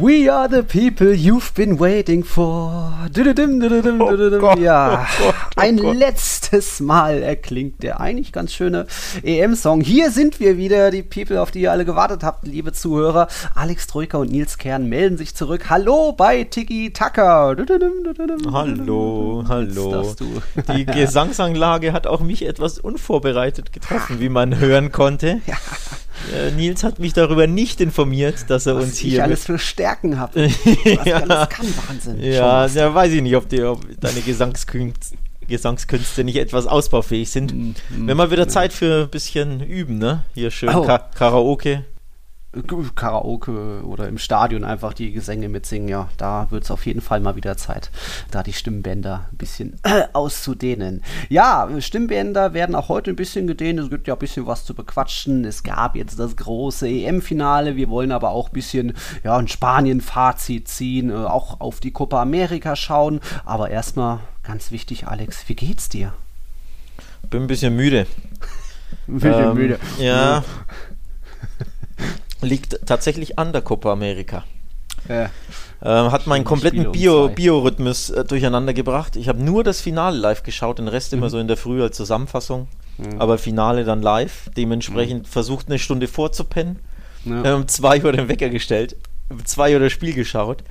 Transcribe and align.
We 0.00 0.30
are 0.32 0.48
the 0.48 0.62
people 0.62 1.12
you've 1.12 1.52
been 1.54 1.80
waiting 1.80 2.22
for. 2.22 2.94
Oh 3.04 4.38
Gott, 4.38 4.58
ja, 4.60 5.04
oh 5.18 5.24
Gott, 5.24 5.34
oh 5.34 5.60
ein 5.60 5.76
Gott. 5.76 5.96
letztes 5.96 6.78
Mal 6.78 7.20
erklingt 7.20 7.82
der 7.82 7.98
eigentlich 7.98 8.30
ganz 8.30 8.52
schöne 8.52 8.86
EM-Song. 9.24 9.80
Hier 9.80 10.12
sind 10.12 10.38
wir 10.38 10.56
wieder, 10.56 10.92
die 10.92 11.02
People, 11.02 11.40
auf 11.40 11.50
die 11.50 11.62
ihr 11.62 11.72
alle 11.72 11.84
gewartet 11.84 12.22
habt, 12.22 12.46
liebe 12.46 12.72
Zuhörer. 12.72 13.26
Alex 13.56 13.88
Troika 13.88 14.18
und 14.18 14.30
Nils 14.30 14.56
Kern 14.58 14.88
melden 14.88 15.16
sich 15.18 15.34
zurück. 15.34 15.68
Hallo 15.68 16.12
bei 16.12 16.44
Tiki 16.44 16.92
Tucker. 16.92 17.56
Hallo, 18.52 19.44
hallo. 19.48 20.14
Die 20.76 20.86
Gesangsanlage 20.86 21.92
hat 21.92 22.06
auch 22.06 22.20
mich 22.20 22.46
etwas 22.46 22.78
unvorbereitet 22.78 23.72
getroffen, 23.72 24.20
wie 24.20 24.28
man 24.28 24.60
hören 24.60 24.92
konnte. 24.92 25.40
Ja. 25.46 25.56
Äh, 26.34 26.50
Nils 26.52 26.84
hat 26.84 26.98
mich 26.98 27.12
darüber 27.12 27.46
nicht 27.46 27.80
informiert, 27.80 28.46
dass 28.48 28.66
er 28.66 28.76
Was 28.76 28.84
uns 28.84 28.98
hier. 28.98 29.08
Ich 29.18 29.22
alles 29.22 29.44
für 29.44 29.58
Stärken 29.58 30.18
habe. 30.18 30.48
ja, 31.04 31.16
alles 31.16 31.48
kann, 31.48 31.66
Wahnsinn. 31.88 32.22
Ja, 32.22 32.66
ja, 32.66 32.94
weiß 32.94 33.12
ich 33.12 33.22
nicht, 33.22 33.36
ob, 33.36 33.48
die, 33.48 33.62
ob 33.62 33.84
deine 34.00 34.20
Gesangskünste, 34.20 35.16
Gesangskünste 35.46 36.24
nicht 36.24 36.36
etwas 36.36 36.66
ausbaufähig 36.66 37.30
sind. 37.30 37.54
Mm, 37.54 37.74
mm, 37.90 38.06
Wenn 38.06 38.16
mal 38.16 38.30
wieder 38.30 38.48
Zeit 38.48 38.72
für 38.72 39.04
ein 39.04 39.10
bisschen 39.10 39.60
üben, 39.62 39.98
ne? 39.98 40.24
Hier 40.34 40.50
schön 40.50 40.68
oh. 40.68 40.82
Ka 40.82 40.98
Karaoke. 40.98 41.84
Karaoke 42.94 43.82
oder 43.84 44.08
im 44.08 44.16
Stadion 44.16 44.64
einfach 44.64 44.94
die 44.94 45.12
Gesänge 45.12 45.50
mitsingen, 45.50 45.88
ja, 45.88 46.08
da 46.16 46.50
wird 46.50 46.64
es 46.64 46.70
auf 46.70 46.86
jeden 46.86 47.02
Fall 47.02 47.20
mal 47.20 47.36
wieder 47.36 47.58
Zeit, 47.58 47.90
da 48.30 48.42
die 48.42 48.54
Stimmbänder 48.54 49.26
ein 49.30 49.36
bisschen 49.36 49.78
äh, 49.82 50.04
auszudehnen. 50.14 51.02
Ja, 51.28 51.68
Stimmbänder 51.78 52.54
werden 52.54 52.74
auch 52.74 52.88
heute 52.88 53.10
ein 53.10 53.16
bisschen 53.16 53.46
gedehnt, 53.46 53.78
es 53.80 53.90
gibt 53.90 54.08
ja 54.08 54.14
ein 54.14 54.18
bisschen 54.18 54.46
was 54.46 54.64
zu 54.64 54.74
bequatschen. 54.74 55.44
Es 55.44 55.62
gab 55.62 55.94
jetzt 55.94 56.18
das 56.18 56.36
große 56.36 56.88
EM-Finale, 56.88 57.76
wir 57.76 57.90
wollen 57.90 58.12
aber 58.12 58.30
auch 58.30 58.48
ein 58.48 58.54
bisschen 58.54 58.94
ja, 59.22 59.36
ein 59.36 59.48
Spanien-Fazit 59.48 60.68
ziehen, 60.68 61.10
äh, 61.10 61.14
auch 61.14 61.60
auf 61.60 61.80
die 61.80 61.92
Copa 61.92 62.22
America 62.22 62.76
schauen. 62.76 63.20
Aber 63.44 63.70
erstmal 63.70 64.20
ganz 64.42 64.70
wichtig, 64.70 65.06
Alex, 65.06 65.48
wie 65.48 65.54
geht's 65.54 65.90
dir? 65.90 66.14
Bin 67.28 67.42
ein 67.42 67.46
bisschen 67.46 67.76
müde. 67.76 68.06
ein 69.08 69.14
bisschen 69.18 69.50
ähm, 69.50 69.54
müde. 69.54 69.78
Ja. 69.98 70.42
Liegt 72.40 72.86
tatsächlich 72.86 73.38
an 73.38 73.52
der 73.52 73.62
Copa 73.62 73.92
America. 73.92 74.44
Ja. 75.08 75.30
Ähm, 75.80 76.12
hat 76.12 76.26
meinen 76.26 76.44
kompletten 76.44 76.90
Bio, 76.90 77.28
Biorhythmus 77.28 78.10
äh, 78.10 78.24
durcheinander 78.24 78.74
gebracht. 78.74 79.16
Ich 79.16 79.28
habe 79.28 79.42
nur 79.42 79.62
das 79.62 79.80
Finale 79.80 80.16
live 80.18 80.42
geschaut, 80.42 80.78
den 80.78 80.88
Rest 80.88 81.12
mhm. 81.12 81.18
immer 81.18 81.30
so 81.30 81.38
in 81.38 81.48
der 81.48 81.56
Früh 81.56 81.82
als 81.82 81.96
Zusammenfassung. 81.96 82.68
Mhm. 82.98 83.20
Aber 83.20 83.38
Finale 83.38 83.84
dann 83.84 84.02
live. 84.02 84.50
Dementsprechend 84.56 85.22
mhm. 85.22 85.26
versucht 85.26 85.68
eine 85.68 85.78
Stunde 85.78 86.08
vorzupennen. 86.08 86.80
Ja. 87.24 87.54
Um 87.54 87.68
zwei 87.68 88.02
Uhr 88.04 88.12
den 88.12 88.28
Wecker 88.28 88.48
gestellt, 88.48 88.96
zwei 89.44 89.74
Uhr 89.74 89.80
das 89.80 89.92
Spiel 89.92 90.14
geschaut 90.14 90.62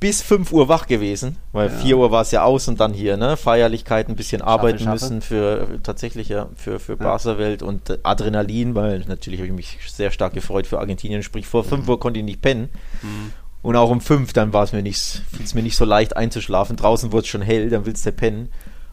bis 0.00 0.22
5 0.22 0.50
Uhr 0.52 0.68
wach 0.68 0.86
gewesen, 0.86 1.36
weil 1.52 1.68
ja. 1.68 1.76
4 1.76 1.98
Uhr 1.98 2.10
war 2.10 2.22
es 2.22 2.30
ja 2.30 2.42
aus 2.42 2.66
und 2.68 2.80
dann 2.80 2.94
hier, 2.94 3.18
ne? 3.18 3.36
Feierlichkeit, 3.36 4.08
ein 4.08 4.16
bisschen 4.16 4.40
schaffe, 4.40 4.50
arbeiten 4.50 4.78
schaffe. 4.78 4.92
müssen 4.92 5.20
für 5.20 5.78
tatsächlich 5.82 6.30
ja 6.30 6.48
für, 6.56 6.80
für. 6.80 6.96
Barca-Welt 6.96 7.62
und 7.62 7.90
äh, 7.90 7.98
Adrenalin, 8.02 8.74
weil 8.74 9.00
natürlich 9.06 9.40
habe 9.40 9.48
ich 9.48 9.54
mich 9.54 9.78
sehr 9.88 10.10
stark 10.10 10.32
gefreut 10.32 10.66
für 10.66 10.78
Argentinien. 10.78 11.22
Sprich, 11.22 11.46
vor 11.46 11.64
5 11.64 11.84
mhm. 11.84 11.90
Uhr 11.90 12.00
konnte 12.00 12.18
ich 12.18 12.24
nicht 12.24 12.40
pennen. 12.40 12.70
Mhm. 13.02 13.32
Und 13.62 13.76
auch 13.76 13.90
um 13.90 14.00
5, 14.00 14.32
dann 14.32 14.54
war 14.54 14.64
es 14.64 14.72
mir 14.72 14.82
nicht, 14.82 15.22
fiel 15.30 15.44
es 15.44 15.52
mir 15.52 15.62
nicht 15.62 15.76
so 15.76 15.84
leicht 15.84 16.16
einzuschlafen. 16.16 16.76
Draußen 16.76 17.12
wurde 17.12 17.24
es 17.24 17.28
schon 17.28 17.42
hell, 17.42 17.68
dann 17.68 17.84
willst 17.84 18.06
du 18.06 18.12
pennen. 18.12 18.48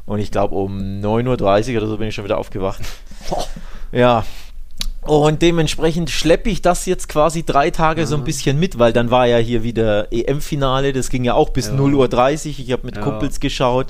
Und 0.05 0.19
ich 0.19 0.29
glaube, 0.29 0.55
um 0.55 0.77
9.30 0.77 1.71
Uhr 1.71 1.77
oder 1.77 1.87
so 1.87 1.97
bin 1.97 2.09
ich 2.09 2.15
schon 2.15 2.25
wieder 2.25 2.37
aufgewacht. 2.37 2.81
Ja, 3.93 4.25
und 5.07 5.41
dementsprechend 5.41 6.09
schleppe 6.09 6.49
ich 6.49 6.61
das 6.61 6.85
jetzt 6.85 7.07
quasi 7.09 7.43
drei 7.43 7.71
Tage 7.71 8.01
mhm. 8.01 8.05
so 8.05 8.15
ein 8.15 8.23
bisschen 8.23 8.59
mit, 8.59 8.77
weil 8.79 8.93
dann 8.93 9.09
war 9.11 9.25
ja 9.27 9.37
hier 9.37 9.63
wieder 9.63 10.11
EM-Finale, 10.11 10.93
das 10.93 11.09
ging 11.09 11.23
ja 11.23 11.33
auch 11.33 11.49
bis 11.49 11.67
ja. 11.67 11.73
0.30 11.73 12.47
Uhr. 12.47 12.59
Ich 12.59 12.71
habe 12.71 12.85
mit 12.85 12.97
ja. 12.97 13.01
Kumpels 13.01 13.39
geschaut, 13.39 13.87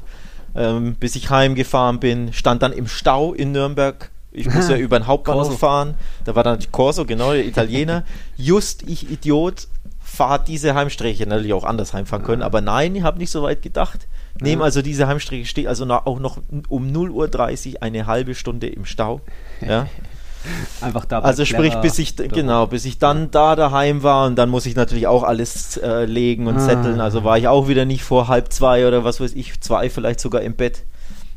ähm, 0.56 0.96
bis 0.96 1.16
ich 1.16 1.30
heimgefahren 1.30 2.00
bin, 2.00 2.34
stand 2.34 2.62
dann 2.62 2.72
im 2.72 2.88
Stau 2.88 3.34
in 3.34 3.52
Nürnberg. 3.52 4.12
Ich 4.32 4.48
muss 4.50 4.70
ja 4.70 4.78
über 4.78 5.00
den 5.00 5.08
Hauptbahnhof 5.08 5.48
Corso. 5.48 5.58
fahren. 5.58 5.96
Da 6.26 6.36
war 6.36 6.44
dann 6.44 6.60
Corso, 6.72 7.06
genau, 7.06 7.34
der 7.34 7.46
Italiener. 7.46 8.04
Just 8.38 8.84
ich 8.84 9.10
Idiot, 9.10 9.68
fahre 10.00 10.44
diese 10.46 10.76
Heimstrecke, 10.76 11.28
natürlich 11.28 11.54
auch 11.54 11.64
anders 11.64 11.94
heimfahren 11.94 12.24
können, 12.26 12.42
aber 12.42 12.62
nein, 12.62 12.96
ich 12.96 13.04
habe 13.04 13.18
nicht 13.18 13.32
so 13.32 13.44
weit 13.44 13.62
gedacht. 13.62 14.08
Nehme 14.40 14.64
also 14.64 14.82
diese 14.84 15.08
Heimstrecke, 15.08 15.46
stehe 15.46 15.68
also 15.68 15.86
auch 15.90 16.20
noch 16.20 16.38
um 16.70 16.88
0.30 16.88 17.74
Uhr 17.74 17.84
eine 17.84 18.06
halbe 18.06 18.36
Stunde 18.36 18.68
im 18.68 18.86
Stau. 18.86 19.22
Ja. 19.62 19.88
Einfach 20.82 21.06
da. 21.06 21.20
Also 21.20 21.46
sprich, 21.46 21.76
bis 21.76 22.00
ich 22.00 22.16
genau, 22.16 22.68
bis 22.68 22.86
ich 22.86 23.00
dann 23.00 23.32
da 23.32 23.56
daheim 23.56 24.04
war 24.04 24.28
und 24.28 24.36
dann 24.36 24.50
muss 24.50 24.66
ich 24.66 24.76
natürlich 24.76 25.08
auch 25.08 25.24
alles 25.24 25.78
äh, 25.78 26.06
legen 26.06 26.48
und 26.48 26.58
ah. 26.58 26.60
zetteln. 26.60 27.02
Also 27.02 27.24
war 27.24 27.38
ich 27.38 27.48
auch 27.48 27.68
wieder 27.68 27.86
nicht 27.86 28.04
vor 28.04 28.28
halb 28.28 28.52
zwei 28.52 28.88
oder 28.88 29.04
was 29.04 29.20
weiß 29.20 29.34
ich, 29.34 29.60
zwei 29.62 29.90
vielleicht 29.90 30.20
sogar 30.20 30.42
im 30.42 30.56
Bett. 30.56 30.84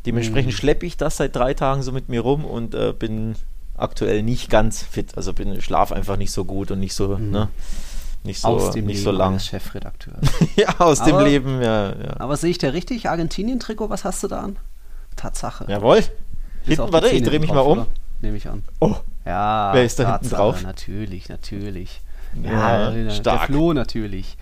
Dementsprechend 0.06 0.52
mhm. 0.52 0.56
schleppe 0.56 0.86
ich 0.86 0.96
das 0.96 1.18
seit 1.18 1.36
drei 1.36 1.54
Tagen 1.54 1.82
so 1.82 1.92
mit 1.92 2.08
mir 2.08 2.20
rum 2.20 2.44
und 2.44 2.74
äh, 2.74 2.94
bin 2.98 3.34
aktuell 3.76 4.22
nicht 4.22 4.50
ganz 4.50 4.82
fit. 4.82 5.16
Also 5.16 5.32
bin 5.32 5.60
schlaf 5.60 5.92
einfach 5.92 6.16
nicht 6.16 6.32
so 6.32 6.44
gut 6.44 6.70
und 6.70 6.80
nicht 6.80 6.94
so, 6.94 7.16
mhm. 7.18 7.30
ne? 7.30 7.48
Nicht 8.22 8.42
so, 8.42 8.48
aus 8.48 8.72
dem 8.72 8.84
nicht 8.84 8.96
Leben 8.96 9.04
so 9.04 9.10
lang. 9.12 9.38
Chefredakteur. 9.38 10.14
ja, 10.56 10.78
aus 10.78 11.00
aber, 11.00 11.10
dem 11.10 11.26
Leben, 11.26 11.62
ja, 11.62 11.88
ja. 11.88 12.16
Aber 12.18 12.36
sehe 12.36 12.50
ich 12.50 12.58
da 12.58 12.68
richtig? 12.68 13.08
Argentinien-Trikot, 13.08 13.88
was 13.88 14.04
hast 14.04 14.22
du 14.22 14.28
da 14.28 14.40
an? 14.40 14.56
Tatsache. 15.16 15.64
Jawohl. 15.68 16.02
Hinten, 16.64 16.92
warte, 16.92 17.08
ich 17.08 17.22
drehe 17.22 17.40
mich 17.40 17.50
mal 17.50 17.60
um. 17.60 17.78
Oder? 17.78 17.86
Nehme 18.22 18.36
ich 18.36 18.48
an. 18.48 18.62
Oh. 18.80 18.96
Ja. 19.24 19.70
Wer 19.72 19.84
ist 19.84 19.98
da 19.98 20.12
hinten 20.12 20.34
drauf? 20.34 20.62
Natürlich, 20.62 21.28
natürlich. 21.28 22.00
Ja, 22.42 22.92
ja 22.92 23.10
stark. 23.10 23.40
Der 23.40 23.46
Flo 23.46 23.72
natürlich. 23.72 24.36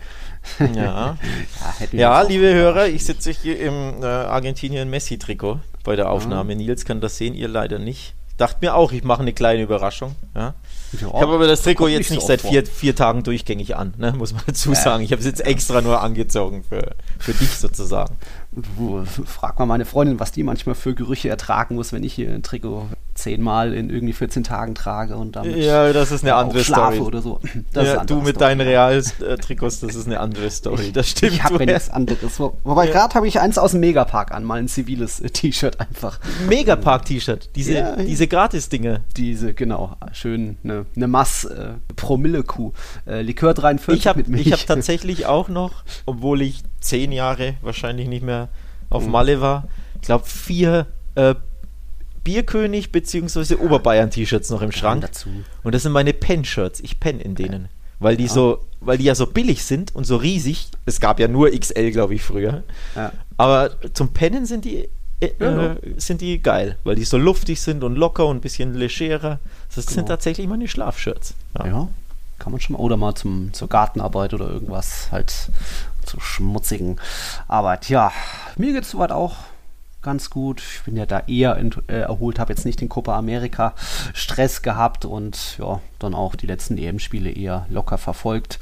Ja, 0.59 0.66
ja, 0.75 1.16
ja 1.93 2.22
liebe 2.22 2.53
Hörer, 2.53 2.87
ich 2.87 3.05
sitze 3.05 3.31
hier 3.31 3.59
im 3.61 4.03
äh, 4.03 4.06
Argentinien-Messi-Trikot 4.06 5.61
bei 5.84 5.97
der 5.97 6.11
Aufnahme. 6.11 6.53
Ja. 6.53 6.59
Nils 6.59 6.84
kann 6.84 7.00
das 7.00 7.17
sehen, 7.17 7.34
ihr 7.34 7.49
leider 7.49 7.78
nicht. 7.78 8.15
Dachte 8.37 8.59
mir 8.61 8.75
auch, 8.75 8.93
ich 8.93 9.03
mache 9.03 9.22
eine 9.22 9.33
kleine 9.33 9.62
Überraschung. 9.62 10.15
Ja, 10.34 10.55
ich 10.93 11.03
habe 11.03 11.33
aber 11.33 11.49
das 11.49 11.62
Trikot 11.62 11.88
jetzt 11.88 12.11
nicht 12.11 12.21
so 12.21 12.28
seit 12.28 12.41
vier, 12.41 12.65
vier, 12.65 12.94
Tagen 12.94 13.25
durchgängig 13.25 13.77
an, 13.77 13.94
ne? 13.99 14.12
muss 14.12 14.33
man 14.33 14.43
dazu 14.47 14.75
sagen. 14.75 15.03
Ich 15.03 15.11
habe 15.11 15.21
es 15.21 15.27
jetzt 15.27 15.44
extra 15.44 15.81
nur 15.81 16.00
angezogen 16.00 16.62
für, 16.62 16.94
für 17.19 17.34
dich 17.34 17.50
sozusagen. 17.50 18.17
Frag 19.24 19.58
mal 19.58 19.66
meine 19.66 19.84
Freundin, 19.84 20.20
was 20.20 20.32
die 20.32 20.42
manchmal 20.42 20.74
für 20.74 20.94
Gerüche 20.94 21.28
ertragen 21.28 21.74
muss, 21.74 21.92
wenn 21.92 22.02
ich 22.02 22.14
hier 22.14 22.30
ein 22.30 22.42
Trikot 22.42 22.88
zehnmal 23.19 23.74
in 23.74 23.91
irgendwie 23.91 24.12
14 24.12 24.44
Tagen 24.44 24.74
trage 24.74 25.16
und 25.16 25.36
damit 25.36 25.56
ja, 25.56 25.92
das 25.92 26.12
ist 26.12 26.22
eine 26.22 26.34
andere 26.34 26.62
Story. 26.62 27.00
oder 27.00 27.20
so. 27.20 27.41
Ja, 27.74 28.04
du 28.04 28.16
mit 28.16 28.36
Story. 28.36 28.38
deinen 28.38 28.60
Real-Trikots, 28.60 29.80
das 29.80 29.94
ist 29.94 30.06
eine 30.06 30.20
andere 30.20 30.50
Story. 30.50 30.92
Das 30.92 31.10
stimmt. 31.10 31.32
Ich 31.32 31.42
habe 31.42 31.64
nichts 31.66 31.91
anderes. 31.91 32.38
Wobei 32.38 32.86
ja. 32.86 32.92
gerade 32.92 33.14
habe 33.14 33.26
ich 33.26 33.41
eins 33.41 33.58
aus 33.58 33.72
dem 33.72 33.80
Megapark 33.80 34.32
an, 34.32 34.44
mal 34.44 34.58
ein 34.58 34.69
ziviles 34.69 35.20
äh, 35.20 35.30
T-Shirt 35.30 35.80
einfach. 35.80 36.20
Megapark-T-Shirt, 36.48 37.50
diese, 37.56 37.72
ja, 37.72 37.96
diese 37.96 38.28
Gratis-Dinge. 38.28 39.00
Diese, 39.16 39.52
genau, 39.52 39.96
schön 40.12 40.56
eine, 40.62 40.86
eine 40.94 41.08
Mass 41.08 41.44
äh, 41.44 41.72
Promille-Kuh. 41.96 42.72
Äh, 43.06 43.22
Likör 43.22 43.54
43 43.54 43.98
ich 43.98 44.06
hab, 44.06 44.16
mit 44.16 44.28
Milch. 44.28 44.46
Ich 44.46 44.52
habe 44.52 44.64
tatsächlich 44.64 45.26
auch 45.26 45.48
noch, 45.48 45.84
obwohl 46.06 46.42
ich 46.42 46.62
zehn 46.80 47.12
Jahre 47.12 47.54
wahrscheinlich 47.62 48.08
nicht 48.08 48.22
mehr 48.22 48.47
auf 48.90 49.06
mhm. 49.06 49.12
Malle 49.12 49.40
war, 49.40 49.69
ich 49.96 50.02
glaube 50.02 50.25
vier 50.26 50.87
äh, 51.14 51.35
Bierkönig 52.25 52.93
bzw. 52.93 53.55
Oberbayern-T-Shirts 53.55 54.50
noch 54.50 54.62
im 54.62 54.73
Schrank. 54.73 55.02
Dazu. 55.02 55.31
Und 55.62 55.75
das 55.75 55.82
sind 55.82 55.93
meine 55.93 56.12
Pen-Shirts. 56.12 56.81
Ich 56.81 57.00
penne 57.00 57.23
in 57.23 57.35
denen. 57.35 57.69
Weil 58.00 58.17
die 58.17 58.25
ja. 58.25 58.31
so, 58.31 58.64
weil 58.81 58.99
die 58.99 59.05
ja 59.05 59.14
so 59.14 59.26
billig 59.26 59.64
sind 59.64 59.94
und 59.94 60.05
so 60.05 60.17
riesig. 60.17 60.70
Es 60.85 61.00
gab 61.00 61.19
ja 61.20 61.26
nur 61.26 61.50
XL, 61.50 61.90
glaube 61.90 62.14
ich, 62.14 62.23
früher. 62.23 62.62
Ja. 62.94 63.12
Aber 63.37 63.70
zum 63.94 64.12
Pennen 64.12 64.46
sind 64.46 64.64
die 64.64 64.88
äh, 65.20 65.31
ja, 65.40 65.76
sind 65.96 66.20
die 66.20 66.40
geil, 66.40 66.76
weil 66.85 66.94
die 66.94 67.05
so 67.05 67.19
luftig 67.19 67.61
sind 67.61 67.82
und 67.82 67.96
locker 67.96 68.26
und 68.26 68.37
ein 68.37 68.40
bisschen 68.40 68.75
legerer. 68.75 69.40
Das 69.75 69.87
genau. 69.87 69.94
sind 69.94 70.06
tatsächlich 70.06 70.46
meine 70.46 70.69
Schlafshirts. 70.69 71.35
Ja. 71.58 71.67
ja. 71.67 71.88
kann 72.38 72.52
man 72.52 72.61
schon 72.61 72.75
mal. 72.75 72.81
Oder 72.81 72.96
mal 72.96 73.14
zum, 73.14 73.52
zur 73.52 73.69
Gartenarbeit 73.69 74.32
oder 74.35 74.49
irgendwas 74.49 75.11
halt 75.11 75.50
zur 76.08 76.20
schmutzigen 76.20 77.00
Arbeit. 77.46 77.88
Ja, 77.88 78.12
mir 78.56 78.72
geht 78.72 78.84
es 78.84 78.90
soweit 78.90 79.12
auch 79.12 79.37
ganz 80.02 80.31
gut. 80.31 80.62
Ich 80.62 80.82
bin 80.84 80.96
ja 80.96 81.06
da 81.06 81.20
eher 81.26 81.58
äh, 81.88 81.93
erholt, 81.93 82.38
habe 82.38 82.52
jetzt 82.52 82.64
nicht 82.64 82.81
den 82.81 82.88
Copa 82.88 83.19
America 83.19 83.75
Stress 84.14 84.62
gehabt 84.62 85.05
und 85.05 85.58
ja, 85.58 85.81
dann 85.99 86.14
auch 86.14 86.34
die 86.37 86.46
letzten 86.46 86.78
EM-Spiele 86.78 87.31
eher 87.31 87.66
locker 87.69 87.99
verfolgt. 87.99 88.58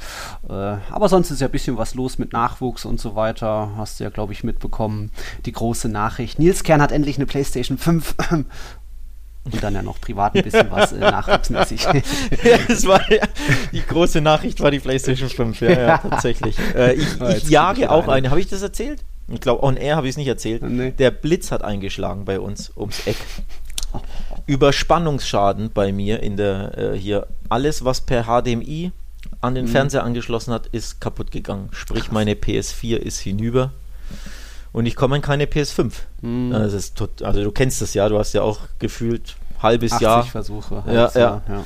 Äh, 0.49 0.53
aber 0.53 1.09
sonst 1.09 1.31
ist 1.31 1.39
ja 1.39 1.47
ein 1.47 1.51
bisschen 1.51 1.77
was 1.77 1.93
los 1.93 2.17
mit 2.17 2.33
Nachwuchs 2.33 2.85
und 2.85 2.99
so 2.99 3.15
weiter. 3.15 3.71
Hast 3.77 3.99
du 3.99 4.03
ja, 4.03 4.09
glaube 4.09 4.33
ich, 4.33 4.43
mitbekommen. 4.43 5.11
Die 5.45 5.51
große 5.51 5.89
Nachricht. 5.89 6.39
Nils 6.39 6.63
Kern 6.63 6.81
hat 6.81 6.91
endlich 6.91 7.17
eine 7.17 7.27
PlayStation 7.27 7.77
5 7.77 8.15
Und 9.51 9.63
dann 9.63 9.73
ja 9.75 9.81
noch 9.81 9.99
privat 10.01 10.35
ein 10.35 10.43
bisschen 10.43 10.69
was 10.71 10.91
äh, 10.91 10.99
nachwuchsmäßig. 10.99 11.83
ja, 12.43 12.57
das 12.67 12.85
war 12.85 13.11
ja, 13.11 13.25
die 13.71 13.81
große 13.81 14.21
Nachricht 14.21 14.59
war 14.61 14.71
die 14.71 14.79
PlayStation 14.79 15.29
5, 15.29 15.61
ja, 15.61 15.71
ja 15.71 15.97
tatsächlich. 15.97 16.55
Äh, 16.75 16.95
ich, 16.95 17.21
ich 17.21 17.49
jage 17.49 17.89
auch 17.89 18.07
eine. 18.07 18.29
Habe 18.29 18.39
ich 18.39 18.47
das 18.47 18.61
erzählt? 18.61 19.03
Ich 19.29 19.39
glaube, 19.39 19.63
on 19.63 19.77
air 19.77 19.95
habe 19.95 20.07
ich 20.07 20.11
es 20.11 20.17
nicht 20.17 20.27
erzählt. 20.27 20.61
Nee. 20.61 20.91
Der 20.91 21.11
Blitz 21.11 21.51
hat 21.51 21.63
eingeschlagen 21.63 22.25
bei 22.25 22.39
uns 22.39 22.71
ums 22.75 23.07
Eck. 23.07 23.15
Überspannungsschaden 24.45 25.71
bei 25.73 25.91
mir 25.91 26.21
in 26.21 26.37
der 26.37 26.77
äh, 26.77 26.97
hier. 26.97 27.27
Alles, 27.49 27.85
was 27.85 28.01
per 28.01 28.25
HDMI 28.25 28.91
an 29.41 29.55
den 29.55 29.65
mhm. 29.65 29.69
Fernseher 29.69 30.03
angeschlossen 30.03 30.53
hat, 30.53 30.67
ist 30.67 30.99
kaputt 31.01 31.31
gegangen. 31.31 31.69
Sprich, 31.71 32.11
meine 32.11 32.33
PS4 32.33 32.97
ist 32.97 33.19
hinüber. 33.19 33.71
Und 34.77 34.85
ich 34.85 34.95
komme 34.95 35.15
an 35.15 35.23
keine 35.23 35.45
PS5. 35.45 35.91
Mhm. 36.21 36.53
Also, 36.53 36.77
tot, 36.93 37.23
also, 37.23 37.43
du 37.43 37.51
kennst 37.51 37.81
das 37.81 37.95
ja, 37.95 38.07
du 38.09 38.19
hast 38.19 38.33
ja 38.33 38.43
auch 38.43 38.59
gefühlt 38.77 39.35
halbes 39.59 39.93
80 39.93 40.03
Jahr. 40.03 40.23
Versuche. 40.23 40.83
Ja, 40.85 40.93
ja. 40.93 41.11
Jahr, 41.15 41.41
ja. 41.49 41.65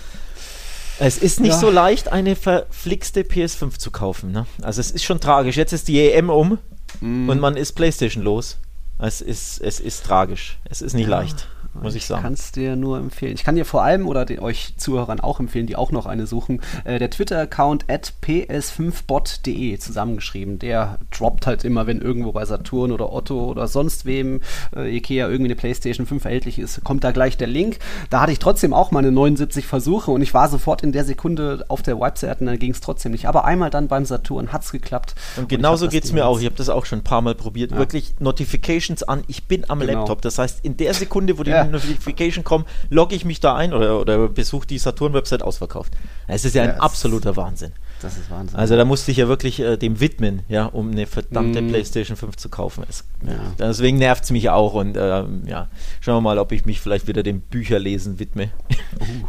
Es 0.97 1.17
ist 1.17 1.41
nicht 1.41 1.51
ja. 1.51 1.59
so 1.59 1.69
leicht, 1.69 2.09
eine 2.09 2.37
verflixte 2.37 3.23
PS5 3.23 3.77
zu 3.79 3.91
kaufen. 3.91 4.31
Ne? 4.31 4.45
Also 4.61 4.79
es 4.79 4.91
ist 4.91 5.03
schon 5.03 5.19
tragisch. 5.19 5.57
Jetzt 5.57 5.73
ist 5.73 5.89
die 5.89 5.99
EM 5.99 6.29
um 6.29 6.57
mm. 7.01 7.27
und 7.27 7.41
man 7.41 7.57
ist 7.57 7.73
PlayStation 7.73 8.23
los. 8.23 8.59
Es 8.97 9.19
ist, 9.19 9.59
es 9.59 9.81
ist 9.81 10.05
tragisch. 10.05 10.57
Es 10.63 10.81
ist 10.81 10.93
nicht 10.93 11.09
ja. 11.09 11.19
leicht 11.19 11.49
muss 11.73 11.95
ich 11.95 12.05
sagen. 12.05 12.19
Ich 12.19 12.23
kann 12.23 12.33
es 12.33 12.51
dir 12.51 12.75
nur 12.75 12.97
empfehlen. 12.97 13.33
Ich 13.33 13.43
kann 13.43 13.55
dir 13.55 13.65
vor 13.65 13.83
allem 13.83 14.07
oder 14.07 14.25
den, 14.25 14.39
euch 14.39 14.75
Zuhörern 14.77 15.19
auch 15.19 15.39
empfehlen, 15.39 15.67
die 15.67 15.75
auch 15.75 15.91
noch 15.91 16.05
eine 16.05 16.27
suchen, 16.27 16.61
äh, 16.83 16.99
der 16.99 17.09
Twitter-Account 17.09 17.85
at 17.89 18.13
ps5bot.de 18.21 19.77
zusammengeschrieben. 19.77 20.59
Der 20.59 20.99
droppt 21.11 21.47
halt 21.47 21.63
immer, 21.63 21.87
wenn 21.87 22.01
irgendwo 22.01 22.31
bei 22.31 22.45
Saturn 22.45 22.91
oder 22.91 23.11
Otto 23.13 23.45
oder 23.45 23.67
sonst 23.67 24.05
wem 24.05 24.41
äh, 24.75 24.95
Ikea 24.95 25.27
irgendwie 25.27 25.51
eine 25.51 25.55
Playstation 25.55 26.05
5 26.05 26.25
erhältlich 26.25 26.59
ist, 26.59 26.83
kommt 26.83 27.03
da 27.03 27.11
gleich 27.11 27.37
der 27.37 27.47
Link. 27.47 27.79
Da 28.09 28.21
hatte 28.21 28.31
ich 28.31 28.39
trotzdem 28.39 28.73
auch 28.73 28.91
meine 28.91 29.11
79 29.11 29.65
Versuche 29.65 30.11
und 30.11 30.21
ich 30.21 30.33
war 30.33 30.49
sofort 30.49 30.83
in 30.83 30.91
der 30.91 31.05
Sekunde 31.05 31.65
auf 31.67 31.81
der 31.81 31.99
Webseite 31.99 32.41
und 32.41 32.47
dann 32.47 32.59
ging 32.59 32.71
es 32.71 32.81
trotzdem 32.81 33.11
nicht. 33.11 33.27
Aber 33.27 33.45
einmal 33.45 33.69
dann 33.69 33.87
beim 33.87 34.05
Saturn 34.05 34.51
hat 34.51 34.63
es 34.63 34.71
geklappt. 34.71 35.15
Und 35.37 35.49
genauso 35.49 35.87
geht 35.87 36.03
es 36.03 36.11
mir 36.11 36.25
auch. 36.25 36.39
Ich 36.39 36.45
habe 36.45 36.55
das 36.55 36.69
auch 36.69 36.85
schon 36.85 36.99
ein 36.99 37.03
paar 37.03 37.21
Mal 37.21 37.35
probiert. 37.35 37.71
Ja. 37.71 37.77
Wirklich 37.77 38.15
Notifications 38.19 39.03
an. 39.03 39.23
Ich 39.27 39.45
bin 39.45 39.69
am 39.69 39.79
genau. 39.79 39.93
Laptop. 39.93 40.21
Das 40.21 40.37
heißt, 40.37 40.59
in 40.63 40.77
der 40.77 40.93
Sekunde, 40.93 41.37
wo 41.37 41.43
die 41.43 41.51
ja. 41.51 41.60
Notification 41.69 42.43
kommen, 42.43 42.65
logge 42.89 43.15
ich 43.15 43.25
mich 43.25 43.39
da 43.39 43.55
ein 43.55 43.73
oder, 43.73 43.99
oder 43.99 44.27
besuche 44.27 44.67
die 44.67 44.77
Saturn-Website 44.77 45.43
ausverkauft. 45.43 45.93
Es 46.27 46.45
ist 46.45 46.55
ja 46.55 46.63
ein 46.63 46.79
absoluter 46.79 47.35
Wahnsinn. 47.35 47.73
Das 48.01 48.17
ist 48.17 48.31
Wahnsinn. 48.31 48.57
Also 48.57 48.75
da 48.75 48.85
musste 48.85 49.11
ich 49.11 49.17
ja 49.17 49.27
wirklich 49.27 49.59
äh, 49.59 49.77
dem 49.77 49.99
widmen, 49.99 50.41
ja, 50.47 50.65
um 50.65 50.91
eine 50.91 51.05
verdammte 51.05 51.61
mm. 51.61 51.67
PlayStation 51.69 52.17
5 52.17 52.35
zu 52.35 52.49
kaufen. 52.49 52.83
Es, 52.89 53.03
ja. 53.25 53.33
Deswegen 53.59 53.97
nervt 53.97 54.23
es 54.23 54.31
mich 54.31 54.49
auch 54.49 54.73
und 54.73 54.97
äh, 54.97 55.23
ja, 55.45 55.67
schauen 55.99 56.15
wir 56.15 56.21
mal, 56.21 56.39
ob 56.39 56.51
ich 56.51 56.65
mich 56.65 56.79
vielleicht 56.79 57.07
wieder 57.07 57.21
dem 57.21 57.41
Bücherlesen 57.41 58.19
widme. 58.19 58.49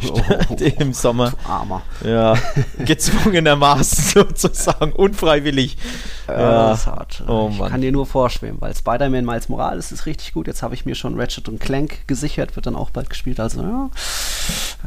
Oh, 0.09 0.21
oh, 0.49 0.57
Im 0.79 0.93
Sommer. 0.93 1.33
Armer. 1.45 1.83
Ja, 2.05 2.37
gezwungenermaßen 2.85 4.05
sozusagen, 4.05 4.93
unfreiwillig. 4.93 5.77
Ja, 6.29 6.41
ja. 6.41 6.69
Das 6.71 6.81
ist 6.81 6.87
hart. 6.87 7.25
Oh, 7.29 7.51
ich 7.53 7.59
kann 7.67 7.81
dir 7.81 7.93
nur 7.93 8.07
vorschweben, 8.07 8.61
weil 8.61 8.75
Spider-Man 8.75 9.25
Miles 9.25 9.49
Morales 9.49 9.93
ist 9.93 10.07
richtig 10.07 10.33
gut. 10.33 10.47
Jetzt 10.47 10.63
habe 10.63 10.75
ich 10.75 10.87
mir 10.87 10.95
schon 10.95 11.21
Ratchet 11.21 11.49
und 11.49 11.61
Clank 11.61 12.07
gesichert, 12.07 12.57
wird 12.57 12.67
dann 12.67 12.77
auch 12.77 12.91
bald 12.91 13.11
gespielt. 13.11 13.41
Also 13.41 13.63
ja, 13.63 13.91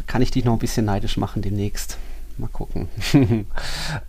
kann 0.07 0.21
ich 0.21 0.31
dich 0.31 0.45
noch 0.45 0.53
ein 0.53 0.59
bisschen 0.59 0.85
neidisch 0.85 1.17
machen 1.17 1.41
demnächst. 1.41 1.97
Mal 2.37 2.47
gucken. 2.47 2.89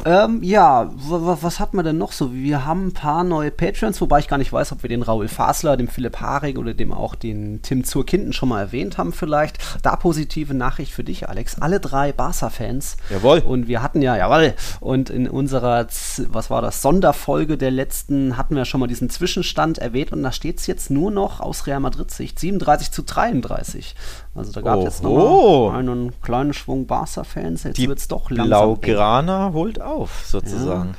ähm, 0.05 0.43
ja, 0.43 0.91
was 0.97 1.61
hat 1.61 1.75
man 1.75 1.85
denn 1.85 1.97
noch 1.97 2.11
so? 2.11 2.35
Wir 2.35 2.67
haben 2.67 2.89
ein 2.89 2.93
paar 2.93 3.23
neue 3.23 3.53
Patreons, 3.53 4.01
wobei 4.01 4.19
ich 4.19 4.27
gar 4.27 4.39
nicht 4.39 4.53
weiß, 4.53 4.73
ob 4.73 4.83
wir 4.83 4.89
den 4.89 5.03
Raul 5.03 5.29
Fasler, 5.29 5.77
dem 5.77 5.87
Philipp 5.87 6.21
Haring 6.21 6.57
oder 6.57 6.75
dem 6.75 6.93
auch 6.93 7.15
den 7.15 7.63
Tim 7.63 7.85
Zurkinden 7.85 8.33
schon 8.33 8.49
mal 8.49 8.61
erwähnt 8.61 8.99
haben 8.99 9.13
vielleicht. 9.13 9.59
Da 9.83 9.95
positive 9.95 10.55
Nachricht 10.55 10.93
für 10.93 11.05
dich, 11.05 11.29
Alex. 11.29 11.61
Alle 11.61 11.79
drei 11.79 12.13
Barca-Fans. 12.13 12.97
Jawohl. 13.11 13.39
Und 13.41 13.69
wir 13.69 13.81
hatten 13.81 14.03
ja, 14.03 14.17
jawohl, 14.17 14.55
und 14.81 15.09
in 15.09 15.29
unserer, 15.29 15.87
was 16.29 16.51
war 16.51 16.63
das, 16.63 16.83
Sonderfolge 16.83 17.57
der 17.57 17.71
letzten 17.71 18.37
hatten 18.37 18.57
wir 18.57 18.65
schon 18.65 18.81
mal 18.81 18.89
diesen 18.89 19.09
Zwischenstand 19.09 19.79
erwähnt 19.79 20.13
und 20.13 20.25
da 20.25 20.33
steht 20.33 20.59
es 20.59 20.67
jetzt 20.67 20.91
nur 20.91 21.13
noch 21.13 21.39
aus 21.39 21.69
Real 21.69 21.79
Madrid-Sicht 21.79 22.41
37 22.41 22.91
zu 22.91 23.03
33. 23.03 23.95
Also 24.35 24.53
da 24.53 24.61
gab 24.61 24.79
es 24.79 24.85
jetzt 24.85 25.03
noch 25.03 25.73
einen 25.73 26.13
kleinen 26.21 26.53
Schwung 26.53 26.87
Barca-Fans. 26.87 27.65
Jetzt 27.65 27.79
wird 27.79 27.99
es 27.99 28.09
doch 28.09 28.16
langsam. 28.31 28.49
Blaugrana 28.49 29.53
holt 29.53 29.81
auf, 29.81 30.25
sozusagen. 30.27 30.91
Ja. 30.91 30.97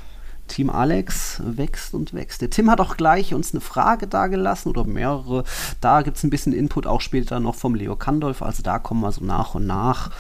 Team 0.48 0.70
Alex 0.70 1.42
wächst 1.44 1.94
und 1.94 2.14
wächst. 2.14 2.42
Der 2.42 2.50
Tim 2.50 2.72
hat 2.72 2.80
auch 2.80 2.98
gleich 2.98 3.34
uns 3.34 3.54
eine 3.54 3.62
Frage 3.62 4.08
dagelassen 4.08 4.70
oder 4.70 4.86
mehrere. 4.86 5.44
Da 5.82 6.02
gibt 6.02 6.18
es 6.18 6.24
ein 6.24 6.30
bisschen 6.30 6.54
Input 6.54 6.88
auch 6.88 7.02
später 7.02 7.40
noch 7.40 7.56
vom 7.56 7.76
Leo 7.76 7.96
Kandolf. 7.96 8.42
Also 8.42 8.64
da 8.64 8.80
kommen 8.80 9.02
wir 9.02 9.12
so 9.12 9.24
nach 9.24 9.56
und 9.56 9.68
nach 9.68 10.12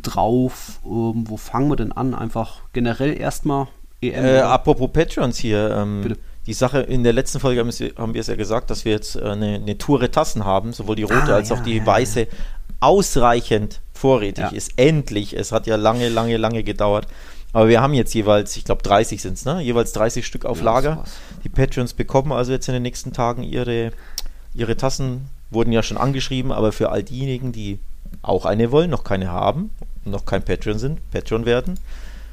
drauf. 0.00 0.80
Ähm, 0.84 1.24
wo 1.26 1.36
fangen 1.36 1.68
wir 1.68 1.76
denn 1.76 1.92
an? 1.92 2.14
Einfach 2.14 2.60
generell 2.72 3.18
erstmal 3.18 3.66
EM. 4.00 4.24
Äh, 4.24 4.40
apropos 4.40 4.90
Patrons 4.92 5.38
hier. 5.38 5.70
Ähm, 5.76 6.02
Bitte 6.02 6.18
die 6.46 6.54
Sache, 6.54 6.80
in 6.80 7.04
der 7.04 7.12
letzten 7.12 7.38
Folge 7.38 7.60
haben 7.60 8.14
wir 8.14 8.20
es 8.20 8.26
ja 8.26 8.34
gesagt, 8.34 8.70
dass 8.70 8.84
wir 8.84 8.90
jetzt 8.90 9.14
äh, 9.14 9.22
eine, 9.22 9.54
eine 9.54 9.78
Toure 9.78 10.10
Tassen 10.10 10.44
haben, 10.44 10.72
sowohl 10.72 10.96
die 10.96 11.04
rote 11.04 11.32
ah, 11.32 11.36
als 11.36 11.50
ja, 11.50 11.56
auch 11.56 11.60
die 11.60 11.76
ja, 11.76 11.86
weiße. 11.86 12.20
Ja 12.22 12.26
ausreichend 12.82 13.80
vorrätig 13.92 14.44
ja. 14.44 14.48
ist. 14.50 14.72
Endlich. 14.76 15.34
Es 15.34 15.52
hat 15.52 15.66
ja 15.66 15.76
lange, 15.76 16.08
lange, 16.08 16.36
lange 16.36 16.64
gedauert. 16.64 17.06
Aber 17.52 17.68
wir 17.68 17.80
haben 17.80 17.94
jetzt 17.94 18.14
jeweils, 18.14 18.56
ich 18.56 18.64
glaube 18.64 18.82
30 18.82 19.20
sind 19.20 19.34
es, 19.34 19.44
ne? 19.44 19.60
Jeweils 19.60 19.92
30 19.92 20.26
Stück 20.26 20.44
auf 20.44 20.58
ja, 20.58 20.64
Lager. 20.64 21.04
Die 21.44 21.48
Patrons 21.48 21.92
bekommen 21.92 22.32
also 22.32 22.52
jetzt 22.52 22.68
in 22.68 22.74
den 22.74 22.82
nächsten 22.82 23.12
Tagen 23.12 23.42
ihre, 23.42 23.92
ihre 24.54 24.76
Tassen, 24.76 25.28
wurden 25.50 25.72
ja 25.72 25.82
schon 25.82 25.98
angeschrieben, 25.98 26.50
aber 26.50 26.72
für 26.72 26.90
all 26.90 27.02
diejenigen, 27.02 27.52
die 27.52 27.78
auch 28.22 28.46
eine 28.46 28.72
wollen, 28.72 28.90
noch 28.90 29.04
keine 29.04 29.30
haben, 29.30 29.70
noch 30.04 30.24
kein 30.24 30.42
Patreon 30.42 30.78
sind, 30.78 30.98
Patreon 31.10 31.44
werden, 31.44 31.78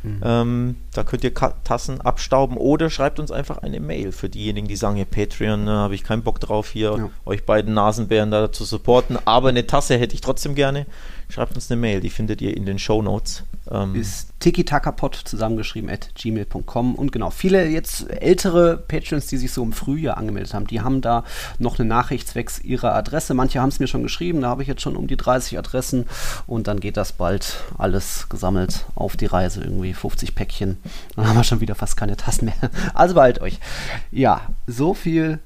Mhm. 0.04 0.22
Ähm, 0.24 0.76
da 0.94 1.04
könnt 1.04 1.24
ihr 1.24 1.34
Tassen 1.34 2.02
abstauben 2.02 2.58
oder 2.58 2.90
schreibt 2.90 3.20
uns 3.20 3.32
einfach 3.32 3.60
eine 3.60 3.80
Mail 3.80 4.12
für 4.12 4.30
diejenigen, 4.30 4.68
die 4.68 4.76
sagen, 4.76 4.98
ja, 4.98 5.06
Patreon, 5.06 5.66
da 5.66 5.74
habe 5.74 5.96
ich 5.96 6.04
keinen 6.04 6.24
Bock 6.24 6.40
drauf, 6.40 6.70
hier 6.70 6.96
ja. 6.98 7.10
euch 7.26 7.46
beiden 7.46 7.74
Nasenbären 7.74 8.32
da 8.32 8.52
zu 8.52 8.64
supporten, 8.64 9.18
aber 9.26 9.50
eine 9.50 9.68
Tasse 9.68 9.98
hätte 9.98 10.16
ich 10.16 10.22
trotzdem 10.22 10.56
gerne. 10.56 10.86
Schreibt 11.30 11.54
uns 11.56 11.70
eine 11.70 11.80
Mail, 11.80 12.02
die 12.02 12.10
findet 12.10 12.42
ihr 12.42 12.58
in 12.58 12.66
den 12.66 12.80
Show 12.80 13.04
Notes. 13.04 13.44
Ähm, 13.70 13.94
ist 13.94 14.34
tikitakapod 14.40 15.16
zusammengeschrieben 15.16 15.88
at 15.88 16.10
gmail.com 16.16 16.96
und 16.96 17.12
genau, 17.12 17.30
viele 17.30 17.68
jetzt 17.68 18.10
ältere 18.10 18.78
Patrons, 18.78 19.28
die 19.28 19.38
sich 19.38 19.52
so 19.52 19.62
im 19.62 19.72
Frühjahr 19.72 20.18
angemeldet 20.18 20.56
haben, 20.56 20.66
die 20.66 20.82
haben 20.82 21.02
da 21.02 21.24
noch 21.60 21.78
eine 21.78 21.88
Nachricht 21.88 22.28
zwecks 22.28 22.60
ihrer 22.60 22.96
Adresse. 22.96 23.36
Manche 23.36 23.62
haben 23.62 23.70
es 23.70 23.80
mir 23.80 23.86
schon 23.86 24.02
geschrieben, 24.02 24.42
da 24.42 24.48
habe 24.48 24.64
ich 24.64 24.68
jetzt 24.68 24.82
schon 24.82 24.96
um 24.96 25.06
die 25.06 25.18
30 25.18 25.60
Adressen 25.60 26.08
und 26.48 26.68
dann 26.68 26.80
geht 26.80 26.98
das 26.98 27.12
bald 27.12 27.64
alles 27.78 28.28
gesammelt 28.30 28.86
auf 28.96 29.16
die 29.16 29.28
Reise, 29.28 29.62
irgendwie 29.62 29.94
50 29.94 30.34
Päckchen. 30.34 30.78
Dann 31.16 31.28
haben 31.28 31.38
wir 31.38 31.44
schon 31.44 31.62
wieder 31.62 31.76
fast 31.76 31.96
keine 31.96 32.18
Tassen 32.18 32.46
mehr. 32.46 32.72
Also 32.96 33.14
bald 33.14 33.40
euch. 33.40 33.60
Ja, 34.12 34.42
so 34.66 34.96
viel 34.96 35.40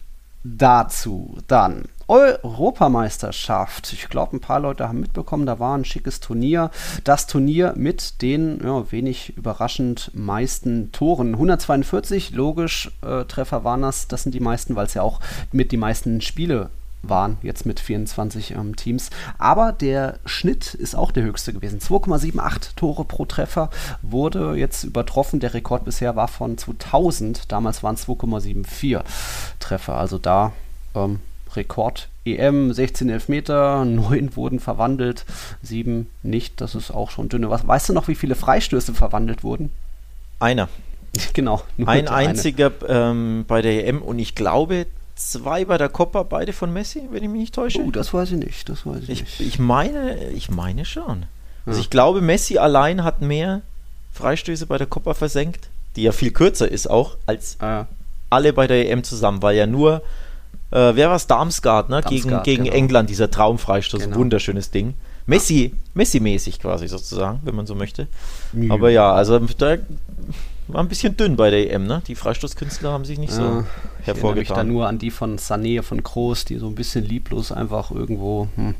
dazu. 0.44 1.38
Dann 1.48 1.86
Europameisterschaft. 2.08 3.94
Ich 3.94 4.10
glaube, 4.10 4.38
ein 4.38 4.42
paar 4.42 4.60
Leute 4.60 4.88
haben 4.88 5.00
mitbekommen, 5.00 5.46
da 5.46 5.60
war 5.60 5.78
ein 5.78 5.86
schickes 5.86 6.20
Turnier. 6.20 6.72
Das 7.04 7.28
Turnier 7.28 7.74
mit 7.76 8.22
den 8.22 8.60
ja, 8.64 8.92
wenig 8.92 9.38
überraschend 9.38 10.12
meisten 10.14 10.92
Toren. 10.92 11.34
142, 11.34 12.32
logisch, 12.32 12.92
äh, 13.02 13.26
Treffer 13.26 13.64
waren 13.64 13.82
das. 13.82 14.08
Das 14.08 14.24
sind 14.24 14.34
die 14.34 14.40
meisten, 14.40 14.76
weil 14.76 14.86
es 14.86 14.94
ja 14.94 15.02
auch 15.02 15.20
mit 15.52 15.72
die 15.72 15.78
meisten 15.78 16.22
Spiele 16.22 16.70
waren, 17.04 17.38
jetzt 17.42 17.66
mit 17.66 17.80
24 17.80 18.52
ähm, 18.52 18.76
Teams. 18.76 19.10
Aber 19.38 19.72
der 19.72 20.20
Schnitt 20.26 20.74
ist 20.74 20.96
auch 20.96 21.12
der 21.12 21.24
höchste 21.24 21.54
gewesen. 21.54 21.80
2,78 21.80 22.76
Tore 22.76 23.06
pro 23.06 23.26
Treffer 23.26 23.70
wurde 24.02 24.56
jetzt 24.56 24.84
übertroffen. 24.84 25.40
Der 25.40 25.54
Rekord 25.54 25.86
bisher 25.86 26.16
war 26.16 26.28
von 26.28 26.58
2000. 26.58 27.52
Damals 27.52 27.84
waren 27.84 27.96
es 27.96 28.08
2,74 28.08 29.02
Treffer. 29.60 29.98
Also 29.98 30.18
da 30.18 30.54
ähm, 30.96 31.20
Rekord 31.56 32.10
EM, 32.26 32.74
16 32.74 33.10
Elfmeter, 33.10 33.86
9 33.86 34.36
wurden 34.36 34.60
verwandelt, 34.60 35.26
7 35.62 36.08
nicht, 36.24 36.62
das 36.62 36.76
ist 36.76 36.92
auch 36.92 37.12
schon 37.12 37.30
dünne. 37.30 37.50
Was, 37.50 37.68
weißt 37.68 37.90
du 37.90 37.94
noch, 37.94 38.08
wie 38.08 38.16
viele 38.16 38.36
Freistöße 38.36 38.94
verwandelt 38.94 39.44
wurden? 39.44 39.72
Einer. 40.40 40.70
Genau. 41.34 41.62
Ein 41.86 42.08
einziger 42.08 42.72
ähm, 42.88 43.46
bei 43.48 43.62
der 43.62 43.88
EM 43.88 44.02
und 44.02 44.18
ich 44.18 44.34
glaube 44.34 44.88
zwei 45.16 45.66
bei 45.66 45.78
der 45.78 45.90
Copa, 45.90 46.24
beide 46.24 46.54
von 46.54 46.74
Messi, 46.74 47.04
wenn 47.12 47.24
ich 47.24 47.30
mich 47.30 47.42
nicht 47.42 47.56
täusche. 47.56 47.82
Oh, 47.82 47.92
das 47.92 48.14
weiß 48.14 48.32
ich 48.32 48.40
nicht, 48.40 48.68
das 48.68 48.84
weiß 48.84 49.04
ich, 49.04 49.10
ich 49.10 49.22
nicht. 49.22 49.40
Ich 49.40 49.60
meine, 49.60 50.30
ich 50.30 50.50
meine 50.50 50.86
schon. 50.86 51.28
Also 51.66 51.80
ich 51.80 51.90
glaube, 51.90 52.22
Messi 52.22 52.58
allein 52.58 53.04
hat 53.04 53.22
mehr 53.22 53.62
Freistöße 54.14 54.66
bei 54.66 54.78
der 54.78 54.88
Copa 54.88 55.14
versenkt, 55.14 55.70
die 55.96 56.04
ja 56.04 56.12
viel 56.12 56.32
kürzer 56.32 56.70
ist 56.70 56.90
auch, 56.90 57.16
als 57.26 57.58
ah. 57.62 57.86
alle 58.30 58.54
bei 58.54 58.68
der 58.68 58.90
EM 58.90 59.04
zusammen, 59.04 59.42
weil 59.42 59.56
ja 59.56 59.68
nur 59.68 60.02
äh, 60.74 60.96
wer 60.96 61.10
war 61.10 61.16
es? 61.16 61.28
Darmstadt, 61.28 61.90
ne? 61.90 62.02
Darmstadt, 62.02 62.44
gegen, 62.44 62.44
gegen 62.44 62.64
genau. 62.64 62.76
England, 62.76 63.10
dieser 63.10 63.30
Traumfreistoß, 63.30 64.06
genau. 64.06 64.18
wunderschönes 64.18 64.72
Ding. 64.72 64.96
Messi, 65.26 65.74
Messi-mäßig 65.94 66.60
quasi 66.60 66.88
sozusagen, 66.88 67.40
wenn 67.44 67.56
man 67.56 67.66
so 67.68 67.76
möchte. 67.76 68.08
Ja. 68.54 68.74
Aber 68.74 68.90
ja, 68.90 69.14
also 69.14 69.40
da 69.40 69.78
war 70.68 70.82
ein 70.82 70.88
bisschen 70.88 71.16
dünn 71.16 71.36
bei 71.36 71.50
der 71.50 71.72
EM, 71.72 71.86
ne? 71.86 72.02
Die 72.08 72.16
Freistoßkünstler 72.16 72.92
haben 72.92 73.06
sich 73.06 73.20
nicht 73.20 73.32
ja, 73.32 73.38
so 73.38 73.64
hervorgetan. 74.02 74.42
Ich 74.42 74.50
da 74.50 74.64
nur 74.64 74.88
an 74.88 74.98
die 74.98 75.12
von 75.12 75.38
Sané, 75.38 75.82
von 75.84 76.02
Groß, 76.02 76.46
die 76.46 76.58
so 76.58 76.68
ein 76.68 76.76
bisschen 76.76 77.06
lieblos 77.06 77.52
einfach 77.52 77.92
irgendwo 77.92 78.48
hm, 78.56 78.74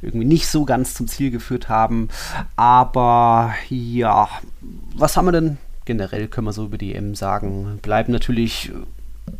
irgendwie 0.00 0.26
nicht 0.26 0.48
so 0.48 0.64
ganz 0.64 0.94
zum 0.94 1.08
Ziel 1.08 1.30
geführt 1.30 1.68
haben. 1.68 2.08
Aber 2.56 3.52
ja, 3.68 4.28
was 4.96 5.16
haben 5.16 5.26
wir 5.26 5.32
denn 5.32 5.58
generell, 5.84 6.28
können 6.28 6.46
wir 6.46 6.52
so 6.52 6.64
über 6.64 6.78
die 6.78 6.94
EM 6.94 7.14
sagen? 7.14 7.78
Bleiben 7.82 8.12
natürlich 8.12 8.72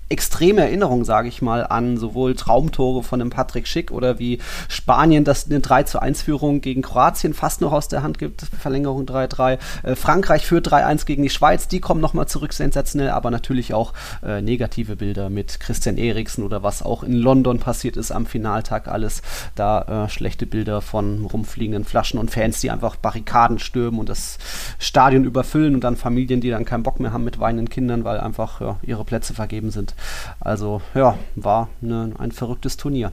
extreme 0.08 0.60
Erinnerung, 0.60 1.04
sage 1.04 1.28
ich 1.28 1.42
mal, 1.42 1.66
an 1.66 1.96
sowohl 1.96 2.34
Traumtore 2.34 3.02
von 3.02 3.18
dem 3.18 3.30
Patrick 3.30 3.66
Schick 3.66 3.90
oder 3.90 4.18
wie 4.18 4.38
Spanien 4.68 5.24
das 5.24 5.46
eine 5.46 5.60
3 5.60 5.84
zu 5.84 6.00
1 6.00 6.22
Führung 6.22 6.60
gegen 6.60 6.82
Kroatien 6.82 7.34
fast 7.34 7.60
noch 7.60 7.72
aus 7.72 7.88
der 7.88 8.02
Hand 8.02 8.18
gibt, 8.18 8.42
Verlängerung 8.60 9.06
3-3. 9.06 9.58
Äh, 9.82 9.96
Frankreich 9.96 10.46
führt 10.46 10.68
3-1 10.68 11.06
gegen 11.06 11.22
die 11.22 11.30
Schweiz, 11.30 11.68
die 11.68 11.80
kommen 11.80 12.00
nochmal 12.00 12.28
zurück, 12.28 12.52
sensationell, 12.52 13.10
aber 13.10 13.30
natürlich 13.30 13.74
auch 13.74 13.92
äh, 14.22 14.40
negative 14.40 14.96
Bilder 14.96 15.30
mit 15.30 15.58
Christian 15.58 15.96
Eriksen 15.96 16.44
oder 16.44 16.62
was 16.62 16.82
auch 16.82 17.02
in 17.02 17.14
London 17.14 17.58
passiert 17.58 17.96
ist 17.96 18.12
am 18.12 18.26
Finaltag 18.26 18.88
alles. 18.88 19.22
Da 19.54 20.04
äh, 20.04 20.08
schlechte 20.08 20.46
Bilder 20.46 20.80
von 20.80 21.24
rumfliegenden 21.24 21.84
Flaschen 21.84 22.20
und 22.20 22.30
Fans, 22.30 22.60
die 22.60 22.70
einfach 22.70 22.96
Barrikaden 22.96 23.58
stürmen 23.58 23.98
und 23.98 24.08
das 24.08 24.38
Stadion 24.78 25.24
überfüllen 25.24 25.74
und 25.74 25.82
dann 25.82 25.96
Familien, 25.96 26.40
die 26.40 26.50
dann 26.50 26.64
keinen 26.64 26.82
Bock 26.82 27.00
mehr 27.00 27.12
haben 27.12 27.24
mit 27.24 27.40
weinenden 27.40 27.68
Kindern, 27.68 28.04
weil 28.04 28.20
einfach 28.20 28.60
ja, 28.60 28.76
ihre 28.82 29.04
Plätze 29.04 29.34
vergeben 29.34 29.70
sind. 29.74 29.94
Also 30.40 30.80
ja, 30.94 31.18
war 31.36 31.68
ne, 31.82 32.12
ein 32.18 32.32
verrücktes 32.32 32.78
Turnier. 32.78 33.12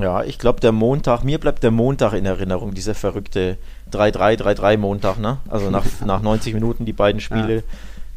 Ja, 0.00 0.24
ich 0.24 0.38
glaube, 0.38 0.60
der 0.60 0.72
Montag, 0.72 1.24
mir 1.24 1.38
bleibt 1.38 1.62
der 1.62 1.70
Montag 1.70 2.14
in 2.14 2.26
Erinnerung, 2.26 2.74
dieser 2.74 2.94
verrückte 2.94 3.58
3-3, 3.92 4.40
3-3 4.40 4.76
Montag, 4.76 5.18
ne? 5.18 5.38
Also 5.48 5.70
nach, 5.70 5.84
nach 6.04 6.20
90 6.20 6.54
Minuten 6.54 6.84
die 6.84 6.92
beiden 6.92 7.20
Spiele. 7.20 7.56
Ja. 7.56 7.62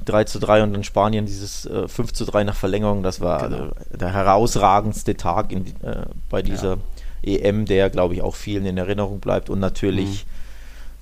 3 0.06 0.24
zu 0.24 0.40
3 0.40 0.64
und 0.64 0.74
in 0.74 0.84
Spanien 0.86 1.26
dieses 1.26 1.66
äh, 1.66 1.88
5 1.88 2.14
zu 2.14 2.26
3 2.26 2.46
nach 2.46 2.56
Verlängerung, 2.56 3.04
das 3.04 3.20
war 3.20 3.50
genau. 3.50 3.66
äh, 3.66 3.98
der 3.98 4.14
herausragendste 4.14 5.18
Tag 5.18 5.52
in, 5.52 5.66
äh, 5.84 6.06
bei 6.30 6.42
dieser 6.42 6.78
ja. 7.24 7.40
EM, 7.40 7.66
der, 7.66 7.90
glaube 7.90 8.14
ich, 8.14 8.22
auch 8.22 8.36
vielen 8.36 8.66
in 8.66 8.78
Erinnerung 8.78 9.20
bleibt. 9.20 9.50
Und 9.50 9.60
natürlich, 9.60 10.26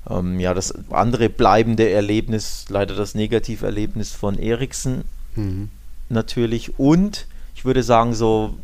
mhm. 0.10 0.15
ähm, 0.15 0.39
ja, 0.39 0.55
das 0.55 0.74
andere 0.89 1.29
bleibende 1.29 1.88
Erlebnis, 1.89 2.65
leider 2.70 2.96
das 2.96 3.13
Negativerlebnis 3.13 4.12
von 4.12 4.39
Eriksen. 4.39 5.03
Mhm 5.36 5.70
natürlich 6.09 6.79
und 6.79 7.27
ich 7.55 7.65
würde 7.65 7.83
sagen 7.83 8.13
so 8.13 8.55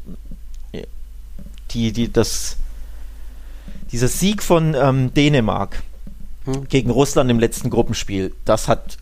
die, 1.73 1.91
die, 1.91 2.11
das, 2.11 2.57
dieser 3.91 4.07
Sieg 4.07 4.43
von 4.43 4.75
ähm, 4.75 5.13
Dänemark 5.13 5.83
hm. 6.45 6.67
gegen 6.67 6.89
Russland 6.89 7.29
im 7.29 7.39
letzten 7.39 7.69
Gruppenspiel, 7.69 8.33
das 8.45 8.67
hat, 8.67 8.97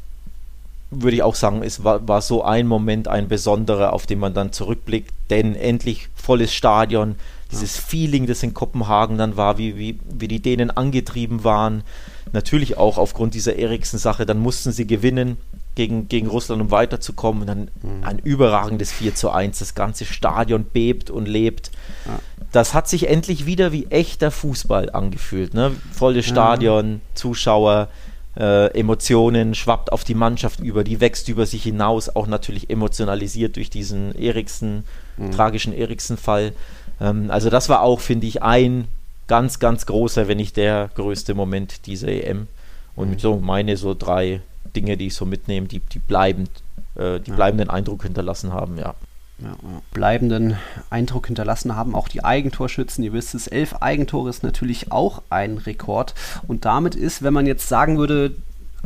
würde 0.92 1.16
ich 1.16 1.24
auch 1.24 1.36
sagen, 1.36 1.64
es 1.64 1.84
war, 1.84 2.08
war 2.08 2.22
so 2.22 2.44
ein 2.44 2.68
Moment, 2.68 3.08
ein 3.08 3.28
besonderer, 3.28 3.94
auf 3.94 4.06
den 4.06 4.20
man 4.20 4.34
dann 4.34 4.52
zurückblickt, 4.52 5.14
denn 5.30 5.56
endlich 5.56 6.10
volles 6.16 6.54
Stadion, 6.54 7.16
dieses. 7.52 7.78
Feeling, 7.78 8.28
das 8.28 8.44
in 8.44 8.54
Kopenhagen 8.54 9.18
dann 9.18 9.38
war, 9.38 9.58
wie, 9.58 9.78
wie, 9.78 10.00
wie 10.12 10.28
die 10.28 10.42
Dänen 10.42 10.72
angetrieben 10.72 11.44
waren, 11.44 11.84
natürlich 12.32 12.78
auch 12.78 12.98
aufgrund 12.98 13.34
dieser 13.34 13.56
Eriksen-Sache, 13.56 14.26
dann 14.26 14.40
mussten 14.40 14.72
sie 14.72 14.86
gewinnen 14.86 15.38
gegen, 15.76 16.08
gegen 16.08 16.28
Russland, 16.28 16.62
um 16.62 16.72
weiterzukommen. 16.72 17.42
Und 17.42 17.48
dann 17.48 17.60
mhm. 17.82 18.04
ein 18.04 18.20
überragendes 18.20 18.92
4 18.92 19.16
zu 19.16 19.32
1. 19.32 19.60
Das 19.60 19.76
ganze 19.76 20.06
Stadion 20.06 20.66
bebt 20.66 21.10
und 21.10 21.28
lebt. 21.28 21.72
Ja. 22.06 22.20
Das 22.52 22.74
hat 22.74 22.88
sich 22.88 23.08
endlich 23.08 23.46
wieder 23.46 23.72
wie 23.72 23.86
echter 23.88 24.32
Fußball 24.32 24.90
angefühlt. 24.90 25.54
Ne? 25.54 25.72
Volles 25.92 26.26
Stadion, 26.26 26.94
ja. 26.94 27.00
Zuschauer, 27.14 27.90
äh, 28.38 28.68
Emotionen, 28.78 29.56
schwappt 29.56 29.92
auf 29.92 30.04
die 30.04 30.16
Mannschaft 30.16 30.60
über, 30.60 30.84
die 30.84 31.00
wächst 31.00 31.30
über 31.30 31.46
sich 31.46 31.64
hinaus, 31.64 32.10
auch 32.16 32.28
natürlich 32.28 32.70
emotionalisiert 32.70 33.56
durch 33.56 33.70
diesen 33.70 34.16
Eriksen, 34.16 34.84
mhm. 35.18 35.32
tragischen 35.32 35.74
Eriksen-Fall. 35.74 36.54
Ähm, 37.00 37.32
also 37.32 37.50
das 37.50 37.70
war 37.70 37.82
auch, 37.82 38.00
finde 38.00 38.28
ich, 38.28 38.44
ein 38.44 38.88
ganz, 39.28 39.60
ganz 39.60 39.86
großer, 39.86 40.28
wenn 40.28 40.38
nicht 40.38 40.58
der 40.58 40.90
größte 40.96 41.34
Moment 41.34 41.86
dieser 41.86 42.10
EM. 42.10 42.48
Und 42.96 43.12
mhm. 43.12 43.20
so 43.20 43.38
meine 43.38 43.78
so 43.78 43.94
drei 43.94 44.42
Dinge, 44.76 44.98
die 44.98 45.08
ich 45.08 45.16
so 45.16 45.26
mitnehme, 45.26 45.68
die, 45.68 45.80
die 45.80 46.00
bleibend, 46.00 46.50
äh, 46.96 47.20
die 47.20 47.30
ja. 47.30 47.36
bleibenden 47.36 47.70
Eindruck 47.70 48.04
hinterlassen 48.04 48.54
haben, 48.54 48.78
ja. 48.78 48.96
Ja, 49.42 49.56
bleibenden 49.94 50.58
Eindruck 50.90 51.28
hinterlassen 51.28 51.74
haben 51.74 51.96
auch 51.96 52.10
die 52.10 52.26
Eigentorschützen. 52.26 53.06
Ihr 53.06 53.14
wisst 53.14 53.36
es, 53.36 53.48
elf 53.48 53.76
Eigentore 53.76 54.30
ist 54.30 54.44
natürlich 54.44 54.92
auch 54.92 55.22
ein 55.30 55.58
Rekord. 55.58 56.14
Und 56.46 56.66
damit 56.66 56.96
ist, 56.96 57.24
wenn 57.24 57.34
man 57.34 57.46
jetzt 57.46 57.70
sagen 57.70 57.98
würde, 57.98 58.34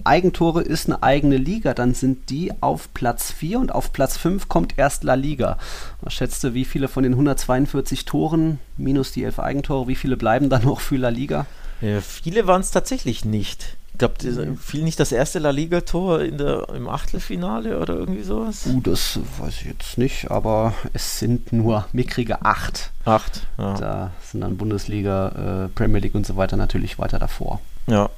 Eigentore 0.04 0.62
ist 0.62 0.88
eine 0.88 1.04
eigene 1.04 1.38
Liga, 1.38 1.74
dann 1.74 1.94
sind 1.94 2.30
die 2.30 2.52
auf 2.62 2.94
Platz 2.94 3.32
4 3.32 3.60
und 3.60 3.72
auf 3.72 3.94
Platz 3.94 4.18
5 4.18 4.50
kommt 4.50 4.78
erst 4.78 5.04
La 5.04 5.14
Liga. 5.14 5.58
Was 6.02 6.14
schätzt 6.14 6.44
du, 6.44 6.54
wie 6.54 6.66
viele 6.66 6.88
von 6.88 7.04
den 7.04 7.14
142 7.14 8.06
Toren 8.06 8.60
minus 8.78 9.12
die 9.12 9.24
elf 9.24 9.40
Eigentore, 9.40 9.88
wie 9.88 9.96
viele 9.96 10.18
bleiben 10.18 10.50
dann 10.50 10.64
noch 10.64 10.80
für 10.80 10.98
La 10.98 11.10
Liga? 11.10 11.46
Ja, 11.82 12.02
viele 12.02 12.48
waren 12.48 12.62
es 12.62 12.72
tatsächlich 12.72 13.26
nicht. 13.26 13.78
Ich 13.92 14.00
glaube, 14.00 14.16
fiel 14.58 14.84
nicht 14.84 15.00
das 15.00 15.12
erste 15.12 15.38
La 15.38 15.52
Liga-Tor 15.52 16.22
im 16.22 16.90
Achtelfinale 16.90 17.80
oder 17.80 17.94
irgendwie 17.94 18.24
sowas? 18.24 18.66
Uh, 18.66 18.82
das 18.82 19.20
weiß 19.38 19.62
ich 19.62 19.66
jetzt 19.66 19.98
nicht, 20.00 20.32
aber 20.32 20.74
es 20.94 21.20
sind 21.20 21.54
nur 21.54 21.86
mickrige 21.94 22.44
acht. 22.44 22.92
Acht, 23.06 23.46
ja. 23.60 23.74
Da 23.76 24.12
sind 24.24 24.42
dann 24.42 24.58
Bundesliga, 24.58 25.66
äh, 25.66 25.70
Premier 25.70 26.00
League 26.00 26.16
und 26.16 26.26
so 26.26 26.36
weiter 26.38 26.58
natürlich 26.58 26.98
weiter 26.98 27.20
davor. 27.20 27.62
Ja, 27.86 28.10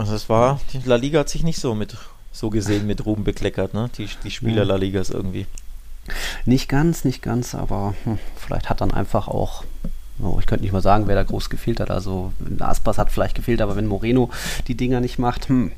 also 0.00 0.14
es 0.14 0.28
war, 0.28 0.60
die 0.72 0.80
La 0.84 0.96
Liga 0.96 1.20
hat 1.20 1.28
sich 1.28 1.42
nicht 1.42 1.60
so 1.60 1.74
mit, 1.74 1.94
so 2.32 2.48
gesehen 2.48 2.86
mit 2.86 3.04
Ruhm 3.04 3.22
bekleckert, 3.22 3.74
ne? 3.74 3.90
Die, 3.98 4.08
die 4.24 4.30
Spieler 4.30 4.62
ja. 4.62 4.64
La 4.64 4.76
Ligas 4.76 5.10
irgendwie. 5.10 5.46
Nicht 6.46 6.68
ganz, 6.68 7.04
nicht 7.04 7.22
ganz, 7.22 7.54
aber 7.54 7.94
hm, 8.04 8.18
vielleicht 8.36 8.70
hat 8.70 8.80
dann 8.80 8.92
einfach 8.92 9.28
auch 9.28 9.64
Oh, 10.22 10.36
ich 10.38 10.46
könnte 10.46 10.64
nicht 10.64 10.72
mal 10.72 10.82
sagen, 10.82 11.06
wer 11.06 11.14
da 11.14 11.22
groß 11.22 11.48
gefehlt 11.48 11.80
hat. 11.80 11.90
Also 11.90 12.32
Aspas 12.58 12.98
hat 12.98 13.10
vielleicht 13.10 13.34
gefehlt, 13.34 13.62
aber 13.62 13.74
wenn 13.76 13.86
Moreno 13.86 14.28
die 14.68 14.74
Dinger 14.74 15.00
nicht 15.00 15.18
macht, 15.18 15.48
hm, 15.48 15.72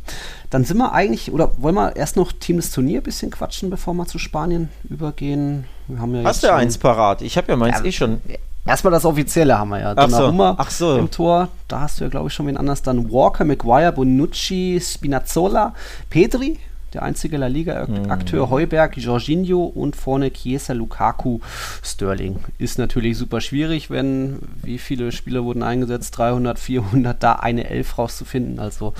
dann 0.50 0.64
sind 0.64 0.78
wir 0.78 0.92
eigentlich, 0.92 1.30
oder 1.30 1.52
wollen 1.58 1.76
wir 1.76 1.94
erst 1.94 2.16
noch 2.16 2.32
Team 2.32 2.56
des 2.56 2.72
Turnier 2.72 3.00
ein 3.00 3.04
bisschen 3.04 3.30
quatschen, 3.30 3.70
bevor 3.70 3.94
wir 3.94 4.06
zu 4.06 4.18
Spanien 4.18 4.68
übergehen? 4.88 5.66
Wir 5.86 6.00
haben 6.00 6.14
ja 6.14 6.24
Hast 6.24 6.42
du 6.42 6.52
eins 6.52 6.76
parat? 6.76 7.22
Ich 7.22 7.36
habe 7.36 7.52
ja 7.52 7.56
meins 7.56 7.78
ja, 7.78 7.84
eh 7.84 7.92
schon. 7.92 8.20
Erstmal 8.64 8.92
das 8.92 9.04
Offizielle 9.04 9.58
haben 9.58 9.70
wir 9.70 9.80
ja. 9.80 9.92
Ach 9.96 10.08
so. 10.08 10.54
Ach 10.56 10.70
so. 10.70 10.96
im 10.96 11.10
Tor. 11.10 11.48
Da 11.66 11.80
hast 11.80 11.98
du 11.98 12.04
ja, 12.04 12.10
glaube 12.10 12.28
ich, 12.28 12.34
schon 12.34 12.46
wen 12.46 12.56
anders. 12.56 12.82
Dann 12.82 13.10
Walker, 13.10 13.44
Maguire, 13.44 13.92
Bonucci, 13.92 14.80
Spinazzola, 14.80 15.74
Petri, 16.10 16.58
der 16.94 17.02
einzige 17.02 17.36
La 17.36 17.46
Liga-Akteur, 17.46 18.46
mhm. 18.46 18.50
Heuberg, 18.50 18.96
Jorginho 18.96 19.64
und 19.64 19.96
vorne 19.96 20.30
Chiesa, 20.30 20.72
Lukaku, 20.72 21.40
Sterling. 21.82 22.40
Ist 22.58 22.78
natürlich 22.78 23.18
super 23.18 23.40
schwierig, 23.40 23.90
wenn, 23.90 24.38
wie 24.62 24.78
viele 24.78 25.12
Spieler 25.12 25.44
wurden 25.44 25.62
eingesetzt, 25.62 26.16
300, 26.18 26.58
400, 26.58 27.22
da 27.22 27.32
eine 27.32 27.68
Elf 27.70 27.98
rauszufinden. 27.98 28.58
Also 28.58 28.94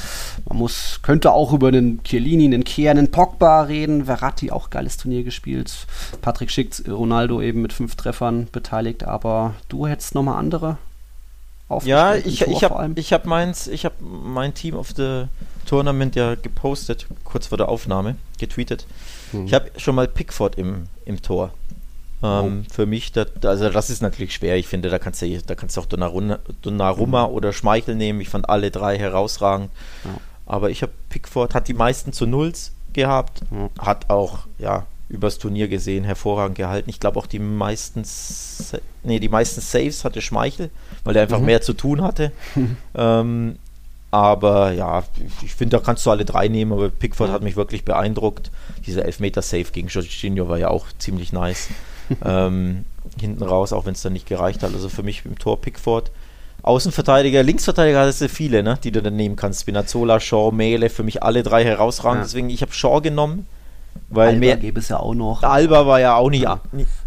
man 0.49 0.59
muss, 0.59 1.01
könnte 1.03 1.33
auch 1.33 1.53
über 1.53 1.69
einen 1.69 2.03
Chiellini, 2.03 2.45
einen 2.45 2.65
Kea, 2.65 2.91
einen 2.91 3.11
Pogba 3.11 3.63
reden, 3.63 4.07
Verratti 4.07 4.51
auch 4.51 4.71
geiles 4.71 4.97
Turnier 4.97 5.23
gespielt, 5.23 5.87
Patrick 6.21 6.51
Schick, 6.51 6.83
Ronaldo 6.89 7.41
eben 7.43 7.63
mit 7.63 7.73
fünf 7.73 7.97
Treffern 7.97 8.49
beteiligt, 8.51 9.05
aber 9.05 9.55
du 9.69 9.87
hättest 9.87 10.15
nochmal 10.15 10.39
andere 10.39 10.79
ja, 11.85 12.15
ich, 12.15 12.43
ich 12.43 12.65
habe 12.65 12.95
hab 12.97 13.25
meins, 13.27 13.69
ich 13.69 13.85
habe 13.85 13.95
mein 14.01 14.55
Team 14.55 14.75
of 14.75 14.91
the 14.97 15.25
Tournament 15.67 16.17
ja 16.17 16.35
gepostet, 16.35 17.07
kurz 17.25 17.47
vor 17.47 17.59
der 17.59 17.69
Aufnahme, 17.69 18.17
getweetet. 18.39 18.87
Hm. 19.31 19.47
Ich 19.47 19.55
habe 19.55 19.71
schon 19.77 19.95
mal 19.95 20.09
Pickford 20.09 20.57
im, 20.57 20.87
im 21.05 21.23
Tor. 21.23 21.53
Ähm, 22.23 22.65
oh. 22.67 22.73
Für 22.73 22.87
mich, 22.87 23.13
das, 23.13 23.29
also 23.45 23.71
das 23.71 23.91
ist 23.91 24.03
natürlich 24.03 24.35
schwer. 24.35 24.57
Ich 24.57 24.69
finde, 24.69 24.91
da 24.91 24.99
kannst 24.99 25.23
du, 25.23 25.39
da 25.39 25.55
kannst 25.55 25.77
du 25.77 25.81
auch 25.81 25.87
Donnarumma, 25.87 26.39
Donnarumma 26.63 27.27
hm. 27.27 27.33
oder 27.33 27.53
Schmeichel 27.53 27.95
nehmen. 27.95 28.21
Ich 28.21 28.29
fand 28.29 28.49
alle 28.49 28.71
drei 28.71 28.99
herausragend. 28.99 29.71
Ja. 30.05 30.11
Aber 30.47 30.71
ich 30.71 30.83
habe 30.83 30.93
Pickford, 31.09 31.55
hat 31.55 31.69
die 31.69 31.75
meisten 31.75 32.13
zu 32.13 32.27
Nulls 32.27 32.73
gehabt, 32.93 33.41
hm. 33.51 33.71
hat 33.79 34.11
auch, 34.11 34.41
ja, 34.59 34.87
übers 35.13 35.39
Turnier 35.39 35.69
gesehen, 35.69 36.05
hervorragend 36.05 36.57
gehalten. 36.57 36.91
Ich 36.91 36.99
glaube 36.99 37.19
auch 37.19 37.27
die 37.27 37.39
meisten, 37.39 38.03
nee, 39.05 39.21
die 39.21 39.29
meisten 39.29 39.61
Saves 39.61 40.05
hatte 40.05 40.23
Schmeichel, 40.23 40.71
weil 41.05 41.15
er 41.15 41.23
einfach 41.23 41.39
mhm. 41.39 41.47
mehr 41.47 41.61
zu 41.61 41.75
tun 41.75 42.03
hatte. 42.03 42.33
ähm, 42.95 43.57
aber 44.11 44.73
ja, 44.73 45.05
ich 45.43 45.55
finde, 45.55 45.77
da 45.77 45.83
kannst 45.83 46.05
du 46.05 46.11
alle 46.11 46.25
drei 46.25 46.49
nehmen, 46.49 46.73
aber 46.73 46.91
Pickford 46.91 47.31
hat 47.31 47.43
mich 47.43 47.57
wirklich 47.57 47.85
beeindruckt. 47.85 48.51
Dieser 48.87 49.05
Elfmeter-Save 49.05 49.71
gegen 49.73 49.89
Jorginho 49.89 50.49
war 50.49 50.59
ja 50.59 50.69
auch 50.69 50.87
ziemlich 50.99 51.33
nice. 51.33 51.69
ähm, 52.25 52.85
hinten 53.21 53.43
raus, 53.43 53.73
auch 53.73 53.87
wenn 53.87 53.93
es 53.93 54.03
dann 54.03 54.13
nicht 54.13 54.27
gereicht 54.27 54.63
hat. 54.63 54.75
Also 54.75 54.89
für 54.89 55.03
mich 55.03 55.25
im 55.25 55.39
Tor 55.39 55.61
Pickford. 55.61 56.11
Außenverteidiger, 56.63 57.43
Linksverteidiger 57.43 58.01
hast 58.01 58.21
du 58.21 58.29
viele, 58.29 58.63
ne, 58.63 58.79
die 58.83 58.93
du 58.93 59.03
dann 59.03 59.17
nehmen 59.17 59.35
kannst. 59.37 59.63
Spinazzola, 59.63 60.21
Shaw, 60.21 60.53
Mele, 60.53 60.91
für 60.91 61.03
mich 61.03 61.23
alle 61.23 61.43
drei 61.43 61.65
herausragend. 61.65 62.21
Ja. 62.21 62.25
Deswegen, 62.25 62.51
ich 62.51 62.63
habe 62.63 62.73
Shaw 62.73 63.01
genommen. 63.01 63.47
Weil 64.09 64.29
Alba 64.29 64.41
mehr, 64.41 64.57
gäbe 64.59 64.81
es 64.81 64.89
ja 64.89 64.99
auch 64.99 65.15
noch. 65.15 65.43
Alba 65.43 65.87
war 65.87 66.01
ja 66.01 66.17
auch 66.17 66.29
nicht, 66.29 66.47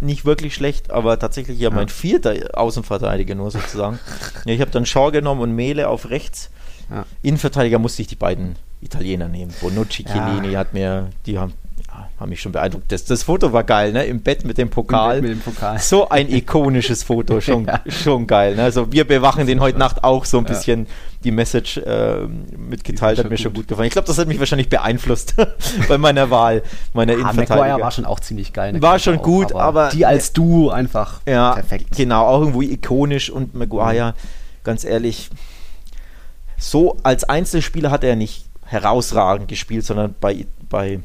nicht, 0.02 0.26
wirklich 0.26 0.56
schlecht, 0.56 0.90
aber 0.92 1.20
tatsächlich 1.20 1.60
ja, 1.60 1.70
ja. 1.70 1.76
mein 1.76 1.88
vierter 1.88 2.34
Außenverteidiger 2.54 3.36
nur 3.36 3.52
sozusagen. 3.52 4.00
ja, 4.46 4.54
ich 4.54 4.62
habe 4.62 4.72
dann 4.72 4.86
Shaw 4.86 5.12
genommen 5.12 5.42
und 5.42 5.52
Mele 5.52 5.88
auf 5.88 6.10
rechts. 6.10 6.50
Ja. 6.90 7.06
Innenverteidiger 7.22 7.80
musste 7.80 8.02
ich 8.02 8.08
die 8.08 8.16
beiden 8.16 8.56
Italiener 8.82 9.28
nehmen. 9.28 9.54
Bonucci, 9.62 10.04
Chiellini 10.04 10.54
hat 10.54 10.74
mir, 10.74 11.10
die 11.26 11.38
haben, 11.38 11.54
hat 12.18 12.30
mich 12.30 12.42
schon 12.42 12.54
beeindruckt. 12.54 12.90
Das, 12.92 13.04
das 13.04 13.24
Foto 13.24 13.52
war 13.52 13.66
geil, 13.66 13.92
ne? 13.92 14.06
Im 14.06 14.22
Bett 14.22 14.46
mit 14.46 14.58
dem 14.58 14.70
Pokal. 14.70 15.22
Mit 15.22 15.32
dem 15.32 15.40
Pokal. 15.40 15.80
So 15.80 16.08
ein 16.08 16.32
ikonisches 16.32 17.04
Foto, 17.04 17.42
schon, 17.42 17.66
ja. 17.66 17.82
schon 17.90 18.26
geil. 18.26 18.56
Ne? 18.56 18.64
Also 18.64 18.92
wir 18.92 19.06
bewachen 19.06 19.46
den 19.48 19.60
heute 19.60 19.78
Nacht 19.78 20.04
auch 20.04 20.24
so 20.24 20.38
ein 20.38 20.46
bisschen 20.46 20.86
ja. 20.86 20.92
die 21.26 21.32
Message 21.32 21.78
äh, 21.78 22.26
mitgeteilt, 22.58 23.20
hat 23.20 23.26
mir 23.26 23.32
gut. 23.32 23.40
schon 23.40 23.54
gut 23.54 23.68
gefallen. 23.68 23.88
Ich 23.88 23.94
glaube, 23.94 24.08
das 24.08 24.18
hat 24.18 24.30
mich 24.30 24.40
wahrscheinlich 24.40 24.70
beeinflusst 24.70 25.36
bei 25.90 25.98
meiner 25.98 26.30
Wahl, 26.30 26.64
meiner 26.94 27.14
ja, 27.14 27.20
Innenverteidiger. 27.20 27.82
war 27.82 27.92
schon 27.92 28.06
auch 28.06 28.22
ziemlich 28.22 28.54
geil. 28.54 28.82
War 28.82 28.98
schon 29.00 29.18
gut, 29.18 29.54
auch, 29.54 29.60
aber, 29.60 29.84
aber, 29.84 29.90
die 29.90 30.06
als 30.06 30.32
du 30.32 30.70
einfach 30.70 31.20
ja, 31.28 31.54
perfekt. 31.54 31.98
Genau, 31.98 32.26
auch 32.28 32.40
irgendwo 32.40 32.62
ikonisch 32.62 33.30
und 33.30 33.56
Maguire, 33.56 34.12
mhm. 34.12 34.64
ganz 34.64 34.86
ehrlich, 34.86 35.30
so 36.58 36.96
als 37.04 37.26
Einzelspieler 37.26 37.92
hat 37.92 38.06
er 38.06 38.16
nicht 38.16 38.46
herausragend 38.64 39.50
gespielt, 39.50 39.86
sondern 39.86 40.16
bei, 40.20 40.46
bei 40.70 41.00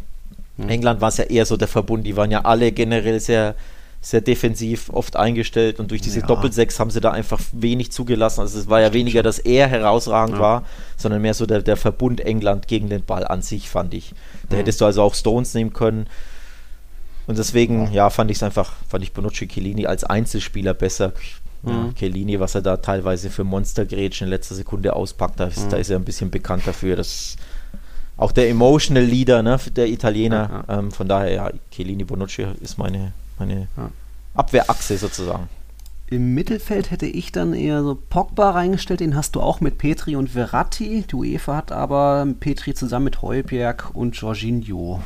mhm. 0.65 0.69
England 0.69 1.01
war 1.01 1.09
es 1.09 1.17
ja 1.17 1.25
eher 1.25 1.47
so 1.47 1.57
der 1.57 1.69
Verbund. 1.69 2.07
Die 2.07 2.17
waren 2.17 2.31
ja 2.31 2.45
alle 2.45 2.73
generell 2.73 3.21
sehr, 3.21 3.55
sehr 4.01 4.21
defensiv 4.21 4.89
oft 4.91 5.17
eingestellt 5.17 5.79
und 5.79 5.91
durch 5.91 6.01
diese 6.01 6.21
ja. 6.21 6.27
Doppelsechs 6.27 6.81
haben 6.81 6.91
sie 6.91 7.01
da 7.01 7.11
einfach 7.11 7.41
wenig 7.53 7.93
zugelassen. 7.93 8.41
Also 8.41 8.59
es 8.59 8.69
war 8.69 8.81
ja 8.81 8.93
weniger, 8.93 9.23
dass 9.23 9.39
er 9.39 9.69
herausragend 9.69 10.37
ja. 10.37 10.43
war, 10.43 10.65
sondern 10.97 11.21
mehr 11.21 11.35
so 11.35 11.45
der, 11.45 11.63
der 11.63 11.77
Verbund 11.77 12.21
England 12.21 12.67
gegen 12.67 12.89
den 12.89 13.05
Ball 13.05 13.27
an 13.27 13.43
sich, 13.43 13.69
fand 13.69 13.93
ich. 13.93 14.15
Da 14.49 14.57
mhm. 14.57 14.61
hättest 14.61 14.81
du 14.81 14.87
also 14.87 15.03
auch 15.03 15.15
Stones 15.15 15.53
nehmen 15.55 15.73
können. 15.73 16.07
Und 17.27 17.39
deswegen, 17.39 17.87
ja, 17.87 17.93
ja 17.93 18.11
fand 18.11 18.31
ich 18.31 18.39
es 18.39 18.43
einfach, 18.43 18.73
fand 18.89 19.05
ich 19.05 19.13
Bonucci 19.13 19.47
Chiellini 19.47 19.87
als 19.87 20.03
Einzelspieler 20.05 20.75
besser. 20.75 21.13
Mhm. 21.63 21.95
Chiellini, 21.95 22.41
was 22.41 22.55
er 22.55 22.63
da 22.63 22.79
teilweise 22.79 23.29
für 23.29 23.45
Monstergrätschen 23.45 24.27
in 24.27 24.31
letzter 24.31 24.55
Sekunde 24.55 24.97
auspackt, 24.97 25.39
da 25.39 25.47
ist, 25.47 25.67
mhm. 25.67 25.71
da 25.71 25.77
ist 25.77 25.91
er 25.91 25.99
ein 25.99 26.05
bisschen 26.05 26.31
bekannt 26.31 26.63
dafür. 26.67 26.97
Das 26.97 27.37
auch 28.21 28.33
der 28.33 28.51
Emotional 28.51 29.03
Leader, 29.03 29.43
ne, 29.43 29.59
der 29.75 29.89
Italiener. 29.89 30.65
Ja, 30.69 30.75
ja. 30.75 30.79
Ähm, 30.79 30.91
von 30.93 31.09
daher, 31.09 31.33
ja, 31.33 31.51
Chiellini 31.71 32.05
Bonucci 32.05 32.47
ist 32.61 32.79
meine, 32.79 33.13
meine 33.39 33.69
ja. 33.77 33.91
Abwehrachse 34.35 34.99
sozusagen. 34.99 35.49
Im 36.11 36.35
Mittelfeld 36.35 36.91
hätte 36.91 37.07
ich 37.07 37.33
dann 37.33 37.55
eher 37.55 37.83
so 37.83 37.95
Pogba 37.95 38.51
reingestellt, 38.51 39.01
den 39.01 39.15
hast 39.15 39.37
du 39.37 39.41
auch 39.41 39.61
mit 39.61 39.79
Petri 39.79 40.17
und 40.17 40.31
Verratti. 40.31 41.05
Die 41.09 41.15
UEFA 41.15 41.57
hat 41.57 41.73
aber 41.73 42.27
Petri 42.41 42.75
zusammen 42.75 43.05
mit 43.05 43.23
Heuberg 43.23 43.91
und 43.95 44.17
Jorginho. 44.17 45.01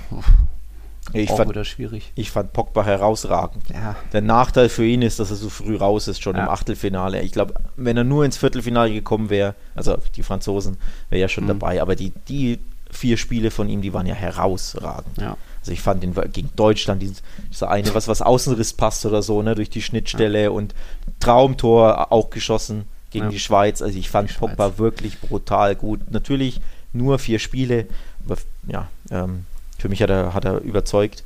Ich 1.12 1.30
auch 1.30 1.36
fand, 1.36 1.50
wieder 1.50 1.64
schwierig. 1.66 2.10
Ich 2.14 2.30
fand 2.30 2.52
Pogba 2.54 2.84
herausragend. 2.84 3.68
Ja. 3.68 3.94
Der 4.12 4.22
Nachteil 4.22 4.70
für 4.70 4.86
ihn 4.86 5.02
ist, 5.02 5.20
dass 5.20 5.30
er 5.30 5.36
so 5.36 5.50
früh 5.50 5.76
raus 5.76 6.08
ist, 6.08 6.22
schon 6.22 6.36
ja. 6.36 6.44
im 6.44 6.48
Achtelfinale. 6.48 7.20
Ich 7.20 7.32
glaube, 7.32 7.54
wenn 7.76 7.96
er 7.96 8.04
nur 8.04 8.24
ins 8.24 8.38
Viertelfinale 8.38 8.92
gekommen 8.92 9.28
wäre, 9.28 9.54
also 9.74 9.98
die 10.16 10.22
Franzosen, 10.22 10.78
wäre 11.10 11.20
ja 11.20 11.28
schon 11.28 11.44
mhm. 11.44 11.48
dabei. 11.48 11.82
Aber 11.82 11.94
die, 11.94 12.12
die 12.28 12.58
vier 12.96 13.16
Spiele 13.16 13.50
von 13.50 13.68
ihm, 13.68 13.82
die 13.82 13.92
waren 13.92 14.06
ja 14.06 14.14
herausragend. 14.14 15.18
Ja. 15.18 15.36
Also 15.60 15.72
ich 15.72 15.80
fand 15.80 16.02
den 16.02 16.14
gegen 16.32 16.50
Deutschland, 16.56 17.02
dieser 17.02 17.70
eine, 17.70 17.94
was, 17.94 18.06
was 18.08 18.22
Außenriss 18.22 18.74
passt 18.74 19.06
oder 19.06 19.22
so, 19.22 19.42
ne, 19.42 19.54
durch 19.54 19.70
die 19.70 19.82
Schnittstelle 19.82 20.44
ja. 20.44 20.50
und 20.50 20.74
Traumtor 21.20 22.12
auch 22.12 22.30
geschossen 22.30 22.84
gegen 23.10 23.26
ja. 23.26 23.30
die 23.30 23.38
Schweiz. 23.38 23.80
Also 23.80 23.98
ich 23.98 24.10
fand 24.10 24.36
Pogba 24.36 24.78
wirklich 24.78 25.20
brutal 25.20 25.74
gut. 25.74 26.10
Natürlich 26.10 26.60
nur 26.92 27.18
vier 27.18 27.38
Spiele, 27.38 27.86
aber 28.24 28.36
ja, 28.66 28.88
ähm, 29.10 29.46
für 29.78 29.88
mich 29.88 30.02
hat 30.02 30.10
er, 30.10 30.34
hat 30.34 30.44
er 30.44 30.60
überzeugt. 30.60 31.24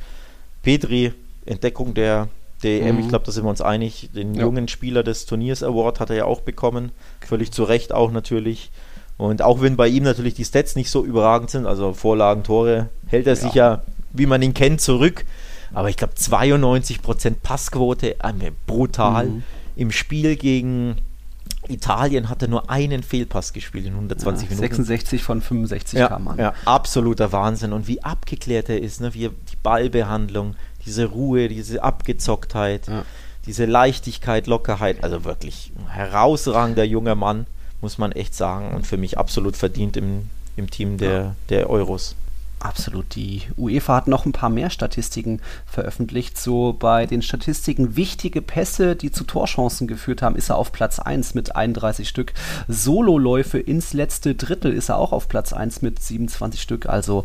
Petri, 0.63 1.13
Entdeckung 1.47 1.95
der, 1.95 2.29
EM, 2.63 2.97
mhm. 2.97 3.03
ich 3.03 3.09
glaube, 3.09 3.25
da 3.25 3.33
sind 3.33 3.45
wir 3.45 3.51
uns 3.51 3.61
einig. 3.61 4.11
Den 4.15 4.35
ja. 4.35 4.43
jungen 4.43 4.69
Spieler 4.69 5.03
des 5.03 5.27
Turniers 5.27 5.63
Award 5.63 6.01
hat 6.01 6.11
er 6.11 6.17
ja 6.17 6.25
auch 6.25 6.41
bekommen. 6.41 6.93
Völlig 7.21 7.53
zu 7.53 7.65
Recht 7.65 7.93
auch 7.93 8.11
natürlich. 8.11 8.71
Und 9.19 9.43
auch 9.43 9.61
wenn 9.61 9.77
bei 9.77 9.89
ihm 9.89 10.05
natürlich 10.05 10.35
die 10.35 10.45
Stats 10.45 10.77
nicht 10.77 10.91
so 10.91 11.05
überragend 11.05 11.51
sind, 11.51 11.67
also 11.67 11.93
Vorlagen, 11.93 12.45
Tore, 12.45 12.89
hält 13.09 13.27
er 13.27 13.35
ja. 13.35 13.41
sich 13.41 13.53
ja, 13.53 13.83
wie 14.13 14.27
man 14.27 14.41
ihn 14.41 14.55
kennt, 14.55 14.81
zurück. 14.81 15.25
Aber 15.75 15.91
ich 15.91 15.97
glaube, 15.97 16.15
92% 16.15 17.35
Passquote, 17.43 18.21
äh, 18.21 18.53
brutal. 18.67 19.27
Mhm. 19.27 19.43
Im 19.77 19.91
Spiel 19.91 20.37
gegen 20.37 20.97
Italien 21.67 22.29
hat 22.29 22.43
er 22.43 22.49
nur 22.49 22.71
einen 22.71 23.03
Fehlpass 23.03 23.53
gespielt 23.53 23.87
in 23.87 23.95
120 23.95 24.49
ja, 24.49 24.57
Minuten. 24.57 24.85
66 24.85 25.23
von 25.23 25.43
65 25.43 25.99
ja, 25.99 26.09
kam 26.09 26.29
an. 26.29 26.39
Ja, 26.39 26.55
absoluter 26.65 27.33
Wahnsinn. 27.33 27.73
Und 27.73 27.89
wie 27.89 28.03
abgeklärt 28.03 28.69
er 28.69 28.81
ist, 28.81 29.01
ne? 29.01 29.15
wie 29.15 29.29
die 29.29 29.57
Ballbehandlung, 29.63 30.55
diese 30.87 31.07
Ruhe, 31.07 31.49
diese 31.49 31.83
Abgezocktheit, 31.83 32.87
ja. 32.87 33.05
diese 33.47 33.67
Leichtigkeit, 33.67 34.47
Lockerheit. 34.47 35.03
Also 35.03 35.25
wirklich 35.25 35.73
ein 35.77 35.91
herausragender 35.91 36.85
junger 36.85 37.17
Mann 37.17 37.47
muss 37.81 37.99
man 37.99 38.13
echt 38.13 38.35
sagen. 38.35 38.75
Und 38.75 38.87
für 38.87 38.97
mich 38.97 39.19
absolut 39.19 39.57
verdient 39.57 39.97
im, 39.97 40.29
im 40.57 40.71
Team 40.71 40.99
der, 40.99 41.11
ja. 41.11 41.37
der 41.49 41.71
Euros. 41.71 42.15
Absolut. 42.61 43.15
Die 43.15 43.43
UEFA 43.57 43.97
hat 43.97 44.09
noch 44.09 44.27
ein 44.27 44.33
paar 44.33 44.49
mehr 44.51 44.71
Statistiken 44.71 45.41
veröffentlicht. 45.67 46.37
So 46.39 46.75
bei 46.77 47.07
den 47.07 47.23
Statistiken 47.23 47.97
wichtige 47.97 48.43
Pässe, 48.43 48.97
die 48.97 49.13
zu 49.13 49.25
Torchancen 49.25 49.87
geführt 49.87 50.23
haben, 50.23 50.35
ist 50.35 50.51
er 50.51 50.57
auf 50.57 50.73
Platz 50.73 50.99
1 50.99 51.35
mit 51.35 51.55
31 51.55 52.09
Stück. 52.09 52.33
Sololäufe 52.67 53.59
ins 53.59 53.93
letzte 53.93 54.35
Drittel 54.35 54.73
ist 54.73 54.89
er 54.89 54.99
auch 54.99 55.13
auf 55.13 55.29
Platz 55.29 55.53
1 55.53 55.83
mit 55.83 56.03
27 56.03 56.61
Stück. 56.61 56.87
Also 56.87 57.25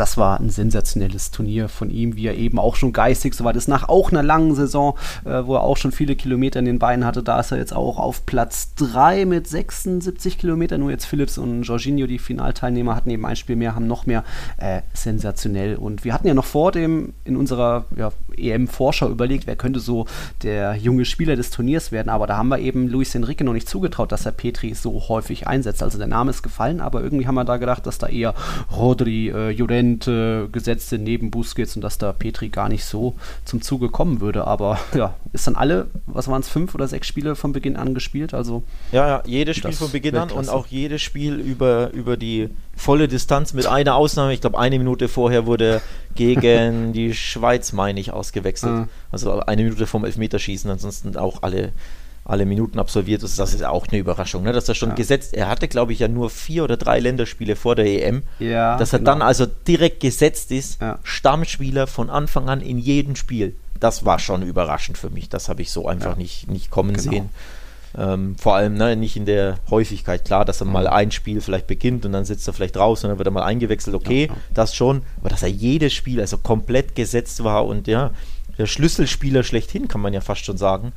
das 0.00 0.16
war 0.16 0.40
ein 0.40 0.48
sensationelles 0.48 1.30
Turnier 1.30 1.68
von 1.68 1.90
ihm, 1.90 2.16
wie 2.16 2.26
er 2.26 2.34
eben 2.34 2.58
auch 2.58 2.74
schon 2.74 2.94
geistig 2.94 3.34
so 3.34 3.44
weit 3.44 3.56
ist. 3.56 3.68
Nach 3.68 3.90
auch 3.90 4.10
einer 4.10 4.22
langen 4.22 4.54
Saison, 4.54 4.96
äh, 5.26 5.44
wo 5.44 5.56
er 5.56 5.62
auch 5.62 5.76
schon 5.76 5.92
viele 5.92 6.16
Kilometer 6.16 6.58
in 6.58 6.64
den 6.64 6.78
Beinen 6.78 7.04
hatte, 7.04 7.22
da 7.22 7.38
ist 7.38 7.52
er 7.52 7.58
jetzt 7.58 7.76
auch 7.76 7.98
auf 7.98 8.24
Platz 8.24 8.74
3 8.76 9.26
mit 9.26 9.46
76 9.46 10.38
Kilometern. 10.38 10.80
Nur 10.80 10.90
jetzt 10.90 11.04
Philips 11.04 11.36
und 11.36 11.64
Jorginho, 11.64 12.06
die 12.06 12.18
Finalteilnehmer, 12.18 12.96
hatten 12.96 13.10
eben 13.10 13.26
ein 13.26 13.36
Spiel 13.36 13.56
mehr, 13.56 13.74
haben 13.74 13.86
noch 13.86 14.06
mehr. 14.06 14.24
Äh, 14.56 14.80
sensationell. 14.94 15.76
Und 15.76 16.02
wir 16.02 16.14
hatten 16.14 16.26
ja 16.26 16.32
noch 16.32 16.46
vor 16.46 16.72
dem 16.72 17.12
in 17.24 17.36
unserer 17.36 17.84
ja, 17.94 18.10
EM-Vorschau 18.38 19.10
überlegt, 19.10 19.46
wer 19.46 19.56
könnte 19.56 19.80
so 19.80 20.06
der 20.42 20.76
junge 20.76 21.04
Spieler 21.04 21.36
des 21.36 21.50
Turniers 21.50 21.92
werden. 21.92 22.08
Aber 22.08 22.26
da 22.26 22.38
haben 22.38 22.48
wir 22.48 22.58
eben 22.58 22.88
Luis 22.88 23.14
Enrique 23.14 23.44
noch 23.44 23.52
nicht 23.52 23.68
zugetraut, 23.68 24.12
dass 24.12 24.24
er 24.24 24.32
Petri 24.32 24.72
so 24.72 25.08
häufig 25.08 25.46
einsetzt. 25.46 25.82
Also 25.82 25.98
der 25.98 26.06
Name 26.06 26.30
ist 26.30 26.42
gefallen, 26.42 26.80
aber 26.80 27.02
irgendwie 27.02 27.26
haben 27.26 27.34
wir 27.34 27.44
da 27.44 27.58
gedacht, 27.58 27.84
dass 27.86 27.98
da 27.98 28.06
eher 28.06 28.34
Rodri, 28.74 29.28
äh, 29.28 29.50
Juren, 29.50 29.89
Akzente 29.90 30.48
gesetzt 30.52 30.90
sind 30.90 31.04
neben 31.04 31.30
Busquets 31.30 31.76
und 31.76 31.82
dass 31.82 31.98
da 31.98 32.12
Petri 32.12 32.48
gar 32.48 32.68
nicht 32.68 32.84
so 32.84 33.14
zum 33.44 33.62
Zuge 33.62 33.88
kommen 33.88 34.20
würde. 34.20 34.46
Aber 34.46 34.78
ja, 34.94 35.14
ist 35.32 35.46
dann 35.46 35.56
alle, 35.56 35.88
was 36.06 36.28
waren 36.28 36.40
es, 36.40 36.48
fünf 36.48 36.74
oder 36.74 36.86
sechs 36.88 37.06
Spiele 37.06 37.34
von 37.34 37.52
Beginn 37.52 37.76
an 37.76 37.94
gespielt? 37.94 38.34
Also 38.34 38.62
ja, 38.92 39.06
ja, 39.06 39.22
jedes 39.26 39.56
Spiel 39.56 39.72
von 39.72 39.90
Beginn 39.90 40.16
an 40.16 40.30
und 40.30 40.48
auch 40.48 40.66
jedes 40.66 41.02
Spiel 41.02 41.34
über, 41.34 41.90
über 41.92 42.16
die 42.16 42.50
volle 42.76 43.08
Distanz 43.08 43.52
mit 43.52 43.66
einer 43.66 43.96
Ausnahme. 43.96 44.32
Ich 44.32 44.40
glaube, 44.40 44.58
eine 44.58 44.78
Minute 44.78 45.08
vorher 45.08 45.46
wurde 45.46 45.82
gegen 46.14 46.92
die 46.92 47.14
Schweiz, 47.14 47.72
meine 47.72 48.00
ich, 48.00 48.12
ausgewechselt. 48.12 48.72
Ah. 48.72 48.88
Also 49.10 49.40
eine 49.40 49.62
Minute 49.62 49.86
vom 49.86 50.04
Elfmeterschießen, 50.04 50.70
ansonsten 50.70 51.16
auch 51.16 51.42
alle 51.42 51.72
alle 52.30 52.46
Minuten 52.46 52.78
absolviert 52.78 53.22
ist, 53.22 53.38
das 53.38 53.54
ist 53.54 53.64
auch 53.64 53.86
eine 53.88 53.98
Überraschung, 53.98 54.42
ne? 54.42 54.52
dass 54.52 54.68
er 54.68 54.74
schon 54.74 54.90
ja. 54.90 54.94
gesetzt, 54.94 55.34
er 55.34 55.48
hatte 55.48 55.68
glaube 55.68 55.92
ich 55.92 55.98
ja 55.98 56.08
nur 56.08 56.30
vier 56.30 56.64
oder 56.64 56.76
drei 56.76 57.00
Länderspiele 57.00 57.56
vor 57.56 57.74
der 57.74 57.86
EM, 57.86 58.22
ja, 58.38 58.76
dass 58.76 58.92
er 58.92 59.00
genau. 59.00 59.12
dann 59.12 59.22
also 59.22 59.46
direkt 59.46 60.00
gesetzt 60.00 60.50
ist, 60.52 60.80
ja. 60.80 60.98
Stammspieler 61.02 61.86
von 61.86 62.10
Anfang 62.10 62.48
an 62.48 62.60
in 62.60 62.78
jedem 62.78 63.16
Spiel. 63.16 63.54
Das 63.78 64.04
war 64.04 64.18
schon 64.18 64.42
überraschend 64.42 64.98
für 64.98 65.10
mich, 65.10 65.28
das 65.28 65.48
habe 65.48 65.62
ich 65.62 65.70
so 65.70 65.88
einfach 65.88 66.16
nicht, 66.16 66.50
nicht 66.50 66.70
kommen 66.70 66.94
genau. 66.94 67.10
sehen. 67.10 67.30
Ähm, 67.98 68.36
vor 68.38 68.54
allem 68.54 68.74
ne, 68.74 68.94
nicht 68.94 69.16
in 69.16 69.26
der 69.26 69.58
Häufigkeit. 69.68 70.24
Klar, 70.24 70.44
dass 70.44 70.60
er 70.60 70.66
mal 70.66 70.86
ein 70.86 71.10
Spiel 71.10 71.40
vielleicht 71.40 71.66
beginnt 71.66 72.06
und 72.06 72.12
dann 72.12 72.24
sitzt 72.24 72.46
er 72.46 72.54
vielleicht 72.54 72.76
raus 72.76 73.02
und 73.02 73.10
dann 73.10 73.18
wird 73.18 73.26
er 73.26 73.32
mal 73.32 73.42
eingewechselt. 73.42 73.96
Okay, 73.96 74.28
ja. 74.28 74.36
das 74.54 74.76
schon. 74.76 75.02
Aber 75.18 75.28
dass 75.28 75.42
er 75.42 75.48
jedes 75.48 75.92
Spiel 75.92 76.20
also 76.20 76.38
komplett 76.38 76.94
gesetzt 76.94 77.42
war 77.42 77.66
und 77.66 77.88
ja, 77.88 78.12
der 78.60 78.66
Schlüsselspieler 78.66 79.42
schlechthin, 79.42 79.88
kann 79.88 80.02
man 80.02 80.12
ja 80.12 80.20
fast 80.20 80.44
schon 80.44 80.58
sagen. 80.58 80.92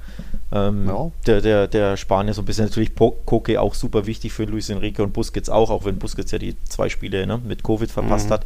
Ähm, 0.51 0.85
ja. 0.85 1.11
der, 1.25 1.39
der, 1.39 1.67
der 1.67 1.95
Spanier 1.95 2.33
so 2.33 2.41
ein 2.41 2.45
bisschen 2.45 2.65
natürlich 2.65 2.93
Koke 2.93 3.61
auch 3.61 3.73
super 3.73 4.05
wichtig 4.05 4.33
für 4.33 4.43
Luis 4.43 4.69
Enrique 4.69 4.99
und 4.99 5.13
Busquets 5.13 5.49
auch, 5.49 5.69
auch 5.69 5.85
wenn 5.85 5.97
Busquets 5.97 6.31
ja 6.31 6.39
die 6.39 6.57
zwei 6.65 6.89
Spiele 6.89 7.25
ne, 7.25 7.39
mit 7.41 7.63
Covid 7.63 7.89
verpasst 7.89 8.27
mhm. 8.27 8.33
hat. 8.33 8.45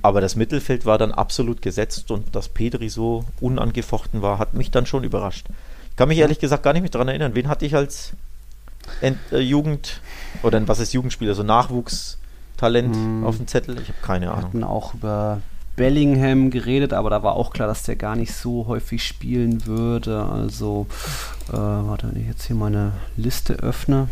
Aber 0.00 0.20
das 0.20 0.36
Mittelfeld 0.36 0.86
war 0.86 0.96
dann 0.96 1.10
absolut 1.10 1.60
gesetzt 1.60 2.12
und 2.12 2.36
dass 2.36 2.48
Pedri 2.48 2.88
so 2.88 3.24
unangefochten 3.40 4.22
war, 4.22 4.38
hat 4.38 4.54
mich 4.54 4.70
dann 4.70 4.86
schon 4.86 5.02
überrascht. 5.02 5.48
Ich 5.90 5.96
kann 5.96 6.08
mich 6.08 6.18
ehrlich 6.18 6.38
gesagt 6.38 6.62
gar 6.62 6.72
nicht 6.72 6.82
mehr 6.82 6.90
daran 6.90 7.08
erinnern. 7.08 7.34
Wen 7.34 7.48
hatte 7.48 7.66
ich 7.66 7.74
als 7.74 8.12
Ent 9.00 9.18
äh, 9.32 9.40
Jugend 9.40 10.00
oder 10.44 10.68
was 10.68 10.78
ist 10.78 10.92
Jugendspieler, 10.92 11.34
so 11.34 11.42
Nachwuchstalent 11.42 12.94
mhm. 12.94 13.26
auf 13.26 13.38
dem 13.38 13.48
Zettel? 13.48 13.80
Ich 13.80 13.88
habe 13.88 13.98
keine 14.02 14.30
Ahnung. 14.30 14.52
Wir 14.52 14.60
hatten 14.60 14.64
auch 14.64 14.94
über 14.94 15.40
Bellingham 15.76 16.50
geredet, 16.50 16.92
aber 16.92 17.10
da 17.10 17.22
war 17.22 17.34
auch 17.34 17.52
klar, 17.52 17.68
dass 17.68 17.82
der 17.82 17.96
gar 17.96 18.16
nicht 18.16 18.32
so 18.34 18.66
häufig 18.66 19.06
spielen 19.06 19.66
würde. 19.66 20.24
Also, 20.24 20.86
äh, 21.48 21.52
warte, 21.52 22.08
wenn 22.10 22.20
ich 22.20 22.26
jetzt 22.26 22.46
hier 22.46 22.56
meine 22.56 22.92
Liste 23.16 23.54
öffne. 23.54 24.08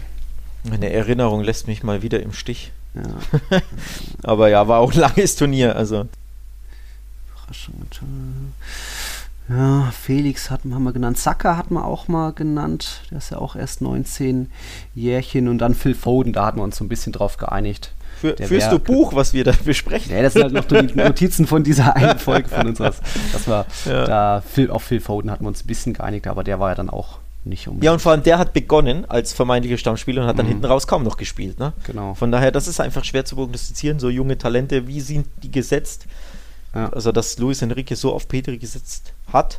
Meine 0.62 0.92
Erinnerung 0.92 1.42
lässt 1.42 1.66
mich 1.66 1.83
mal 1.83 2.03
wieder 2.03 2.22
im 2.22 2.33
Stich. 2.33 2.72
Ja. 2.94 3.61
aber 4.22 4.48
ja, 4.48 4.68
war 4.68 4.81
auch 4.81 4.92
ein 4.92 5.00
langes 5.00 5.37
Turnier, 5.37 5.74
also. 5.74 6.07
Ja, 9.48 9.90
Felix 9.90 10.50
hat, 10.50 10.62
haben 10.64 10.85
wir 10.85 10.92
genannt. 10.92 11.18
Saka 11.18 11.57
hat 11.57 11.70
man 11.70 11.83
auch 11.83 12.09
mal 12.09 12.33
genannt. 12.33 13.03
Der 13.11 13.18
ist 13.18 13.31
ja 13.31 13.38
auch 13.38 13.57
erst 13.57 13.83
19 13.83 14.50
Jährchen. 14.94 15.48
Und 15.48 15.59
dann 15.59 15.74
Phil 15.74 15.94
Foden, 15.94 16.33
da 16.33 16.46
hatten 16.46 16.59
wir 16.59 16.64
uns 16.64 16.77
so 16.77 16.85
ein 16.85 16.88
bisschen 16.88 17.12
drauf 17.12 17.37
geeinigt. 17.37 17.92
Für, 18.25 18.37
führst 18.47 18.73
du 18.73 18.79
Buch, 18.79 19.15
was 19.15 19.35
wir 19.35 19.45
da 19.45 19.53
besprechen? 19.65 20.15
Ja, 20.15 20.23
das 20.23 20.33
sind 20.33 20.45
halt 20.45 20.55
noch 20.55 20.65
die 20.65 20.83
Notizen 20.95 21.47
von 21.47 21.63
dieser 21.63 21.95
einen 21.95 22.19
Folge 22.19 22.49
von 22.49 22.69
uns. 22.69 22.79
Das 22.79 23.01
war 23.47 23.67
ja. 23.85 24.07
da 24.07 24.41
Phil, 24.41 24.71
auf 24.71 24.83
Phil 24.83 25.01
Foden 25.01 25.31
hatten 25.31 25.45
wir 25.45 25.49
uns 25.49 25.63
ein 25.63 25.67
bisschen 25.67 25.93
geeinigt, 25.93 26.27
aber 26.27 26.43
der 26.43 26.59
war 26.59 26.71
ja 26.71 26.75
dann 26.75 26.89
auch 26.89 27.19
nicht 27.45 27.69
unbedingt. 27.69 27.85
Ja, 27.85 27.93
und 27.93 28.01
vor 28.01 28.13
allem 28.13 28.23
der 28.23 28.39
hat 28.39 28.55
begonnen 28.55 29.05
als 29.11 29.35
vermeintlicher 29.35 29.77
Stammspieler 29.77 30.23
und 30.23 30.29
hat 30.29 30.39
dann 30.39 30.47
mhm. 30.47 30.53
hinten 30.53 30.65
raus 30.65 30.87
kaum 30.87 31.03
noch 31.03 31.19
gespielt. 31.19 31.59
Ne? 31.59 31.75
Genau. 31.85 32.15
Von 32.15 32.33
daher, 32.33 32.51
das 32.51 32.67
ist 32.67 32.81
einfach 32.81 33.05
schwer 33.05 33.27
zu 33.27 33.37
prognostizieren. 33.37 33.99
So 33.99 34.09
junge 34.09 34.39
Talente, 34.39 34.87
wie 34.87 35.03
sind 35.03 35.27
die 35.43 35.51
gesetzt? 35.51 36.07
Ja. 36.75 36.89
Also, 36.89 37.13
dass 37.13 37.39
Luis 37.39 37.61
Enrique 37.61 37.95
so 37.95 38.15
auf 38.15 38.27
Petri 38.27 38.57
gesetzt 38.57 39.13
hat, 39.33 39.59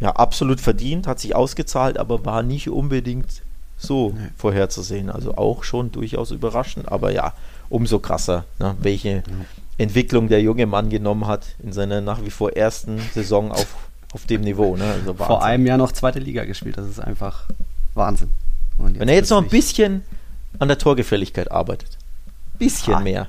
ja, 0.00 0.10
absolut 0.10 0.60
verdient, 0.60 1.06
hat 1.06 1.20
sich 1.20 1.36
ausgezahlt, 1.36 1.98
aber 1.98 2.24
war 2.24 2.42
nicht 2.42 2.68
unbedingt 2.68 3.42
so 3.76 4.10
nee. 4.10 4.28
vorherzusehen. 4.36 5.10
Also 5.10 5.36
auch 5.36 5.64
schon 5.64 5.92
durchaus 5.92 6.30
überraschend, 6.30 6.90
aber 6.90 7.12
ja, 7.12 7.32
umso 7.70 7.98
krasser, 7.98 8.44
ne, 8.58 8.76
welche 8.80 9.08
ja. 9.08 9.22
Entwicklung 9.78 10.28
der 10.28 10.42
junge 10.42 10.66
Mann 10.66 10.90
genommen 10.90 11.26
hat 11.26 11.46
in 11.62 11.72
seiner 11.72 12.02
nach 12.02 12.22
wie 12.22 12.30
vor 12.30 12.52
ersten 12.54 13.00
Saison 13.14 13.50
auf, 13.50 13.74
auf 14.12 14.26
dem 14.26 14.42
Niveau. 14.42 14.76
Ne? 14.76 14.84
Also 14.84 15.14
vor 15.14 15.42
einem 15.42 15.66
Jahr 15.66 15.78
noch 15.78 15.92
zweite 15.92 16.18
Liga 16.18 16.44
gespielt, 16.44 16.76
das 16.76 16.86
ist 16.86 17.00
einfach 17.00 17.46
Wahnsinn. 17.94 18.28
Wenn 18.76 19.08
er 19.08 19.14
jetzt 19.14 19.30
noch 19.30 19.42
ein 19.42 19.48
bisschen 19.48 20.02
an 20.58 20.68
der 20.68 20.76
Torgefälligkeit 20.78 21.50
arbeitet, 21.50 21.96
bisschen 22.58 22.94
ah. 22.94 23.00
mehr, 23.00 23.28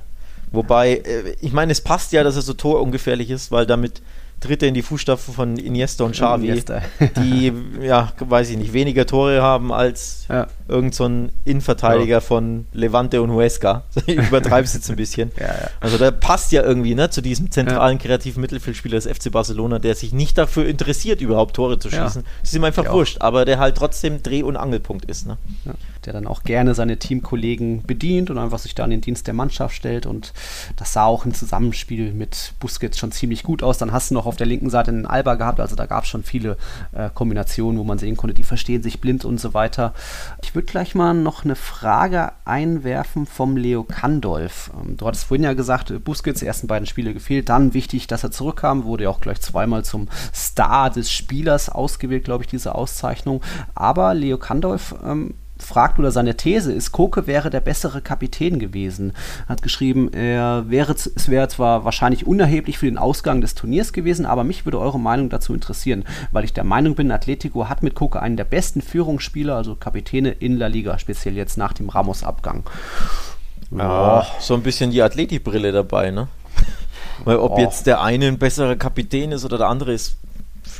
Wobei, 0.52 0.96
äh, 0.96 1.34
ich 1.40 1.52
meine, 1.52 1.72
es 1.72 1.80
passt 1.80 2.12
ja, 2.12 2.22
dass 2.22 2.36
er 2.36 2.42
so 2.42 2.52
torungefährlich 2.52 3.30
ist, 3.30 3.50
weil 3.50 3.66
damit 3.66 4.02
tritt 4.42 4.62
er 4.62 4.68
in 4.68 4.74
die 4.74 4.82
Fußstapfen 4.82 5.32
von 5.32 5.56
Iniesta 5.56 6.04
und 6.04 6.12
Xavi, 6.12 6.48
Iniesta. 6.48 6.82
die, 7.16 7.52
ja, 7.80 8.12
weiß 8.18 8.50
ich 8.50 8.56
nicht, 8.56 8.72
weniger 8.72 9.06
Tore 9.06 9.40
haben 9.40 9.72
als 9.72 10.26
ja. 10.28 10.46
irgend 10.68 10.94
so 10.94 11.04
Innenverteidiger 11.44 12.16
ja. 12.16 12.20
von 12.20 12.66
Levante 12.72 13.22
und 13.22 13.32
Huesca. 13.32 13.84
Ich 14.06 14.16
übertreibe 14.16 14.64
es 14.64 14.74
jetzt 14.74 14.90
ein 14.90 14.96
bisschen. 14.96 15.30
Ja, 15.38 15.54
also 15.80 15.96
da 15.96 16.10
passt 16.10 16.50
ja 16.52 16.62
irgendwie 16.62 16.94
ne, 16.94 17.08
zu 17.08 17.20
diesem 17.20 17.50
zentralen 17.50 17.98
kreativen 17.98 18.40
Mittelfeldspieler 18.40 18.96
des 18.98 19.06
FC 19.06 19.30
Barcelona, 19.30 19.78
der 19.78 19.94
sich 19.94 20.12
nicht 20.12 20.36
dafür 20.36 20.66
interessiert, 20.66 21.20
überhaupt 21.20 21.54
Tore 21.54 21.78
zu 21.78 21.88
schießen. 21.88 22.24
Das 22.40 22.50
ist 22.50 22.54
ihm 22.54 22.64
einfach 22.64 22.90
wurscht, 22.92 23.18
aber 23.20 23.44
der 23.44 23.58
halt 23.58 23.76
trotzdem 23.76 24.22
Dreh- 24.22 24.42
und 24.42 24.56
Angelpunkt 24.56 25.04
ist. 25.04 25.26
Ne? 25.26 25.38
Der 26.06 26.12
dann 26.12 26.26
auch 26.26 26.42
gerne 26.42 26.74
seine 26.74 26.98
Teamkollegen 26.98 27.82
bedient 27.82 28.30
und 28.30 28.38
einfach 28.38 28.58
sich 28.58 28.74
da 28.74 28.84
in 28.84 28.90
den 28.90 29.00
Dienst 29.00 29.26
der 29.26 29.34
Mannschaft 29.34 29.74
stellt. 29.74 30.06
Und 30.06 30.32
das 30.76 30.92
sah 30.92 31.04
auch 31.04 31.24
im 31.24 31.34
Zusammenspiel 31.34 32.12
mit 32.12 32.54
Busquets 32.60 32.98
schon 32.98 33.12
ziemlich 33.12 33.42
gut 33.42 33.62
aus. 33.62 33.78
Dann 33.78 33.92
hast 33.92 34.10
du 34.10 34.14
noch 34.14 34.26
auf 34.26 34.36
der 34.36 34.46
linken 34.46 34.70
Seite 34.70 34.90
einen 34.90 35.06
Alba 35.06 35.34
gehabt, 35.34 35.60
also 35.60 35.76
da 35.76 35.86
gab 35.86 36.04
es 36.04 36.10
schon 36.10 36.22
viele 36.22 36.56
äh, 36.92 37.10
Kombinationen, 37.12 37.78
wo 37.78 37.84
man 37.84 37.98
sehen 37.98 38.16
konnte, 38.16 38.34
die 38.34 38.42
verstehen 38.42 38.82
sich 38.82 39.00
blind 39.00 39.24
und 39.24 39.38
so 39.38 39.54
weiter. 39.54 39.94
Ich 40.42 40.54
würde 40.54 40.66
gleich 40.66 40.94
mal 40.94 41.14
noch 41.14 41.44
eine 41.44 41.56
Frage 41.56 42.32
einwerfen 42.44 43.26
vom 43.26 43.56
Leo 43.56 43.84
Kandolf. 43.84 44.70
Ähm, 44.80 44.96
du 44.96 45.06
hattest 45.06 45.24
vorhin 45.24 45.44
ja 45.44 45.52
gesagt, 45.54 45.92
Busquets, 46.04 46.40
die 46.40 46.46
ersten 46.46 46.66
beiden 46.66 46.86
Spiele 46.86 47.14
gefehlt, 47.14 47.48
dann 47.48 47.74
wichtig, 47.74 48.06
dass 48.06 48.24
er 48.24 48.30
zurückkam, 48.30 48.84
wurde 48.84 49.04
ja 49.04 49.10
auch 49.10 49.20
gleich 49.20 49.40
zweimal 49.40 49.84
zum 49.84 50.08
Star 50.34 50.90
des 50.90 51.10
Spielers 51.10 51.68
ausgewählt, 51.68 52.24
glaube 52.24 52.44
ich, 52.44 52.50
diese 52.50 52.74
Auszeichnung. 52.74 53.42
Aber 53.74 54.14
Leo 54.14 54.38
Kandolf 54.38 54.94
ähm, 55.04 55.34
fragt 55.62 55.98
oder 55.98 56.10
seine 56.10 56.36
These 56.36 56.72
ist, 56.72 56.92
Koke 56.92 57.26
wäre 57.26 57.50
der 57.50 57.60
bessere 57.60 58.00
Kapitän 58.00 58.58
gewesen. 58.58 59.12
Er 59.46 59.50
hat 59.50 59.62
geschrieben, 59.62 60.12
er 60.12 60.68
wäre, 60.68 60.92
es 60.92 61.28
wäre 61.28 61.48
zwar 61.48 61.84
wahrscheinlich 61.84 62.26
unerheblich 62.26 62.78
für 62.78 62.86
den 62.86 62.98
Ausgang 62.98 63.40
des 63.40 63.54
Turniers 63.54 63.92
gewesen, 63.92 64.26
aber 64.26 64.44
mich 64.44 64.64
würde 64.64 64.78
eure 64.78 65.00
Meinung 65.00 65.30
dazu 65.30 65.54
interessieren, 65.54 66.04
weil 66.32 66.44
ich 66.44 66.52
der 66.52 66.64
Meinung 66.64 66.94
bin, 66.94 67.10
Atletico 67.10 67.68
hat 67.68 67.82
mit 67.82 67.94
Koke 67.94 68.20
einen 68.20 68.36
der 68.36 68.44
besten 68.44 68.82
Führungsspieler, 68.82 69.56
also 69.56 69.74
Kapitäne 69.74 70.30
in 70.30 70.56
La 70.56 70.66
Liga, 70.66 70.98
speziell 70.98 71.36
jetzt 71.36 71.56
nach 71.56 71.72
dem 71.72 71.88
Ramos-Abgang. 71.88 72.64
Ja, 73.70 74.26
so 74.38 74.54
ein 74.54 74.62
bisschen 74.62 74.90
die 74.90 75.02
Athletikbrille 75.02 75.72
dabei, 75.72 76.10
ne? 76.10 76.28
Weil 77.24 77.36
ob 77.36 77.52
oh. 77.52 77.58
jetzt 77.58 77.86
der 77.86 78.02
eine 78.02 78.26
ein 78.26 78.38
besserer 78.38 78.76
Kapitän 78.76 79.32
ist 79.32 79.44
oder 79.44 79.58
der 79.58 79.68
andere 79.68 79.92
ist, 79.92 80.16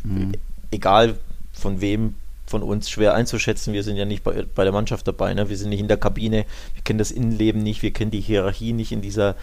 mhm. 0.05 0.33
egal 0.71 1.15
von 1.53 1.81
wem, 1.81 2.15
von 2.53 2.63
uns 2.63 2.91
schwer 2.91 3.15
einzuschätzen. 3.15 3.73
Wir 3.73 3.83
sind 3.83 3.97
ja 3.97 4.05
nicht 4.05 4.23
bei, 4.23 4.45
bei 4.55 4.65
der 4.65 4.73
Mannschaft 4.73 5.09
dabei, 5.09 5.33
ne? 5.33 5.49
wir 5.49 5.57
sind 5.57 5.71
nicht 5.71 5.81
in 5.81 5.89
der 5.89 5.97
Kabine, 5.97 6.45
wir 6.75 6.85
kennen 6.85 6.99
das 6.99 7.11
Innenleben 7.11 7.63
nicht, 7.63 7.83
wir 7.83 7.95
kennen 7.95 8.11
die 8.11 8.21
Hierarchie 8.21 8.75
nicht 8.75 8.93
in 8.93 9.01
dieser, 9.01 9.37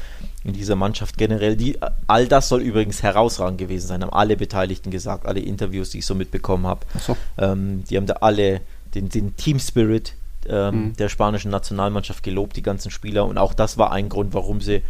in 0.44 0.54
dieser 0.54 0.76
Mannschaft 0.76 1.18
generell. 1.18 1.56
Die, 1.56 1.80
all 2.06 2.28
das 2.28 2.50
soll 2.50 2.62
übrigens 2.62 3.02
herausragend 3.02 3.58
gewesen 3.58 3.88
sein, 3.88 4.04
haben 4.04 4.14
alle 4.14 4.38
Beteiligten 4.38 4.92
gesagt, 4.92 5.26
alle 5.26 5.40
Interviews, 5.40 5.90
die 5.90 6.00
ich 6.00 6.06
so 6.06 6.14
mitbekommen 6.14 6.68
habe. 6.68 6.82
So. 7.00 7.18
Ähm, 7.40 7.84
die 7.90 7.98
haben 7.98 8.06
da 8.06 8.18
alle 8.22 8.62
den, 8.94 9.10
den 9.10 9.36
Team 9.36 9.60
Spirit 9.60 10.14
ähm, 10.48 10.76
mhm. 10.76 10.96
der 10.98 11.10
spanischen 11.10 11.50
Nationalmannschaft 11.50 12.22
gelobt, 12.22 12.56
die 12.58 12.64
ganzen 12.64 12.92
Spieler. 12.92 13.26
Und 13.26 13.40
auch 13.40 13.56
das 13.56 13.80
war 13.80 13.92
ein 13.92 14.08
Grund, 14.08 14.36
warum 14.36 14.62
sie 14.62 14.84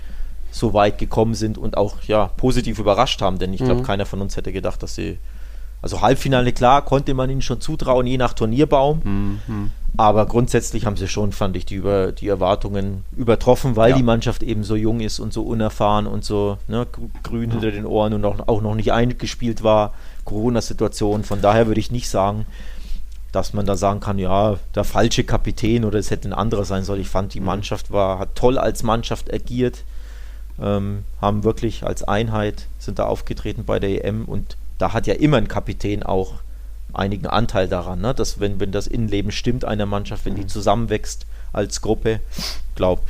so 0.51 0.73
weit 0.73 0.97
gekommen 0.97 1.35
sind 1.35 1.57
und 1.57 1.77
auch 1.77 2.01
ja, 2.03 2.27
positiv 2.27 2.79
überrascht 2.79 3.21
haben, 3.21 3.39
denn 3.39 3.53
ich 3.53 3.59
glaube, 3.59 3.81
mhm. 3.81 3.85
keiner 3.85 4.05
von 4.05 4.19
uns 4.19 4.35
hätte 4.35 4.51
gedacht, 4.51 4.83
dass 4.83 4.95
sie 4.95 5.19
also 5.81 6.01
Halbfinale, 6.01 6.51
klar, 6.51 6.83
konnte 6.83 7.13
man 7.13 7.29
ihnen 7.29 7.41
schon 7.41 7.61
zutrauen, 7.61 8.05
je 8.05 8.17
nach 8.17 8.33
Turnierbaum. 8.33 9.01
Mhm. 9.03 9.71
Aber 9.97 10.25
grundsätzlich 10.27 10.85
haben 10.85 10.97
sie 10.97 11.07
schon, 11.07 11.31
fand 11.31 11.57
ich, 11.57 11.65
die, 11.65 11.75
über, 11.75 12.11
die 12.11 12.27
Erwartungen 12.27 13.03
übertroffen, 13.17 13.75
weil 13.75 13.91
ja. 13.91 13.97
die 13.97 14.03
Mannschaft 14.03 14.43
eben 14.43 14.63
so 14.63 14.75
jung 14.75 14.99
ist 14.99 15.19
und 15.19 15.33
so 15.33 15.43
unerfahren 15.43 16.07
und 16.07 16.23
so 16.23 16.57
ne, 16.67 16.85
grün 17.23 17.49
ja. 17.49 17.53
hinter 17.53 17.71
den 17.71 17.85
Ohren 17.85 18.13
und 18.13 18.23
auch, 18.25 18.47
auch 18.47 18.61
noch 18.61 18.75
nicht 18.75 18.93
eingespielt 18.93 19.63
war. 19.63 19.93
Corona-Situation. 20.25 21.23
Von 21.23 21.41
daher 21.41 21.67
würde 21.67 21.79
ich 21.79 21.91
nicht 21.91 22.09
sagen, 22.09 22.45
dass 23.31 23.53
man 23.53 23.65
da 23.65 23.75
sagen 23.75 23.99
kann, 23.99 24.19
ja, 24.19 24.57
der 24.75 24.83
falsche 24.83 25.23
Kapitän 25.23 25.85
oder 25.85 25.99
es 25.99 26.11
hätte 26.11 26.29
ein 26.29 26.33
anderer 26.33 26.65
sein 26.65 26.83
sollen. 26.83 27.01
Ich 27.01 27.09
fand, 27.09 27.33
die 27.33 27.39
mhm. 27.39 27.47
Mannschaft 27.47 27.91
war, 27.91 28.19
hat 28.19 28.35
toll 28.35 28.57
als 28.57 28.83
Mannschaft 28.83 29.33
agiert, 29.33 29.83
ähm, 30.61 31.03
haben 31.21 31.43
wirklich 31.43 31.83
als 31.83 32.03
Einheit, 32.03 32.67
sind 32.77 32.99
da 32.99 33.05
aufgetreten 33.05 33.65
bei 33.65 33.79
der 33.79 34.05
EM 34.05 34.25
und 34.25 34.55
da 34.79 34.93
hat 34.93 35.05
ja 35.05 35.13
immer 35.13 35.37
ein 35.37 35.47
Kapitän 35.47 36.01
auch 36.01 36.35
einigen 36.93 37.27
Anteil 37.27 37.67
daran, 37.67 38.01
ne? 38.01 38.15
dass 38.15 38.39
wenn, 38.39 38.59
wenn 38.59 38.71
das 38.71 38.87
Innenleben 38.87 39.31
stimmt 39.31 39.63
einer 39.63 39.85
Mannschaft, 39.85 40.25
wenn 40.25 40.35
die 40.35 40.43
mhm. 40.43 40.47
zusammenwächst 40.47 41.27
als 41.53 41.81
Gruppe, 41.81 42.19
glaub, 42.75 43.03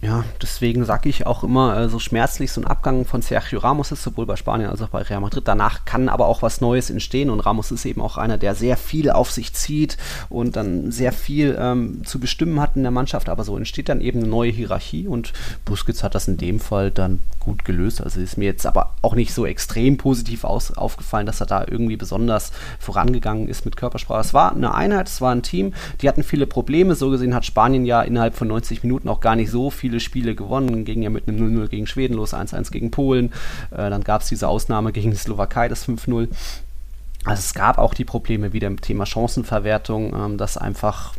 ja, 0.00 0.22
deswegen 0.40 0.84
sage 0.84 1.08
ich 1.08 1.26
auch 1.26 1.42
immer, 1.42 1.76
äh, 1.76 1.88
so 1.88 1.98
schmerzlich 1.98 2.52
so 2.52 2.60
ein 2.60 2.66
Abgang 2.68 3.04
von 3.04 3.20
Sergio 3.20 3.58
Ramos 3.58 3.90
ist, 3.90 4.04
sowohl 4.04 4.26
bei 4.26 4.36
Spanien 4.36 4.70
als 4.70 4.80
auch 4.80 4.90
bei 4.90 5.02
Real 5.02 5.20
Madrid. 5.20 5.42
Danach 5.48 5.84
kann 5.86 6.08
aber 6.08 6.26
auch 6.26 6.40
was 6.40 6.60
Neues 6.60 6.88
entstehen 6.88 7.30
und 7.30 7.40
Ramos 7.40 7.72
ist 7.72 7.84
eben 7.84 8.00
auch 8.00 8.16
einer, 8.16 8.38
der 8.38 8.54
sehr 8.54 8.76
viel 8.76 9.10
auf 9.10 9.32
sich 9.32 9.54
zieht 9.54 9.96
und 10.28 10.54
dann 10.54 10.92
sehr 10.92 11.12
viel 11.12 11.58
ähm, 11.58 12.02
zu 12.04 12.20
bestimmen 12.20 12.60
hat 12.60 12.76
in 12.76 12.82
der 12.82 12.92
Mannschaft. 12.92 13.28
Aber 13.28 13.42
so 13.42 13.56
entsteht 13.56 13.88
dann 13.88 14.00
eben 14.00 14.20
eine 14.20 14.28
neue 14.28 14.52
Hierarchie 14.52 15.08
und 15.08 15.32
Busquets 15.64 16.04
hat 16.04 16.14
das 16.14 16.28
in 16.28 16.36
dem 16.36 16.60
Fall 16.60 16.92
dann 16.92 17.18
gut 17.40 17.64
gelöst. 17.64 18.00
Also 18.00 18.20
ist 18.20 18.36
mir 18.36 18.44
jetzt 18.44 18.66
aber 18.66 18.94
auch 19.02 19.16
nicht 19.16 19.34
so 19.34 19.46
extrem 19.46 19.96
positiv 19.96 20.44
aus, 20.44 20.76
aufgefallen, 20.76 21.26
dass 21.26 21.40
er 21.40 21.46
da 21.46 21.64
irgendwie 21.66 21.96
besonders 21.96 22.52
vorangegangen 22.78 23.48
ist 23.48 23.64
mit 23.64 23.76
Körpersprache. 23.76 24.20
Es 24.20 24.34
war 24.34 24.54
eine 24.54 24.74
Einheit, 24.74 25.08
es 25.08 25.20
war 25.20 25.34
ein 25.34 25.42
Team, 25.42 25.72
die 26.02 26.08
hatten 26.08 26.22
viele 26.22 26.46
Probleme. 26.46 26.94
So 26.94 27.10
gesehen 27.10 27.34
hat 27.34 27.44
Spanien 27.44 27.84
ja 27.84 28.02
innerhalb 28.02 28.36
von 28.36 28.46
90 28.46 28.84
Minuten 28.84 29.08
auch 29.08 29.20
gar 29.20 29.34
nicht 29.34 29.50
so 29.50 29.70
viel 29.70 29.87
viele 29.88 30.00
Spiele 30.00 30.34
gewonnen, 30.34 30.84
ging 30.84 31.00
ja 31.00 31.08
mit 31.08 31.28
einem 31.28 31.58
0-0 31.58 31.68
gegen 31.68 31.86
Schweden 31.86 32.14
los, 32.14 32.34
1-1 32.34 32.70
gegen 32.70 32.90
Polen. 32.90 33.32
Äh, 33.70 33.88
dann 33.88 34.04
gab 34.04 34.20
es 34.20 34.28
diese 34.28 34.46
Ausnahme 34.46 34.92
gegen 34.92 35.10
die 35.10 35.16
Slowakei, 35.16 35.68
das 35.68 35.88
5-0. 35.88 36.28
Also 37.24 37.40
es 37.40 37.54
gab 37.54 37.78
auch 37.78 37.94
die 37.94 38.04
Probleme 38.04 38.52
wieder 38.52 38.66
im 38.66 38.80
Thema 38.80 39.06
Chancenverwertung, 39.06 40.12
ähm, 40.14 40.36
dass 40.36 40.58
einfach 40.58 41.14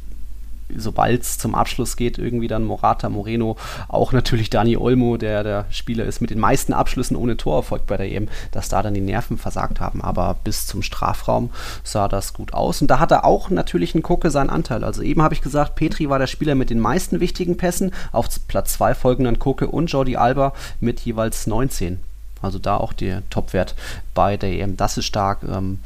sobald 0.75 1.21
es 1.21 1.37
zum 1.37 1.55
Abschluss 1.55 1.95
geht, 1.95 2.17
irgendwie 2.17 2.47
dann 2.47 2.63
Morata, 2.63 3.09
Moreno, 3.09 3.57
auch 3.87 4.11
natürlich 4.11 4.49
Dani 4.49 4.77
Olmo, 4.77 5.17
der 5.17 5.43
der 5.43 5.65
Spieler 5.69 6.05
ist 6.05 6.21
mit 6.21 6.29
den 6.29 6.39
meisten 6.39 6.73
Abschlüssen 6.73 7.17
ohne 7.17 7.37
Torerfolg 7.37 7.85
bei 7.87 7.97
der 7.97 8.11
EM, 8.11 8.27
dass 8.51 8.69
da 8.69 8.81
dann 8.81 8.93
die 8.93 9.01
Nerven 9.01 9.37
versagt 9.37 9.79
haben. 9.79 10.01
Aber 10.01 10.35
bis 10.43 10.67
zum 10.67 10.81
Strafraum 10.81 11.49
sah 11.83 12.07
das 12.07 12.33
gut 12.33 12.53
aus. 12.53 12.81
Und 12.81 12.89
da 12.89 12.99
hatte 12.99 13.23
auch 13.23 13.49
natürlich 13.49 13.95
ein 13.95 14.03
Kucke 14.03 14.31
seinen 14.31 14.49
Anteil. 14.49 14.83
Also 14.83 15.01
eben 15.01 15.21
habe 15.21 15.33
ich 15.33 15.41
gesagt, 15.41 15.75
Petri 15.75 16.09
war 16.09 16.19
der 16.19 16.27
Spieler 16.27 16.55
mit 16.55 16.69
den 16.69 16.79
meisten 16.79 17.19
wichtigen 17.19 17.57
Pässen. 17.57 17.91
Auf 18.11 18.27
Platz 18.47 18.73
2 18.73 18.95
folgen 18.95 19.23
dann 19.25 19.39
Kucke 19.39 19.67
und 19.67 19.87
Jordi 19.87 20.15
Alba 20.15 20.53
mit 20.79 20.99
jeweils 21.01 21.47
19. 21.47 21.99
Also 22.41 22.59
da 22.59 22.77
auch 22.77 22.93
der 22.93 23.27
Topwert 23.29 23.75
bei 24.13 24.37
der 24.37 24.51
EM. 24.51 24.77
Das 24.77 24.97
ist 24.97 25.05
stark. 25.05 25.39
Ähm, 25.43 25.79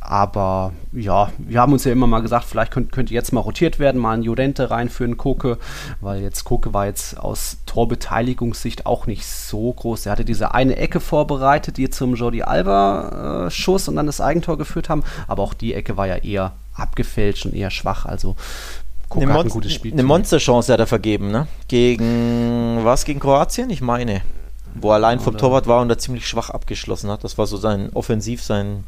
aber 0.00 0.72
ja, 0.92 1.32
wir 1.38 1.60
haben 1.60 1.72
uns 1.72 1.84
ja 1.84 1.92
immer 1.92 2.06
mal 2.06 2.20
gesagt, 2.20 2.44
vielleicht 2.44 2.70
könnte, 2.70 2.90
könnte 2.90 3.14
jetzt 3.14 3.32
mal 3.32 3.40
rotiert 3.40 3.78
werden, 3.78 4.00
mal 4.00 4.12
ein 4.12 4.22
Jurente 4.22 4.70
reinführen, 4.70 5.16
Koke, 5.16 5.58
weil 6.00 6.22
jetzt 6.22 6.44
Koke 6.44 6.72
war 6.72 6.86
jetzt 6.86 7.18
aus 7.18 7.58
Torbeteiligungssicht 7.66 8.86
auch 8.86 9.06
nicht 9.06 9.26
so 9.26 9.72
groß. 9.72 10.06
Er 10.06 10.12
hatte 10.12 10.24
diese 10.24 10.54
eine 10.54 10.76
Ecke 10.76 11.00
vorbereitet, 11.00 11.76
die 11.78 11.90
zum 11.90 12.14
Jordi 12.14 12.42
Alba 12.42 13.46
äh, 13.46 13.50
Schuss 13.50 13.88
und 13.88 13.96
dann 13.96 14.06
das 14.06 14.20
Eigentor 14.20 14.56
geführt 14.56 14.88
haben, 14.88 15.02
aber 15.26 15.42
auch 15.42 15.54
die 15.54 15.74
Ecke 15.74 15.96
war 15.96 16.06
ja 16.06 16.16
eher 16.16 16.52
abgefälscht 16.74 17.46
und 17.46 17.54
eher 17.54 17.70
schwach, 17.70 18.06
also 18.06 18.36
Koke 19.08 19.24
eine, 19.24 19.34
Mon 19.34 19.46
ein 19.46 19.50
gutes 19.50 19.72
Spiel. 19.72 19.92
Eine 19.92 20.04
Monsterchance 20.04 20.72
hat 20.72 20.80
er 20.80 20.86
vergeben, 20.86 21.30
ne? 21.30 21.46
Gegen 21.68 22.80
was? 22.84 23.04
Gegen 23.04 23.20
Kroatien? 23.20 23.68
Ich 23.70 23.80
meine. 23.82 24.22
wo 24.74 24.90
er 24.90 24.94
allein 24.94 25.20
vom 25.20 25.36
Torwart 25.36 25.66
war 25.66 25.82
und 25.82 25.88
da 25.88 25.98
ziemlich 25.98 26.26
schwach 26.26 26.48
abgeschlossen 26.50 27.10
hat. 27.10 27.24
Das 27.24 27.36
war 27.36 27.46
so 27.46 27.56
sein 27.56 27.90
Offensiv, 27.92 28.42
sein. 28.42 28.84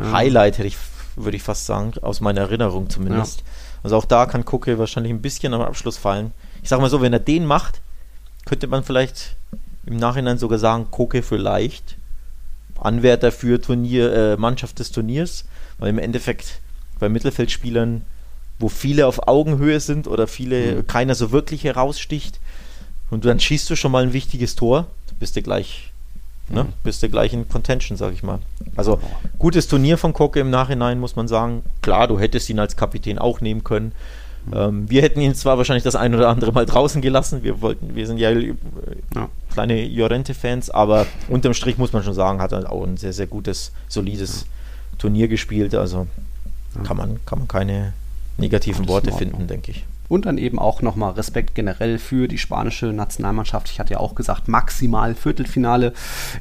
Highlight, 0.00 0.58
hätte 0.58 0.68
ich, 0.68 0.76
würde 1.16 1.36
ich 1.36 1.42
fast 1.42 1.66
sagen, 1.66 1.92
aus 2.02 2.20
meiner 2.20 2.42
Erinnerung 2.42 2.88
zumindest. 2.88 3.40
Ja. 3.40 3.46
Also 3.82 3.96
auch 3.96 4.04
da 4.04 4.26
kann 4.26 4.44
Koke 4.44 4.78
wahrscheinlich 4.78 5.12
ein 5.12 5.22
bisschen 5.22 5.54
am 5.54 5.60
Abschluss 5.60 5.96
fallen. 5.96 6.32
Ich 6.62 6.68
sag 6.68 6.80
mal 6.80 6.90
so, 6.90 7.00
wenn 7.00 7.12
er 7.12 7.20
den 7.20 7.46
macht, 7.46 7.80
könnte 8.44 8.66
man 8.66 8.84
vielleicht 8.84 9.36
im 9.86 9.96
Nachhinein 9.96 10.38
sogar 10.38 10.58
sagen, 10.58 10.86
Koke 10.90 11.22
vielleicht 11.22 11.96
Anwärter 12.80 13.32
für 13.32 13.60
Turnier, 13.60 14.12
äh, 14.12 14.36
Mannschaft 14.36 14.78
des 14.78 14.92
Turniers, 14.92 15.44
weil 15.78 15.90
im 15.90 15.98
Endeffekt 15.98 16.60
bei 16.98 17.08
Mittelfeldspielern, 17.08 18.02
wo 18.58 18.68
viele 18.68 19.06
auf 19.06 19.28
Augenhöhe 19.28 19.80
sind 19.80 20.06
oder 20.06 20.26
viele, 20.26 20.76
mhm. 20.76 20.86
keiner 20.86 21.14
so 21.14 21.32
wirklich 21.32 21.64
heraussticht, 21.64 22.40
und 23.10 23.24
dann 23.24 23.40
schießt 23.40 23.70
du 23.70 23.76
schon 23.76 23.90
mal 23.90 24.02
ein 24.02 24.12
wichtiges 24.12 24.54
Tor, 24.54 24.86
bist 25.18 25.34
du 25.34 25.42
gleich, 25.42 25.92
ne, 26.50 26.64
mhm. 26.64 26.72
bist 26.82 27.02
du 27.02 27.08
gleich 27.08 27.32
in 27.32 27.48
Contention, 27.48 27.96
sag 27.96 28.12
ich 28.12 28.22
mal. 28.22 28.38
Also 28.76 29.00
gutes 29.38 29.68
Turnier 29.68 29.98
von 29.98 30.12
Koke 30.12 30.40
im 30.40 30.50
Nachhinein, 30.50 31.00
muss 31.00 31.16
man 31.16 31.28
sagen. 31.28 31.62
Klar, 31.82 32.08
du 32.08 32.18
hättest 32.18 32.48
ihn 32.50 32.58
als 32.58 32.76
Kapitän 32.76 33.18
auch 33.18 33.40
nehmen 33.40 33.64
können. 33.64 33.92
Ähm, 34.52 34.88
wir 34.88 35.02
hätten 35.02 35.20
ihn 35.20 35.34
zwar 35.34 35.58
wahrscheinlich 35.58 35.84
das 35.84 35.96
ein 35.96 36.14
oder 36.14 36.28
andere 36.28 36.52
Mal 36.52 36.66
draußen 36.66 37.02
gelassen. 37.02 37.42
Wir 37.42 37.60
wollten, 37.60 37.94
wir 37.94 38.06
sind 38.06 38.18
ja, 38.18 38.30
äh, 38.30 38.54
ja. 39.14 39.28
kleine 39.52 39.84
Jorente-Fans, 39.84 40.70
aber 40.70 41.06
unterm 41.28 41.54
Strich 41.54 41.78
muss 41.78 41.92
man 41.92 42.02
schon 42.02 42.14
sagen, 42.14 42.40
hat 42.40 42.52
er 42.52 42.70
auch 42.70 42.84
ein 42.84 42.96
sehr, 42.96 43.12
sehr 43.12 43.26
gutes, 43.26 43.72
solides 43.88 44.42
ja. 44.42 44.98
Turnier 44.98 45.28
gespielt. 45.28 45.74
Also 45.74 46.06
ja. 46.74 46.82
kann, 46.82 46.96
man, 46.96 47.20
kann 47.26 47.40
man 47.40 47.48
keine 47.48 47.92
negativen 48.36 48.88
Worte 48.88 49.12
finden, 49.12 49.46
denke 49.46 49.72
ich. 49.72 49.84
Und 50.08 50.26
dann 50.26 50.38
eben 50.38 50.58
auch 50.58 50.80
nochmal 50.80 51.12
Respekt 51.12 51.54
generell 51.54 51.98
für 51.98 52.28
die 52.28 52.38
spanische 52.38 52.86
Nationalmannschaft. 52.86 53.70
Ich 53.70 53.78
hatte 53.78 53.94
ja 53.94 54.00
auch 54.00 54.14
gesagt, 54.14 54.48
maximal 54.48 55.14
Viertelfinale 55.14 55.92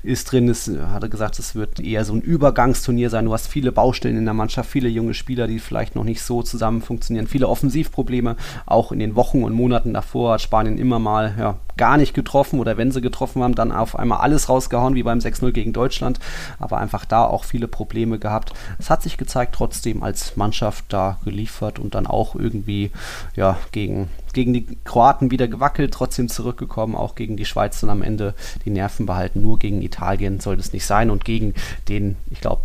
ist 0.03 0.31
drin. 0.31 0.47
Es 0.47 0.71
hatte 0.91 1.09
gesagt, 1.09 1.37
es 1.39 1.53
wird 1.53 1.79
eher 1.79 2.05
so 2.05 2.13
ein 2.13 2.21
Übergangsturnier 2.21 3.09
sein. 3.09 3.25
Du 3.25 3.33
hast 3.33 3.47
viele 3.47 3.71
Baustellen 3.71 4.17
in 4.17 4.25
der 4.25 4.33
Mannschaft, 4.33 4.69
viele 4.69 4.87
junge 4.87 5.13
Spieler, 5.13 5.47
die 5.47 5.59
vielleicht 5.59 5.95
noch 5.95 6.05
nicht 6.05 6.21
so 6.21 6.43
zusammen 6.43 6.81
funktionieren, 6.81 7.27
viele 7.27 7.49
Offensivprobleme. 7.49 8.37
Auch 8.65 8.91
in 8.91 8.99
den 8.99 9.15
Wochen 9.15 9.43
und 9.43 9.53
Monaten 9.53 9.93
davor 9.93 10.33
hat 10.33 10.41
Spanien 10.41 10.77
immer 10.77 10.99
mal 10.99 11.35
ja, 11.37 11.57
gar 11.75 11.97
nicht 11.97 12.13
getroffen 12.13 12.59
oder 12.59 12.77
wenn 12.77 12.91
sie 12.91 13.01
getroffen 13.01 13.43
haben, 13.43 13.55
dann 13.55 13.71
auf 13.71 13.97
einmal 13.97 14.19
alles 14.19 14.49
rausgehauen, 14.49 14.95
wie 14.95 15.03
beim 15.03 15.19
6-0 15.19 15.51
gegen 15.51 15.73
Deutschland. 15.73 16.19
Aber 16.59 16.77
einfach 16.77 17.05
da 17.05 17.25
auch 17.25 17.43
viele 17.43 17.67
Probleme 17.67 18.19
gehabt. 18.19 18.53
Es 18.79 18.89
hat 18.89 19.03
sich 19.03 19.17
gezeigt, 19.17 19.55
trotzdem 19.55 20.03
als 20.03 20.37
Mannschaft 20.37 20.85
da 20.89 21.19
geliefert 21.23 21.79
und 21.79 21.95
dann 21.95 22.07
auch 22.07 22.35
irgendwie 22.35 22.91
ja, 23.35 23.56
gegen, 23.71 24.09
gegen 24.33 24.53
die 24.53 24.65
Kroaten 24.83 25.31
wieder 25.31 25.47
gewackelt, 25.47 25.93
trotzdem 25.93 26.29
zurückgekommen, 26.29 26.95
auch 26.95 27.15
gegen 27.15 27.37
die 27.37 27.45
Schweiz 27.45 27.81
und 27.83 27.89
am 27.89 28.01
Ende 28.01 28.33
die 28.65 28.69
Nerven 28.69 29.05
behalten. 29.05 29.41
Nur 29.41 29.59
gegen 29.59 29.81
Italien 29.81 30.39
soll 30.39 30.59
es 30.59 30.73
nicht 30.73 30.85
sein 30.85 31.09
und 31.09 31.25
gegen 31.25 31.53
den, 31.87 32.15
ich 32.29 32.41
glaube, 32.41 32.61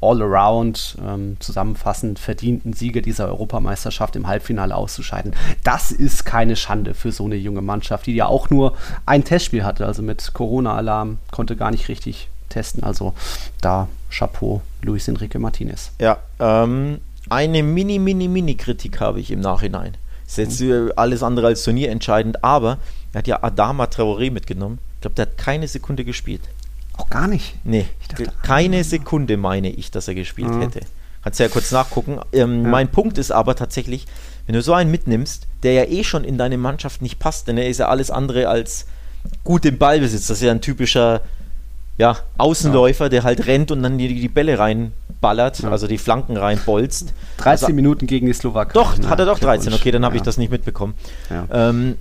all-around 0.00 0.96
ähm, 1.06 1.36
zusammenfassend 1.40 2.18
verdienten 2.18 2.72
Sieger 2.72 3.02
dieser 3.02 3.28
Europameisterschaft 3.28 4.16
im 4.16 4.26
Halbfinale 4.26 4.74
auszuscheiden. 4.74 5.34
Das 5.62 5.90
ist 5.90 6.24
keine 6.24 6.56
Schande 6.56 6.94
für 6.94 7.12
so 7.12 7.24
eine 7.24 7.36
junge 7.36 7.62
Mannschaft, 7.62 8.06
die 8.06 8.14
ja 8.14 8.26
auch 8.26 8.50
nur 8.50 8.76
ein 9.06 9.24
Testspiel 9.24 9.64
hatte, 9.64 9.86
also 9.86 10.02
mit 10.02 10.32
Corona-Alarm, 10.32 11.18
konnte 11.30 11.56
gar 11.56 11.70
nicht 11.70 11.88
richtig 11.88 12.28
testen. 12.48 12.82
Also 12.82 13.14
da 13.60 13.88
Chapeau, 14.10 14.62
Luis 14.82 15.06
Enrique 15.06 15.38
Martinez. 15.38 15.92
Ja, 16.00 16.18
ähm, 16.38 17.00
eine 17.28 17.62
mini, 17.62 17.98
mini, 17.98 18.28
mini 18.28 18.56
Kritik 18.56 19.00
habe 19.00 19.20
ich 19.20 19.30
im 19.30 19.40
Nachhinein. 19.40 19.96
Ist 20.38 20.60
jetzt 20.60 20.62
alles 20.96 21.22
andere 21.22 21.48
als 21.48 21.64
Turnier 21.64 21.90
entscheidend, 21.90 22.44
aber 22.44 22.78
er 23.12 23.18
hat 23.18 23.26
ja 23.26 23.42
Adama 23.42 23.84
Traoré 23.84 24.30
mitgenommen. 24.30 24.78
Ich 24.94 25.00
glaube, 25.00 25.16
der 25.16 25.26
hat 25.26 25.38
keine 25.38 25.66
Sekunde 25.66 26.04
gespielt. 26.04 26.42
Auch 26.96 27.10
gar 27.10 27.26
nicht? 27.26 27.56
Nee, 27.64 27.86
dachte, 28.08 28.30
keine 28.42 28.84
Sekunde 28.84 29.36
meine 29.36 29.70
ich, 29.70 29.90
dass 29.90 30.06
er 30.06 30.14
gespielt 30.14 30.50
mhm. 30.50 30.60
hätte. 30.60 30.80
Kannst 31.24 31.40
ja 31.40 31.48
kurz 31.48 31.72
nachgucken. 31.72 32.20
Ähm, 32.32 32.64
ja. 32.64 32.70
Mein 32.70 32.88
Punkt 32.88 33.18
ist 33.18 33.30
aber 33.30 33.56
tatsächlich, 33.56 34.06
wenn 34.46 34.54
du 34.54 34.62
so 34.62 34.72
einen 34.72 34.90
mitnimmst, 34.90 35.46
der 35.62 35.72
ja 35.72 35.84
eh 35.84 36.04
schon 36.04 36.24
in 36.24 36.38
deine 36.38 36.58
Mannschaft 36.58 37.02
nicht 37.02 37.18
passt, 37.18 37.48
denn 37.48 37.58
er 37.58 37.68
ist 37.68 37.78
ja 37.78 37.88
alles 37.88 38.10
andere 38.10 38.48
als 38.48 38.86
gut 39.44 39.64
im 39.64 39.78
Ballbesitz. 39.78 40.28
Das 40.28 40.38
ist 40.38 40.44
ja 40.44 40.50
ein 40.50 40.60
typischer 40.60 41.22
ja, 41.98 42.18
Außenläufer, 42.38 43.06
ja. 43.06 43.08
der 43.10 43.22
halt 43.24 43.46
rennt 43.46 43.70
und 43.70 43.82
dann 43.82 43.98
die, 43.98 44.08
die 44.08 44.28
Bälle 44.28 44.58
reinballert, 45.20 45.60
ja. 45.60 45.70
also 45.70 45.86
die 45.86 45.98
Flanken 45.98 46.36
reinbolzt. 46.36 47.12
13 47.38 47.50
also, 47.50 47.74
Minuten 47.74 48.06
gegen 48.06 48.26
die 48.26 48.32
Slowakei. 48.32 48.72
Doch, 48.74 48.98
hat 49.06 49.18
er 49.18 49.26
doch 49.26 49.38
13. 49.38 49.72
Okay, 49.72 49.90
dann 49.90 50.04
habe 50.04 50.16
ich 50.16 50.22
das 50.22 50.36
nicht 50.36 50.50
mitbekommen. 50.50 50.94
Ähm, 51.52 51.96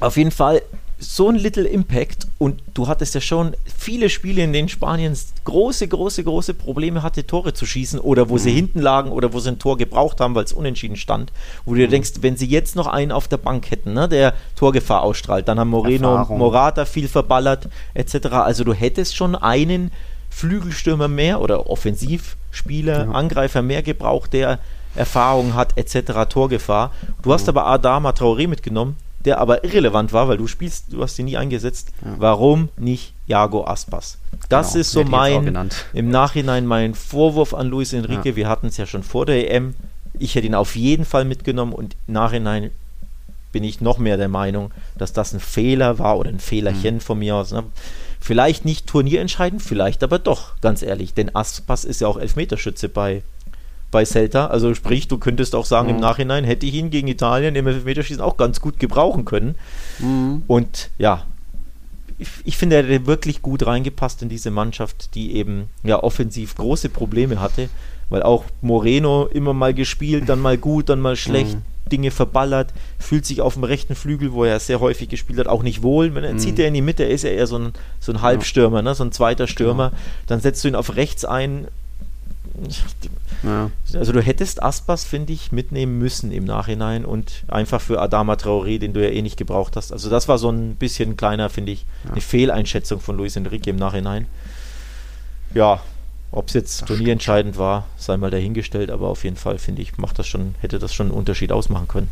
auf 0.00 0.16
jeden 0.16 0.30
Fall 0.30 0.62
so 0.98 1.28
ein 1.28 1.36
Little 1.36 1.68
Impact 1.68 2.26
und 2.38 2.62
du 2.72 2.88
hattest 2.88 3.14
ja 3.14 3.20
schon 3.20 3.54
viele 3.66 4.08
Spiele, 4.08 4.42
in 4.42 4.54
denen 4.54 4.70
Spanien 4.70 5.14
große, 5.44 5.86
große, 5.88 6.24
große 6.24 6.54
Probleme 6.54 7.02
hatte, 7.02 7.26
Tore 7.26 7.52
zu 7.52 7.66
schießen 7.66 8.00
oder 8.00 8.30
wo 8.30 8.34
mhm. 8.34 8.38
sie 8.38 8.52
hinten 8.52 8.80
lagen 8.80 9.12
oder 9.12 9.34
wo 9.34 9.38
sie 9.38 9.50
ein 9.50 9.58
Tor 9.58 9.76
gebraucht 9.76 10.20
haben, 10.20 10.34
weil 10.34 10.44
es 10.44 10.54
unentschieden 10.54 10.96
stand, 10.96 11.32
wo 11.66 11.72
du 11.72 11.80
dir 11.80 11.88
mhm. 11.88 11.90
denkst, 11.90 12.12
wenn 12.22 12.38
sie 12.38 12.46
jetzt 12.46 12.76
noch 12.76 12.86
einen 12.86 13.12
auf 13.12 13.28
der 13.28 13.36
Bank 13.36 13.70
hätten, 13.70 13.92
ne, 13.92 14.08
der 14.08 14.32
Torgefahr 14.56 15.02
ausstrahlt, 15.02 15.46
dann 15.48 15.60
haben 15.60 15.68
Moreno 15.68 16.12
Erfahrung. 16.12 16.36
und 16.36 16.38
Morata 16.38 16.86
viel 16.86 17.08
verballert 17.08 17.68
etc. 17.92 18.28
Also 18.28 18.64
du 18.64 18.72
hättest 18.72 19.14
schon 19.16 19.34
einen 19.34 19.90
Flügelstürmer 20.36 21.08
mehr 21.08 21.40
oder 21.40 21.70
Offensivspieler, 21.70 23.06
ja. 23.06 23.10
Angreifer 23.10 23.62
mehr 23.62 23.82
gebraucht, 23.82 24.34
der 24.34 24.58
Erfahrung 24.94 25.54
hat 25.54 25.78
etc. 25.78 26.28
Torgefahr. 26.28 26.92
Du 27.22 27.32
hast 27.32 27.48
aber 27.48 27.66
Adama 27.66 28.10
Traoré 28.10 28.46
mitgenommen, 28.46 28.96
der 29.24 29.38
aber 29.38 29.64
irrelevant 29.64 30.12
war, 30.12 30.28
weil 30.28 30.36
du 30.36 30.46
spielst, 30.46 30.92
du 30.92 31.02
hast 31.02 31.18
ihn 31.18 31.24
nie 31.24 31.38
eingesetzt. 31.38 31.90
Ja. 32.04 32.16
Warum 32.18 32.68
nicht 32.76 33.14
Jago 33.26 33.66
Aspas? 33.66 34.18
Das 34.50 34.72
genau, 34.72 34.80
ist 34.82 34.90
so 34.90 35.04
mein, 35.04 35.70
im 35.94 36.10
Nachhinein 36.10 36.66
mein 36.66 36.94
Vorwurf 36.94 37.54
an 37.54 37.68
Luis 37.68 37.94
Enrique. 37.94 38.26
Ja. 38.26 38.36
Wir 38.36 38.48
hatten 38.50 38.66
es 38.66 38.76
ja 38.76 38.84
schon 38.84 39.04
vor 39.04 39.24
der 39.24 39.50
EM. 39.50 39.74
Ich 40.18 40.34
hätte 40.34 40.46
ihn 40.46 40.54
auf 40.54 40.76
jeden 40.76 41.06
Fall 41.06 41.24
mitgenommen 41.24 41.72
und 41.72 41.96
im 42.08 42.12
Nachhinein 42.12 42.72
bin 43.52 43.64
ich 43.64 43.80
noch 43.80 43.96
mehr 43.96 44.18
der 44.18 44.28
Meinung, 44.28 44.70
dass 44.98 45.14
das 45.14 45.32
ein 45.32 45.40
Fehler 45.40 45.98
war 45.98 46.18
oder 46.18 46.28
ein 46.28 46.40
Fehlerchen 46.40 46.96
mhm. 46.96 47.00
von 47.00 47.18
mir 47.18 47.36
aus. 47.36 47.52
Ne? 47.52 47.64
Vielleicht 48.20 48.64
nicht 48.64 48.86
turnierentscheidend, 48.86 49.62
vielleicht 49.62 50.02
aber 50.02 50.18
doch, 50.18 50.60
ganz 50.60 50.82
ehrlich. 50.82 51.14
Denn 51.14 51.34
Aspas 51.34 51.84
ist 51.84 52.00
ja 52.00 52.08
auch 52.08 52.18
Elfmeterschütze 52.18 52.88
bei 52.88 53.22
bei 53.90 54.04
Celta. 54.04 54.46
Also 54.46 54.74
sprich, 54.74 55.08
du 55.08 55.18
könntest 55.18 55.54
auch 55.54 55.64
sagen, 55.64 55.88
mhm. 55.88 55.94
im 55.94 56.00
Nachhinein 56.00 56.44
hätte 56.44 56.66
ich 56.66 56.74
ihn 56.74 56.90
gegen 56.90 57.08
Italien 57.08 57.54
im 57.54 57.66
Elfmeterschießen 57.66 58.22
auch 58.22 58.36
ganz 58.36 58.60
gut 58.60 58.78
gebrauchen 58.78 59.24
können. 59.24 59.54
Mhm. 59.98 60.42
Und 60.46 60.90
ja, 60.98 61.24
ich, 62.18 62.28
ich, 62.44 62.56
finde, 62.56 62.76
er 62.76 62.82
hätte 62.82 63.06
wirklich 63.06 63.42
gut 63.42 63.66
reingepasst 63.66 64.22
in 64.22 64.28
diese 64.28 64.50
Mannschaft, 64.50 65.14
die 65.14 65.34
eben 65.36 65.68
ja 65.82 66.02
offensiv 66.02 66.54
große 66.54 66.88
Probleme 66.88 67.40
hatte, 67.40 67.68
weil 68.08 68.22
auch 68.22 68.44
Moreno 68.62 69.26
immer 69.26 69.52
mal 69.52 69.74
gespielt, 69.74 70.28
dann 70.28 70.40
mal 70.40 70.58
gut, 70.58 70.88
dann 70.88 71.00
mal 71.00 71.16
schlecht. 71.16 71.54
Mhm. 71.54 71.62
Dinge 71.90 72.10
verballert, 72.10 72.72
fühlt 72.98 73.26
sich 73.26 73.40
auf 73.40 73.54
dem 73.54 73.64
rechten 73.64 73.94
Flügel, 73.94 74.32
wo 74.32 74.44
er 74.44 74.58
sehr 74.60 74.80
häufig 74.80 75.08
gespielt 75.08 75.38
hat, 75.38 75.46
auch 75.46 75.62
nicht 75.62 75.82
wohl. 75.82 76.14
Wenn 76.14 76.24
er 76.24 76.34
mhm. 76.34 76.38
zieht 76.38 76.58
er 76.58 76.68
in 76.68 76.74
die 76.74 76.82
Mitte, 76.82 77.04
ist 77.04 77.24
er 77.24 77.32
eher 77.32 77.46
so 77.46 77.58
ein, 77.58 77.72
so 78.00 78.12
ein 78.12 78.22
Halbstürmer, 78.22 78.82
ne? 78.82 78.94
so 78.94 79.04
ein 79.04 79.12
zweiter 79.12 79.46
Stürmer. 79.46 79.90
Genau. 79.90 80.00
Dann 80.26 80.40
setzt 80.40 80.64
du 80.64 80.68
ihn 80.68 80.74
auf 80.74 80.96
rechts 80.96 81.24
ein, 81.24 81.68
ja. 83.42 83.70
Also 83.94 84.12
du 84.12 84.22
hättest 84.22 84.62
Aspas, 84.62 85.04
finde 85.04 85.32
ich, 85.32 85.52
mitnehmen 85.52 85.98
müssen 85.98 86.32
im 86.32 86.44
Nachhinein 86.44 87.04
und 87.04 87.44
einfach 87.48 87.80
für 87.80 88.00
Adama 88.00 88.34
Traoré, 88.34 88.78
den 88.78 88.92
du 88.92 89.02
ja 89.02 89.10
eh 89.10 89.22
nicht 89.22 89.36
gebraucht 89.36 89.76
hast. 89.76 89.92
Also 89.92 90.10
das 90.10 90.28
war 90.28 90.38
so 90.38 90.50
ein 90.50 90.76
bisschen 90.76 91.16
kleiner, 91.16 91.50
finde 91.50 91.72
ich, 91.72 91.84
ja. 92.04 92.12
eine 92.12 92.20
Fehleinschätzung 92.20 93.00
von 93.00 93.16
Luis 93.16 93.36
Enrique 93.36 93.68
im 93.68 93.76
Nachhinein. 93.76 94.26
Ja, 95.54 95.80
ob 96.32 96.48
es 96.48 96.54
jetzt 96.54 96.86
turnierentscheidend 96.86 97.56
war, 97.56 97.86
sei 97.96 98.16
mal 98.16 98.30
dahingestellt, 98.30 98.90
aber 98.90 99.08
auf 99.08 99.24
jeden 99.24 99.36
Fall, 99.36 99.58
finde 99.58 99.82
ich, 99.82 99.96
macht 99.98 100.18
das 100.18 100.26
schon, 100.26 100.54
hätte 100.60 100.78
das 100.78 100.92
schon 100.92 101.08
einen 101.08 101.16
Unterschied 101.16 101.52
ausmachen 101.52 101.88
können. 101.88 102.08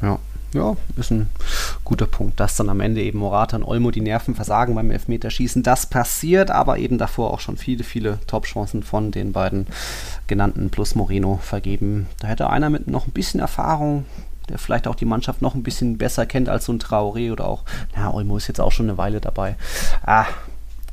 Ja, 0.00 0.18
ja, 0.54 0.76
ist 0.96 1.10
ein 1.10 1.28
guter 1.84 2.06
Punkt, 2.06 2.40
dass 2.40 2.56
dann 2.56 2.70
am 2.70 2.80
Ende 2.80 3.02
eben 3.02 3.18
Morata 3.18 3.56
und 3.56 3.64
Olmo 3.64 3.90
die 3.90 4.00
Nerven 4.00 4.34
versagen 4.34 4.74
beim 4.74 4.90
Elfmeterschießen. 4.90 5.62
Das 5.62 5.86
passiert, 5.86 6.50
aber 6.50 6.78
eben 6.78 6.96
davor 6.96 7.32
auch 7.32 7.40
schon 7.40 7.58
viele, 7.58 7.84
viele 7.84 8.18
Top-Chancen 8.26 8.82
von 8.82 9.10
den 9.10 9.32
beiden 9.32 9.66
genannten 10.26 10.70
plus 10.70 10.94
Moreno 10.94 11.38
vergeben. 11.42 12.06
Da 12.20 12.28
hätte 12.28 12.48
einer 12.48 12.70
mit 12.70 12.86
noch 12.86 13.06
ein 13.06 13.12
bisschen 13.12 13.40
Erfahrung, 13.40 14.06
der 14.48 14.58
vielleicht 14.58 14.86
auch 14.86 14.94
die 14.94 15.04
Mannschaft 15.04 15.42
noch 15.42 15.54
ein 15.54 15.62
bisschen 15.62 15.98
besser 15.98 16.24
kennt 16.24 16.48
als 16.48 16.64
so 16.64 16.72
ein 16.72 16.80
Traoré 16.80 17.30
oder 17.30 17.46
auch, 17.46 17.64
na, 17.94 18.12
Olmo 18.14 18.38
ist 18.38 18.48
jetzt 18.48 18.60
auch 18.60 18.72
schon 18.72 18.88
eine 18.88 18.96
Weile 18.96 19.20
dabei. 19.20 19.56
Ah, 20.06 20.24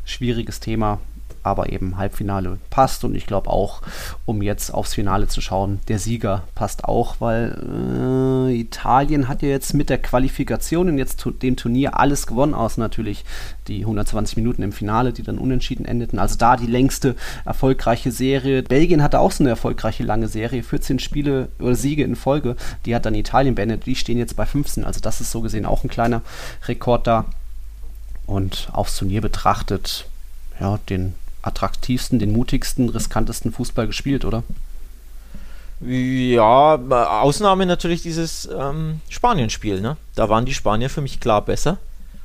schwieriges 0.04 0.60
Thema 0.60 1.00
aber 1.46 1.72
eben 1.72 1.98
Halbfinale 1.98 2.60
passt 2.70 3.04
und 3.04 3.16
ich 3.16 3.26
glaube 3.26 3.50
auch, 3.50 3.82
um 4.26 4.42
jetzt 4.42 4.74
aufs 4.74 4.94
Finale 4.94 5.28
zu 5.28 5.42
schauen, 5.42 5.80
der 5.88 6.00
Sieger 6.00 6.44
passt 6.56 6.86
auch, 6.86 7.16
weil 7.20 8.50
äh, 8.50 8.60
Italien 8.60 9.28
hat 9.28 9.42
ja 9.42 9.50
jetzt 9.50 9.74
mit 9.74 9.90
der 9.90 9.98
Qualifikation 9.98 10.90
und 10.90 10.98
jetzt 10.98 11.26
dem 11.42 11.56
Turnier 11.56 12.00
alles 12.00 12.28
gewonnen, 12.28 12.54
aus 12.54 12.78
natürlich 12.78 13.26
die 13.68 13.82
120 13.82 14.38
Minuten 14.38 14.62
im 14.62 14.72
Finale, 14.72 15.14
die 15.14 15.24
dann 15.24 15.38
unentschieden 15.38 15.86
endeten. 15.86 16.20
Also 16.20 16.36
da 16.38 16.58
die 16.58 16.68
längste 16.68 17.16
erfolgreiche 17.46 18.12
Serie. 18.12 18.64
Belgien 18.64 19.02
hatte 19.02 19.20
auch 19.20 19.32
so 19.32 19.44
eine 19.44 19.50
erfolgreiche 19.50 20.04
lange 20.04 20.28
Serie, 20.28 20.64
14 20.64 21.00
Spiele 21.00 21.50
oder 21.60 21.76
Siege 21.76 22.04
in 22.04 22.16
Folge. 22.16 22.56
Die 22.86 22.96
hat 22.96 23.06
dann 23.06 23.16
Italien 23.16 23.56
beendet. 23.56 23.86
Die 23.86 23.96
stehen 23.96 24.18
jetzt 24.18 24.36
bei 24.36 24.46
15. 24.46 24.84
Also 24.86 25.00
das 25.00 25.22
ist 25.22 25.32
so 25.32 25.42
gesehen 25.42 25.66
auch 25.66 25.84
ein 25.84 25.90
kleiner 25.90 26.22
Rekord 26.68 27.08
da. 27.08 27.26
und 28.26 28.70
aufs 28.72 28.98
Turnier 28.98 29.22
betrachtet, 29.22 30.08
ja, 30.60 30.80
den 30.90 31.14
attraktivsten, 31.46 32.20
den 32.20 32.32
mutigsten, 32.32 32.90
riskantesten 32.90 33.52
Fußball 33.52 33.88
gespielt, 33.88 34.26
oder? 34.26 34.44
Ja, 35.82 36.76
Ausnahme 37.22 37.66
natürlich 37.66 38.02
dieses 38.02 38.48
ähm, 38.58 39.02
Spanien-Spiel. 39.10 39.82
Ne? 39.82 39.98
Da 40.16 40.30
waren 40.30 40.46
die 40.46 40.54
Spanier 40.54 40.90
für 40.90 41.02
mich 41.02 41.20
klar 41.20 41.44
besser. 41.44 41.78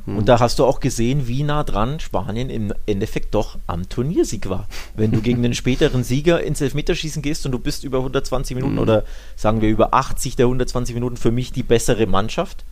Hm. 0.06 0.18
Und 0.18 0.28
da 0.28 0.38
hast 0.38 0.58
du 0.58 0.64
auch 0.64 0.80
gesehen, 0.80 1.26
wie 1.26 1.42
nah 1.42 1.64
dran 1.64 2.00
Spanien 2.00 2.48
im 2.48 2.72
Endeffekt 2.86 3.34
doch 3.34 3.58
am 3.66 3.88
Turniersieg 3.88 4.48
war. 4.48 4.68
Wenn 4.94 5.10
du 5.10 5.20
gegen 5.22 5.42
den 5.42 5.54
späteren 5.54 6.04
Sieger 6.04 6.42
ins 6.42 6.60
Elfmeterschießen 6.60 7.22
gehst 7.22 7.44
und 7.44 7.52
du 7.52 7.58
bist 7.58 7.84
über 7.84 7.98
120 7.98 8.54
Minuten 8.54 8.76
hm. 8.76 8.82
oder 8.82 9.04
sagen 9.36 9.60
wir 9.60 9.68
über 9.68 9.94
80 9.94 10.36
der 10.36 10.46
120 10.46 10.94
Minuten 10.94 11.16
für 11.16 11.32
mich 11.32 11.52
die 11.52 11.64
bessere 11.64 12.06
Mannschaft, 12.06 12.64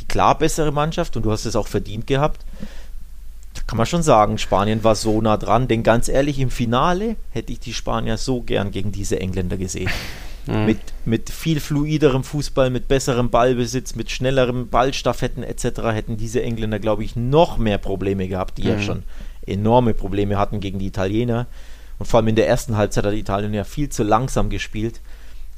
die 0.00 0.06
klar 0.06 0.38
bessere 0.38 0.72
Mannschaft 0.72 1.16
und 1.16 1.24
du 1.24 1.32
hast 1.32 1.44
es 1.44 1.56
auch 1.56 1.66
verdient 1.68 2.06
gehabt, 2.06 2.44
kann 3.66 3.78
man 3.78 3.86
schon 3.86 4.02
sagen, 4.02 4.38
Spanien 4.38 4.84
war 4.84 4.94
so 4.94 5.20
nah 5.20 5.36
dran, 5.36 5.68
denn 5.68 5.82
ganz 5.82 6.08
ehrlich, 6.08 6.38
im 6.38 6.50
Finale 6.50 7.16
hätte 7.30 7.52
ich 7.52 7.60
die 7.60 7.72
Spanier 7.72 8.18
so 8.18 8.42
gern 8.42 8.70
gegen 8.70 8.92
diese 8.92 9.20
Engländer 9.20 9.56
gesehen. 9.56 9.90
Mhm. 10.46 10.66
Mit, 10.66 10.78
mit 11.06 11.30
viel 11.30 11.58
fluiderem 11.58 12.22
Fußball, 12.22 12.68
mit 12.68 12.86
besserem 12.86 13.30
Ballbesitz, 13.30 13.94
mit 13.94 14.10
schnellerem 14.10 14.68
Ballstaffetten 14.68 15.42
etc. 15.42 15.64
hätten 15.84 16.18
diese 16.18 16.42
Engländer, 16.42 16.78
glaube 16.78 17.02
ich, 17.02 17.16
noch 17.16 17.56
mehr 17.56 17.78
Probleme 17.78 18.28
gehabt, 18.28 18.58
die 18.58 18.64
mhm. 18.64 18.68
ja 18.68 18.78
schon 18.80 19.02
enorme 19.46 19.94
Probleme 19.94 20.38
hatten 20.38 20.60
gegen 20.60 20.78
die 20.78 20.88
Italiener. 20.88 21.46
Und 21.98 22.06
vor 22.06 22.18
allem 22.18 22.28
in 22.28 22.36
der 22.36 22.48
ersten 22.48 22.76
Halbzeit 22.76 23.06
hat 23.06 23.14
Italien 23.14 23.54
ja 23.54 23.64
viel 23.64 23.88
zu 23.88 24.02
langsam 24.02 24.50
gespielt. 24.50 25.00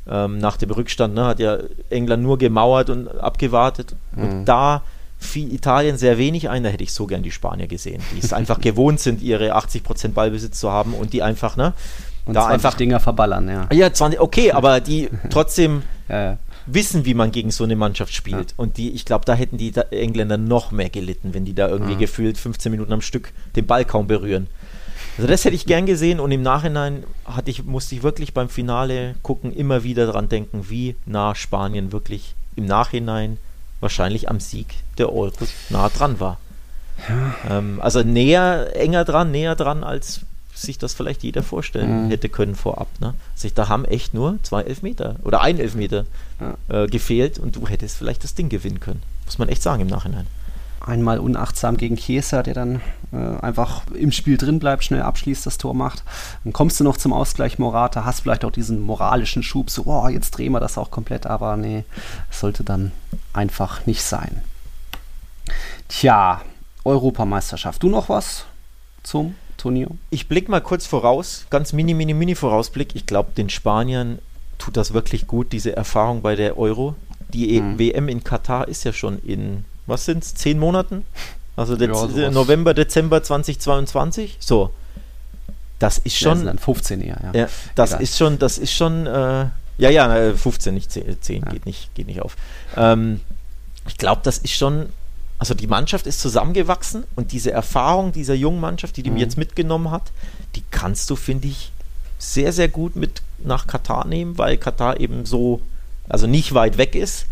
Ähm, 0.08 0.38
nach 0.38 0.56
dem 0.56 0.70
Rückstand 0.70 1.14
ne, 1.14 1.24
hat 1.24 1.40
ja 1.40 1.58
England 1.90 2.22
nur 2.22 2.38
gemauert 2.38 2.90
und 2.90 3.08
abgewartet. 3.08 3.96
Mhm. 4.12 4.22
Und 4.22 4.44
da 4.44 4.82
fiel 5.18 5.52
Italien 5.52 5.96
sehr 5.96 6.18
wenig 6.18 6.48
ein, 6.48 6.62
da 6.62 6.68
hätte 6.68 6.85
ich 6.85 6.92
so 6.92 7.07
gern 7.07 7.22
die 7.22 7.31
Spanier 7.31 7.66
gesehen, 7.66 8.02
die 8.14 8.24
es 8.24 8.33
einfach 8.33 8.61
gewohnt 8.61 9.00
sind, 9.00 9.22
ihre 9.22 9.57
80% 9.57 10.09
Ballbesitz 10.09 10.61
zu 10.61 10.70
haben 10.70 10.94
und 10.94 11.12
die 11.12 11.22
einfach, 11.22 11.57
ne, 11.57 11.72
und 12.26 12.35
da 12.35 12.46
einfach 12.46 12.74
Dinger 12.74 13.00
verballern, 13.00 13.48
ja. 13.48 13.68
Ja, 13.72 13.92
20, 13.92 14.20
okay, 14.20 14.52
aber 14.52 14.81
die 14.81 15.09
trotzdem 15.31 15.83
ja, 16.09 16.38
wissen, 16.66 17.05
wie 17.05 17.14
man 17.14 17.31
gegen 17.31 17.50
so 17.50 17.64
eine 17.64 17.76
Mannschaft 17.76 18.12
spielt. 18.12 18.50
Ja. 18.50 18.55
Und 18.57 18.76
die, 18.76 18.90
ich 18.90 19.05
glaube, 19.05 19.24
da 19.24 19.35
hätten 19.35 19.57
die 19.57 19.72
Engländer 19.90 20.37
noch 20.37 20.72
mehr 20.72 20.90
gelitten, 20.90 21.35
wenn 21.35 21.44
die 21.44 21.55
da 21.55 21.68
irgendwie 21.68 21.94
mhm. 21.94 22.00
gefühlt 22.00 22.37
15 22.37 22.70
Minuten 22.72 22.92
am 22.92 23.00
Stück 23.00 23.33
den 23.55 23.66
Ball 23.66 23.85
kaum 23.85 24.09
berühren. 24.09 24.48
Also 25.16 25.29
das 25.29 25.44
hätte 25.44 25.55
ich 25.55 25.66
gern 25.66 25.87
gesehen 25.87 26.20
und 26.20 26.31
im 26.31 26.42
Nachhinein 26.42 27.05
hatte 27.24 27.50
ich, 27.50 27.64
musste 27.64 27.94
ich 27.94 28.02
wirklich 28.02 28.35
beim 28.35 28.48
Finale 28.48 29.14
gucken, 29.22 29.55
immer 29.55 29.83
wieder 29.83 30.07
dran 30.07 30.29
denken, 30.29 30.66
wie 30.68 30.96
nah 31.07 31.35
Spanien 31.35 31.92
wirklich 31.92 32.35
im 32.55 32.66
Nachhinein 32.66 33.38
wahrscheinlich 33.80 34.28
am 34.28 34.40
Sieg 34.40 34.66
der 34.98 35.12
Euro 35.12 35.32
nah 35.70 35.88
dran 35.88 36.20
war. 36.20 36.38
Ja. 37.08 37.58
Ähm, 37.58 37.80
also 37.82 38.02
näher, 38.02 38.74
enger 38.74 39.04
dran, 39.04 39.30
näher 39.30 39.54
dran, 39.54 39.84
als 39.84 40.20
sich 40.54 40.78
das 40.78 40.94
vielleicht 40.94 41.22
jeder 41.22 41.42
vorstellen 41.42 42.06
mhm. 42.06 42.08
hätte 42.08 42.28
können 42.28 42.54
vorab. 42.54 42.88
Ne? 43.00 43.14
Also 43.34 43.48
da 43.54 43.68
haben 43.68 43.84
echt 43.84 44.14
nur 44.14 44.38
zwei 44.42 44.62
Elfmeter 44.62 45.16
oder 45.22 45.42
ein 45.42 45.58
Elfmeter 45.58 46.06
ja. 46.40 46.84
äh, 46.84 46.86
gefehlt 46.86 47.38
und 47.38 47.56
du 47.56 47.68
hättest 47.68 47.98
vielleicht 47.98 48.24
das 48.24 48.34
Ding 48.34 48.48
gewinnen 48.48 48.80
können. 48.80 49.02
Muss 49.26 49.38
man 49.38 49.48
echt 49.48 49.62
sagen 49.62 49.82
im 49.82 49.88
Nachhinein. 49.88 50.26
Einmal 50.87 51.18
unachtsam 51.18 51.77
gegen 51.77 51.96
Chiesa, 51.96 52.42
der 52.42 52.55
dann 52.55 52.81
äh, 53.12 53.40
einfach 53.40 53.83
im 53.92 54.12
Spiel 54.12 54.37
drin 54.37 54.61
bleibt, 54.61 54.85
schnell 54.85 55.03
abschließt, 55.03 55.44
das 55.44 55.59
Tor 55.59 55.75
macht. 55.75 56.05
Dann 56.44 56.53
kommst 56.53 56.79
du 56.79 56.85
noch 56.85 56.96
zum 56.96 57.12
Ausgleich 57.12 57.59
Morata, 57.59 58.05
hast 58.05 58.20
vielleicht 58.20 58.44
auch 58.44 58.53
diesen 58.53 58.81
moralischen 58.81 59.42
Schub, 59.42 59.68
so, 59.68 59.85
oh, 59.87 60.09
jetzt 60.09 60.31
drehen 60.31 60.53
wir 60.53 60.61
das 60.61 60.79
auch 60.79 60.90
komplett, 60.90 61.27
aber 61.27 61.57
nee, 61.57 61.85
sollte 62.31 62.62
dann 62.62 62.92
einfach 63.33 63.85
nicht 63.87 64.03
sein. 64.03 64.42
Tja, 65.88 66.40
Europameisterschaft. 66.85 67.83
Du 67.83 67.88
noch 67.88 68.09
was 68.09 68.44
zum 69.03 69.35
Turnier? 69.57 69.88
Ich 70.11 70.29
blicke 70.29 70.51
mal 70.51 70.61
kurz 70.61 70.87
voraus, 70.87 71.46
ganz 71.51 71.72
mini, 71.72 71.94
mini, 71.94 72.14
mini 72.14 72.35
Vorausblick. 72.35 72.94
Ich 72.94 73.07
glaube, 73.07 73.33
den 73.37 73.51
Spaniern 73.51 74.20
tut 74.59 74.77
das 74.77 74.92
wirklich 74.92 75.27
gut, 75.27 75.53
diese 75.53 75.77
Erfahrung 75.77 76.22
bei 76.22 76.37
der 76.37 76.59
Euro. 76.59 76.94
Die 77.33 77.59
hm. 77.59 77.79
WM 77.79 78.09
in 78.09 78.25
Katar 78.25 78.68
ist 78.68 78.85
ja 78.85 78.92
schon 78.92 79.18
in, 79.18 79.64
was 79.87 80.05
sind 80.05 80.22
es, 80.22 80.35
zehn 80.35 80.59
Monaten? 80.59 81.05
Also 81.57 81.77
Dez 81.77 81.90
ja, 82.14 82.31
November, 82.31 82.75
Dezember 82.75 83.22
2022. 83.22 84.37
So. 84.40 84.70
Das 85.79 85.99
ist 85.99 86.16
schon. 86.16 86.38
Ja, 86.38 86.44
dann 86.46 86.59
15 86.59 87.01
eher, 87.01 87.20
ja. 87.22 87.40
ja 87.40 87.49
das 87.75 87.90
Egal. 87.90 88.03
ist 88.03 88.16
schon, 88.16 88.38
das 88.38 88.59
ist 88.59 88.72
schon, 88.72 89.07
äh, 89.07 89.46
ja, 89.79 89.90
ja, 89.90 90.35
15, 90.35 90.75
nicht 90.75 90.90
10, 90.90 91.20
10 91.20 91.42
ja. 91.42 91.51
geht, 91.51 91.66
nicht, 91.66 91.94
geht 91.94 92.07
nicht 92.07 92.22
auf. 92.22 92.37
Ähm, 92.77 93.20
ich 93.87 93.99
glaube, 93.99 94.22
das 94.25 94.38
ist 94.38 94.53
schon 94.53 94.88
also 95.38 95.55
die 95.55 95.66
Mannschaft 95.66 96.07
ist 96.07 96.20
zusammengewachsen 96.20 97.05
und 97.14 97.33
diese 97.33 97.53
Erfahrung 97.53 98.12
dieser 98.12 98.35
jungen 98.35 98.61
Mannschaft, 98.61 98.96
die 98.96 99.03
die 99.03 99.11
mhm. 99.11 99.18
jetzt 99.18 99.37
mitgenommen 99.37 99.90
hat, 99.90 100.12
die 100.55 100.62
kannst 100.70 101.11
du, 101.11 101.16
finde 101.16 101.49
ich, 101.49 101.72
sehr, 102.18 102.53
sehr 102.53 102.68
gut 102.68 102.96
mit 102.96 103.20
nach 103.38 103.66
Katar 103.66 104.07
nehmen, 104.07 104.38
weil 104.38 104.57
Katar 104.57 104.99
eben 104.99 105.27
so, 105.27 105.61
also 106.09 106.27
nicht 106.27 106.55
weit 106.55 106.79
weg 106.79 106.94
ist. 106.94 107.27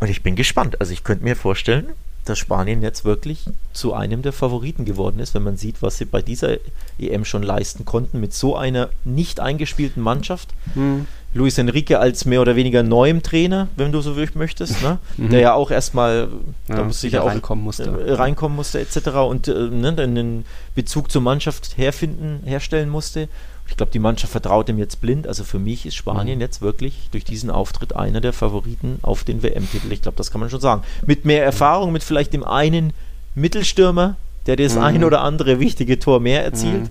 Und 0.00 0.08
ich 0.08 0.22
bin 0.22 0.36
gespannt. 0.36 0.80
Also 0.80 0.92
ich 0.92 1.04
könnte 1.04 1.24
mir 1.24 1.36
vorstellen, 1.36 1.92
dass 2.28 2.38
Spanien 2.38 2.82
jetzt 2.82 3.04
wirklich 3.04 3.46
zu 3.72 3.94
einem 3.94 4.22
der 4.22 4.32
Favoriten 4.32 4.84
geworden 4.84 5.18
ist, 5.18 5.34
wenn 5.34 5.42
man 5.42 5.56
sieht, 5.56 5.80
was 5.80 5.98
sie 5.98 6.04
bei 6.04 6.22
dieser 6.22 6.56
EM 6.98 7.24
schon 7.24 7.42
leisten 7.42 7.84
konnten 7.84 8.20
mit 8.20 8.34
so 8.34 8.56
einer 8.56 8.90
nicht 9.04 9.40
eingespielten 9.40 10.02
Mannschaft. 10.02 10.50
Mhm. 10.74 11.06
Luis 11.34 11.58
Enrique 11.58 11.98
als 11.98 12.24
mehr 12.24 12.40
oder 12.40 12.56
weniger 12.56 12.82
neuem 12.82 13.22
Trainer, 13.22 13.68
wenn 13.76 13.92
du 13.92 14.00
so 14.00 14.16
möchtest, 14.34 14.82
ne? 14.82 14.98
mhm. 15.16 15.30
der 15.30 15.40
ja 15.40 15.54
auch 15.54 15.70
erstmal 15.70 16.28
ja, 16.68 16.76
da 16.76 16.84
muss 16.84 17.02
ja 17.02 17.22
reinkommen 17.22 17.64
musste, 17.64 17.84
äh, 17.84 18.12
reinkommen 18.12 18.56
musste 18.56 18.80
etc. 18.80 19.08
und 19.28 19.46
äh, 19.48 19.68
ne, 19.68 19.92
den 19.92 20.44
Bezug 20.74 21.10
zur 21.10 21.22
Mannschaft 21.22 21.76
herfinden, 21.76 22.40
herstellen 22.44 22.88
musste. 22.88 23.28
Ich 23.68 23.76
glaube, 23.76 23.92
die 23.92 23.98
Mannschaft 23.98 24.32
vertraut 24.32 24.68
ihm 24.68 24.78
jetzt 24.78 25.00
blind. 25.00 25.26
Also 25.26 25.44
für 25.44 25.58
mich 25.58 25.86
ist 25.86 25.94
Spanien 25.94 26.36
mhm. 26.36 26.42
jetzt 26.42 26.62
wirklich 26.62 27.08
durch 27.12 27.24
diesen 27.24 27.50
Auftritt 27.50 27.94
einer 27.94 28.20
der 28.20 28.32
Favoriten 28.32 28.98
auf 29.02 29.24
den 29.24 29.42
WM-Titel. 29.42 29.92
Ich 29.92 30.02
glaube, 30.02 30.16
das 30.16 30.30
kann 30.30 30.40
man 30.40 30.50
schon 30.50 30.60
sagen. 30.60 30.82
Mit 31.06 31.24
mehr 31.24 31.44
Erfahrung, 31.44 31.92
mit 31.92 32.02
vielleicht 32.02 32.32
dem 32.32 32.44
einen 32.44 32.92
Mittelstürmer, 33.34 34.16
der 34.46 34.56
das 34.56 34.74
mhm. 34.74 34.82
ein 34.82 35.04
oder 35.04 35.20
andere 35.20 35.60
wichtige 35.60 35.98
Tor 35.98 36.20
mehr 36.20 36.44
erzielt. 36.44 36.84
Mhm. 36.84 36.90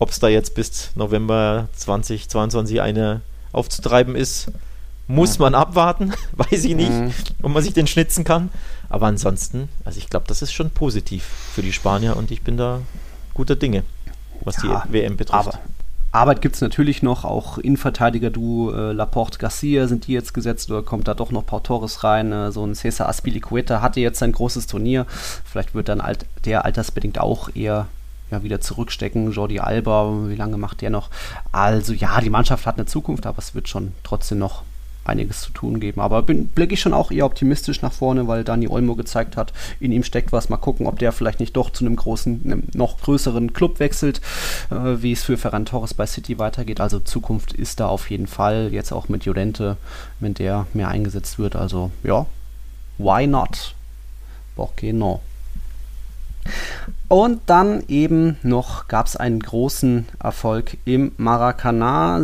Ob 0.00 0.10
es 0.10 0.18
da 0.18 0.28
jetzt 0.28 0.54
bis 0.54 0.90
November 0.94 1.68
2022 1.76 2.80
eine 2.80 3.22
aufzutreiben 3.52 4.14
ist, 4.14 4.52
muss 5.06 5.38
mhm. 5.38 5.44
man 5.44 5.54
abwarten. 5.54 6.12
Weiß 6.32 6.64
ich 6.64 6.74
nicht, 6.74 6.90
mhm. 6.90 7.12
ob 7.42 7.52
man 7.52 7.62
sich 7.62 7.72
den 7.72 7.86
schnitzen 7.86 8.24
kann. 8.24 8.50
Aber 8.88 9.06
ansonsten, 9.06 9.68
also 9.84 9.98
ich 9.98 10.08
glaube, 10.08 10.26
das 10.28 10.42
ist 10.42 10.52
schon 10.52 10.70
positiv 10.70 11.24
für 11.24 11.62
die 11.62 11.72
Spanier 11.72 12.16
und 12.16 12.30
ich 12.30 12.42
bin 12.42 12.56
da 12.56 12.80
guter 13.34 13.56
Dinge, 13.56 13.84
was 14.42 14.62
ja, 14.62 14.84
die 14.86 14.92
WM 14.92 15.16
betrifft. 15.16 15.48
Aber 15.48 15.58
Arbeit 16.10 16.40
gibt 16.40 16.54
es 16.54 16.62
natürlich 16.62 17.02
noch, 17.02 17.24
auch 17.24 17.58
Innenverteidiger, 17.58 18.30
du, 18.30 18.70
äh, 18.70 18.92
Laporte 18.92 19.38
Garcia, 19.38 19.86
sind 19.86 20.06
die 20.06 20.12
jetzt 20.12 20.32
gesetzt 20.32 20.70
oder 20.70 20.82
kommt 20.82 21.06
da 21.06 21.14
doch 21.14 21.30
noch 21.30 21.44
Pau 21.44 21.60
Torres 21.60 22.02
rein? 22.02 22.32
Äh, 22.32 22.50
so 22.50 22.64
ein 22.64 22.74
Cesar 22.74 23.08
Aspilicueta 23.08 23.82
hatte 23.82 24.00
jetzt 24.00 24.22
ein 24.22 24.32
großes 24.32 24.66
Turnier. 24.66 25.06
Vielleicht 25.44 25.74
wird 25.74 25.88
dann 25.88 26.00
alt, 26.00 26.24
der 26.46 26.64
altersbedingt 26.64 27.20
auch 27.20 27.50
eher 27.54 27.88
ja, 28.30 28.42
wieder 28.42 28.60
zurückstecken. 28.60 29.32
Jordi 29.32 29.60
Alba, 29.60 30.28
wie 30.28 30.36
lange 30.36 30.56
macht 30.56 30.80
der 30.80 30.90
noch? 30.90 31.10
Also 31.52 31.92
ja, 31.92 32.20
die 32.20 32.30
Mannschaft 32.30 32.66
hat 32.66 32.76
eine 32.76 32.86
Zukunft, 32.86 33.26
aber 33.26 33.38
es 33.38 33.54
wird 33.54 33.68
schon 33.68 33.92
trotzdem 34.02 34.38
noch 34.38 34.62
einiges 35.08 35.40
zu 35.42 35.50
tun 35.52 35.80
geben. 35.80 36.00
Aber 36.00 36.22
bin, 36.22 36.48
blicke 36.48 36.74
ich 36.74 36.80
schon 36.80 36.94
auch 36.94 37.10
eher 37.10 37.26
optimistisch 37.26 37.82
nach 37.82 37.92
vorne, 37.92 38.28
weil 38.28 38.44
Dani 38.44 38.68
Olmo 38.68 38.94
gezeigt 38.94 39.36
hat, 39.36 39.52
in 39.80 39.92
ihm 39.92 40.04
steckt 40.04 40.32
was. 40.32 40.48
Mal 40.48 40.56
gucken, 40.56 40.86
ob 40.86 40.98
der 40.98 41.12
vielleicht 41.12 41.40
nicht 41.40 41.56
doch 41.56 41.70
zu 41.70 41.84
einem 41.84 41.96
großen, 41.96 42.42
einem 42.44 42.62
noch 42.74 43.00
größeren 43.00 43.52
Club 43.52 43.80
wechselt, 43.80 44.20
äh, 44.70 45.02
wie 45.02 45.12
es 45.12 45.24
für 45.24 45.36
Ferran 45.36 45.66
Torres 45.66 45.94
bei 45.94 46.06
City 46.06 46.38
weitergeht. 46.38 46.80
Also 46.80 47.00
Zukunft 47.00 47.52
ist 47.52 47.80
da 47.80 47.88
auf 47.88 48.10
jeden 48.10 48.26
Fall. 48.26 48.68
Jetzt 48.72 48.92
auch 48.92 49.08
mit 49.08 49.24
Jolente, 49.24 49.76
wenn 50.20 50.34
der 50.34 50.66
mehr 50.74 50.88
eingesetzt 50.88 51.38
wird. 51.38 51.56
Also 51.56 51.90
ja, 52.02 52.26
why 52.98 53.26
not? 53.26 53.74
Porque 54.54 54.92
no. 54.92 55.20
Und 57.08 57.40
dann 57.46 57.84
eben 57.88 58.36
noch 58.42 58.86
gab 58.86 59.06
es 59.06 59.16
einen 59.16 59.40
großen 59.40 60.04
Erfolg 60.22 60.76
im 60.84 61.12
Maracanã. 61.16 62.20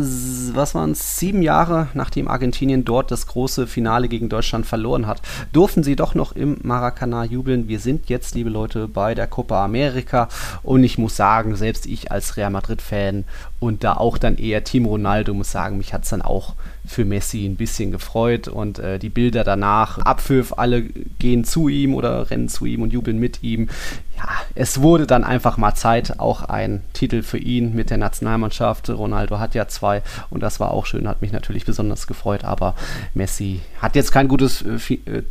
Was 0.53 0.75
waren 0.75 0.91
es? 0.91 1.17
Sieben 1.17 1.41
Jahre 1.41 1.89
nachdem 1.95 2.29
Argentinien 2.29 2.85
dort 2.85 3.11
das 3.11 3.27
große 3.27 3.67
Finale 3.67 4.09
gegen 4.09 4.29
Deutschland 4.29 4.67
verloren 4.67 5.07
hat, 5.07 5.23
durften 5.55 5.83
sie 5.83 5.97
doch 5.97 6.15
noch 6.15 6.33
im 6.33 6.59
Maracanã 6.63 7.25
jubeln. 7.25 7.67
Wir 7.67 7.81
sind 7.81 8.11
jetzt, 8.11 8.35
liebe 8.35 8.51
Leute, 8.51 8.87
bei 8.87 9.15
der 9.15 9.27
Copa 9.27 9.65
America. 9.65 10.29
Und 10.63 10.85
ich 10.85 10.99
muss 10.99 11.17
sagen, 11.17 11.57
selbst 11.57 11.87
ich 11.87 12.13
als 12.13 12.37
Real 12.37 12.51
Madrid-Fan 12.51 13.25
und 13.61 13.85
da 13.85 13.95
auch 13.95 14.19
dann 14.19 14.37
eher 14.37 14.65
Team 14.65 14.85
Ronaldo 14.85 15.33
muss 15.33 15.51
sagen, 15.51 15.79
mich 15.79 15.95
hat 15.95 16.05
es 16.05 16.11
dann 16.11 16.21
auch 16.21 16.57
für 16.87 17.05
Messi 17.05 17.47
ein 17.47 17.57
bisschen 17.57 17.91
gefreut. 17.91 18.49
Und 18.49 18.79
äh, 18.79 18.99
die 18.99 19.09
Bilder 19.09 19.45
danach, 19.45 19.99
Abpfiff, 19.99 20.53
alle 20.57 20.83
gehen 20.83 21.45
zu 21.45 21.69
ihm 21.69 21.95
oder 21.95 22.31
rennen 22.31 22.49
zu 22.49 22.67
ihm 22.67 22.83
und 22.83 22.93
jubeln 22.93 23.19
mit 23.19 23.43
ihm. 23.43 23.69
Ja, 24.17 24.29
es 24.55 24.81
wurde 24.81 25.07
dann 25.07 25.25
einfach 25.25 25.57
mal 25.57 25.75
Zeit, 25.75 26.21
auch 26.21 26.43
ein 26.43 26.83
Titel 26.93 27.23
für 27.23 27.39
ihn 27.39 27.75
mit 27.75 27.91
der 27.91 27.99
Nationalmannschaft. 27.99 28.91
Ronaldo 28.91 29.39
hat 29.39 29.55
ja 29.55 29.67
zwei 29.69 30.03
und 30.31 30.43
das 30.43 30.61
war 30.61 30.71
auch 30.71 30.87
schön, 30.87 31.09
hat 31.09 31.23
mich 31.23 31.33
natürlich 31.33 31.65
besonders 31.65 32.07
gefreut. 32.07 32.45
Aber 32.45 32.75
Messi 33.15 33.61
hat 33.81 33.97
jetzt 33.97 34.13
kein 34.13 34.29
gutes 34.29 34.63
äh, 34.63 34.95
äh 35.07 35.23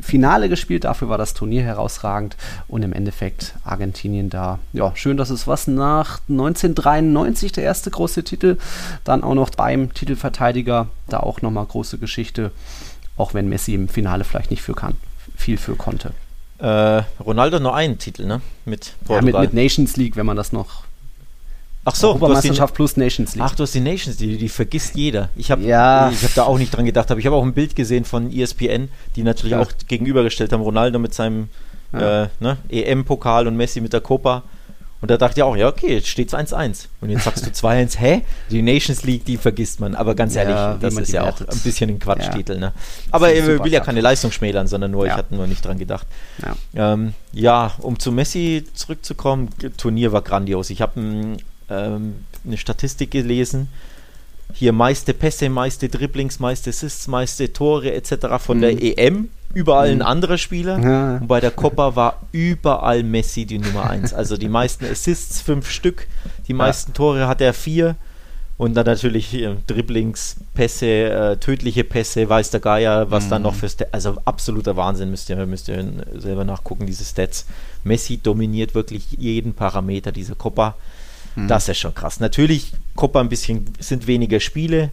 Finale 0.00 0.48
gespielt, 0.48 0.84
dafür 0.84 1.08
war 1.08 1.18
das 1.18 1.34
Turnier 1.34 1.62
herausragend 1.62 2.36
und 2.68 2.82
im 2.82 2.92
Endeffekt 2.92 3.54
Argentinien 3.64 4.30
da. 4.30 4.58
Ja, 4.72 4.94
schön, 4.94 5.16
dass 5.16 5.30
es 5.30 5.46
was 5.46 5.66
nach 5.66 6.20
1993 6.28 7.52
der 7.52 7.64
erste 7.64 7.90
große 7.90 8.22
Titel, 8.22 8.58
dann 9.04 9.24
auch 9.24 9.34
noch 9.34 9.50
beim 9.50 9.92
Titelverteidiger, 9.92 10.88
da 11.08 11.20
auch 11.20 11.42
nochmal 11.42 11.66
große 11.66 11.98
Geschichte, 11.98 12.52
auch 13.16 13.34
wenn 13.34 13.48
Messi 13.48 13.74
im 13.74 13.88
Finale 13.88 14.24
vielleicht 14.24 14.50
nicht 14.50 14.62
für 14.62 14.74
kann, 14.74 14.94
viel 15.36 15.58
für 15.58 15.74
konnte. 15.74 16.12
Äh, 16.58 17.02
Ronaldo 17.24 17.60
nur 17.60 17.74
einen 17.74 17.98
Titel, 17.98 18.26
ne? 18.26 18.40
Mit 18.64 18.94
Portugal. 19.04 19.32
Ja, 19.34 19.40
mit, 19.40 19.54
mit 19.54 19.62
Nations 19.62 19.96
League, 19.96 20.16
wenn 20.16 20.26
man 20.26 20.36
das 20.36 20.52
noch 20.52 20.87
Ach 21.88 21.94
so, 21.94 22.08
Europameisterschaft 22.08 22.74
plus 22.74 22.96
Nations 22.96 23.34
League. 23.34 23.44
Ach, 23.44 23.54
du 23.54 23.62
hast 23.62 23.74
die 23.74 23.80
Nations 23.80 24.18
League, 24.20 24.38
die 24.38 24.48
vergisst 24.48 24.94
jeder. 24.94 25.30
Ich 25.36 25.50
habe 25.50 25.62
ja. 25.62 26.10
hab 26.10 26.34
da 26.34 26.42
auch 26.44 26.58
nicht 26.58 26.74
dran 26.76 26.84
gedacht, 26.84 27.10
aber 27.10 27.18
ich 27.18 27.26
habe 27.26 27.36
auch 27.36 27.42
ein 27.42 27.54
Bild 27.54 27.74
gesehen 27.74 28.04
von 28.04 28.32
ESPN, 28.32 28.90
die 29.16 29.22
natürlich 29.22 29.52
ja. 29.52 29.60
auch 29.60 29.70
gegenübergestellt 29.86 30.52
haben, 30.52 30.62
Ronaldo 30.62 30.98
mit 30.98 31.14
seinem 31.14 31.48
ja. 31.92 32.24
äh, 32.24 32.28
ne, 32.40 32.58
EM-Pokal 32.68 33.46
und 33.46 33.56
Messi 33.56 33.80
mit 33.80 33.92
der 33.92 34.00
Copa. 34.00 34.42
Und 35.00 35.12
da 35.12 35.16
dachte 35.16 35.38
ich 35.38 35.44
auch, 35.44 35.56
ja, 35.56 35.68
okay, 35.68 35.94
jetzt 35.94 36.08
steht 36.08 36.32
es 36.32 36.34
1-1. 36.34 36.86
Und 37.00 37.10
jetzt 37.10 37.22
sagst 37.22 37.46
du 37.46 37.50
2-1, 37.50 37.98
hä? 37.98 38.22
Die 38.50 38.62
Nations 38.62 39.04
League, 39.04 39.24
die 39.24 39.36
vergisst 39.36 39.78
man. 39.78 39.94
Aber 39.94 40.16
ganz 40.16 40.34
ehrlich, 40.34 40.56
ja, 40.56 40.74
das 40.74 40.96
ist 40.96 41.12
ja 41.12 41.22
auch 41.22 41.40
ein 41.40 41.60
bisschen 41.60 41.90
ein 41.90 41.98
Quatschtitel. 42.00 42.54
Ja. 42.54 42.58
Ne? 42.58 42.72
Aber 43.12 43.32
ich 43.32 43.46
will 43.46 43.72
ja 43.72 43.78
keine 43.78 44.00
Leistung 44.00 44.32
schmälern, 44.32 44.66
sondern 44.66 44.90
nur, 44.90 45.06
ja. 45.06 45.12
ich 45.12 45.18
hatte 45.18 45.36
nur 45.36 45.46
nicht 45.46 45.64
dran 45.64 45.78
gedacht. 45.78 46.06
Ja. 46.74 46.92
Ähm, 46.92 47.14
ja, 47.32 47.74
um 47.78 48.00
zu 48.00 48.10
Messi 48.10 48.64
zurückzukommen, 48.74 49.50
Turnier 49.76 50.10
war 50.10 50.22
grandios. 50.22 50.68
Ich 50.70 50.82
habe 50.82 50.98
ein 50.98 51.36
ähm, 51.70 52.24
eine 52.44 52.56
Statistik 52.56 53.10
gelesen. 53.10 53.68
Hier 54.52 54.72
meiste 54.72 55.12
Pässe, 55.12 55.50
meiste 55.50 55.88
Dribblings, 55.88 56.40
meiste 56.40 56.70
Assists, 56.70 57.06
meiste 57.06 57.52
Tore 57.52 57.92
etc. 57.92 58.38
von 58.38 58.58
mhm. 58.58 58.60
der 58.62 58.98
EM. 58.98 59.28
Überall 59.54 59.94
mhm. 59.94 60.00
ein 60.00 60.06
anderer 60.06 60.38
Spieler. 60.38 60.78
Ja. 60.78 61.16
Und 61.18 61.28
bei 61.28 61.40
der 61.40 61.50
Copa 61.50 61.96
war 61.96 62.22
überall 62.32 63.02
Messi 63.02 63.46
die 63.46 63.58
Nummer 63.58 63.88
1. 63.88 64.12
Also 64.12 64.36
die 64.36 64.48
meisten 64.48 64.84
Assists, 64.84 65.40
fünf 65.40 65.70
Stück. 65.70 66.06
Die 66.48 66.54
meisten 66.54 66.92
ja. 66.92 66.94
Tore 66.94 67.28
hat 67.28 67.40
er 67.40 67.54
vier. 67.54 67.96
Und 68.58 68.74
dann 68.74 68.86
natürlich 68.86 69.32
äh, 69.34 69.54
Dribblings, 69.68 70.36
Pässe, 70.54 70.86
äh, 70.86 71.36
tödliche 71.36 71.84
Pässe, 71.84 72.28
weiß 72.28 72.50
der 72.50 72.58
Geier, 72.58 73.08
was 73.08 73.26
mhm. 73.26 73.30
dann 73.30 73.42
noch 73.42 73.54
für 73.54 73.68
Stats. 73.68 73.94
Also 73.94 74.16
absoluter 74.24 74.76
Wahnsinn, 74.76 75.10
müsst 75.10 75.30
ihr, 75.30 75.46
müsst 75.46 75.68
ihr 75.68 75.84
selber 76.16 76.44
nachgucken, 76.44 76.84
diese 76.84 77.04
Stats. 77.04 77.46
Messi 77.84 78.18
dominiert 78.18 78.74
wirklich 78.74 79.12
jeden 79.12 79.54
Parameter 79.54 80.10
dieser 80.10 80.34
Copa. 80.34 80.74
Mhm. 81.36 81.48
Das 81.48 81.68
ist 81.68 81.78
schon 81.78 81.94
krass. 81.94 82.20
Natürlich, 82.20 82.72
Copa 82.96 83.20
ein 83.20 83.28
bisschen, 83.28 83.66
sind 83.78 84.06
weniger 84.06 84.40
Spiele, 84.40 84.90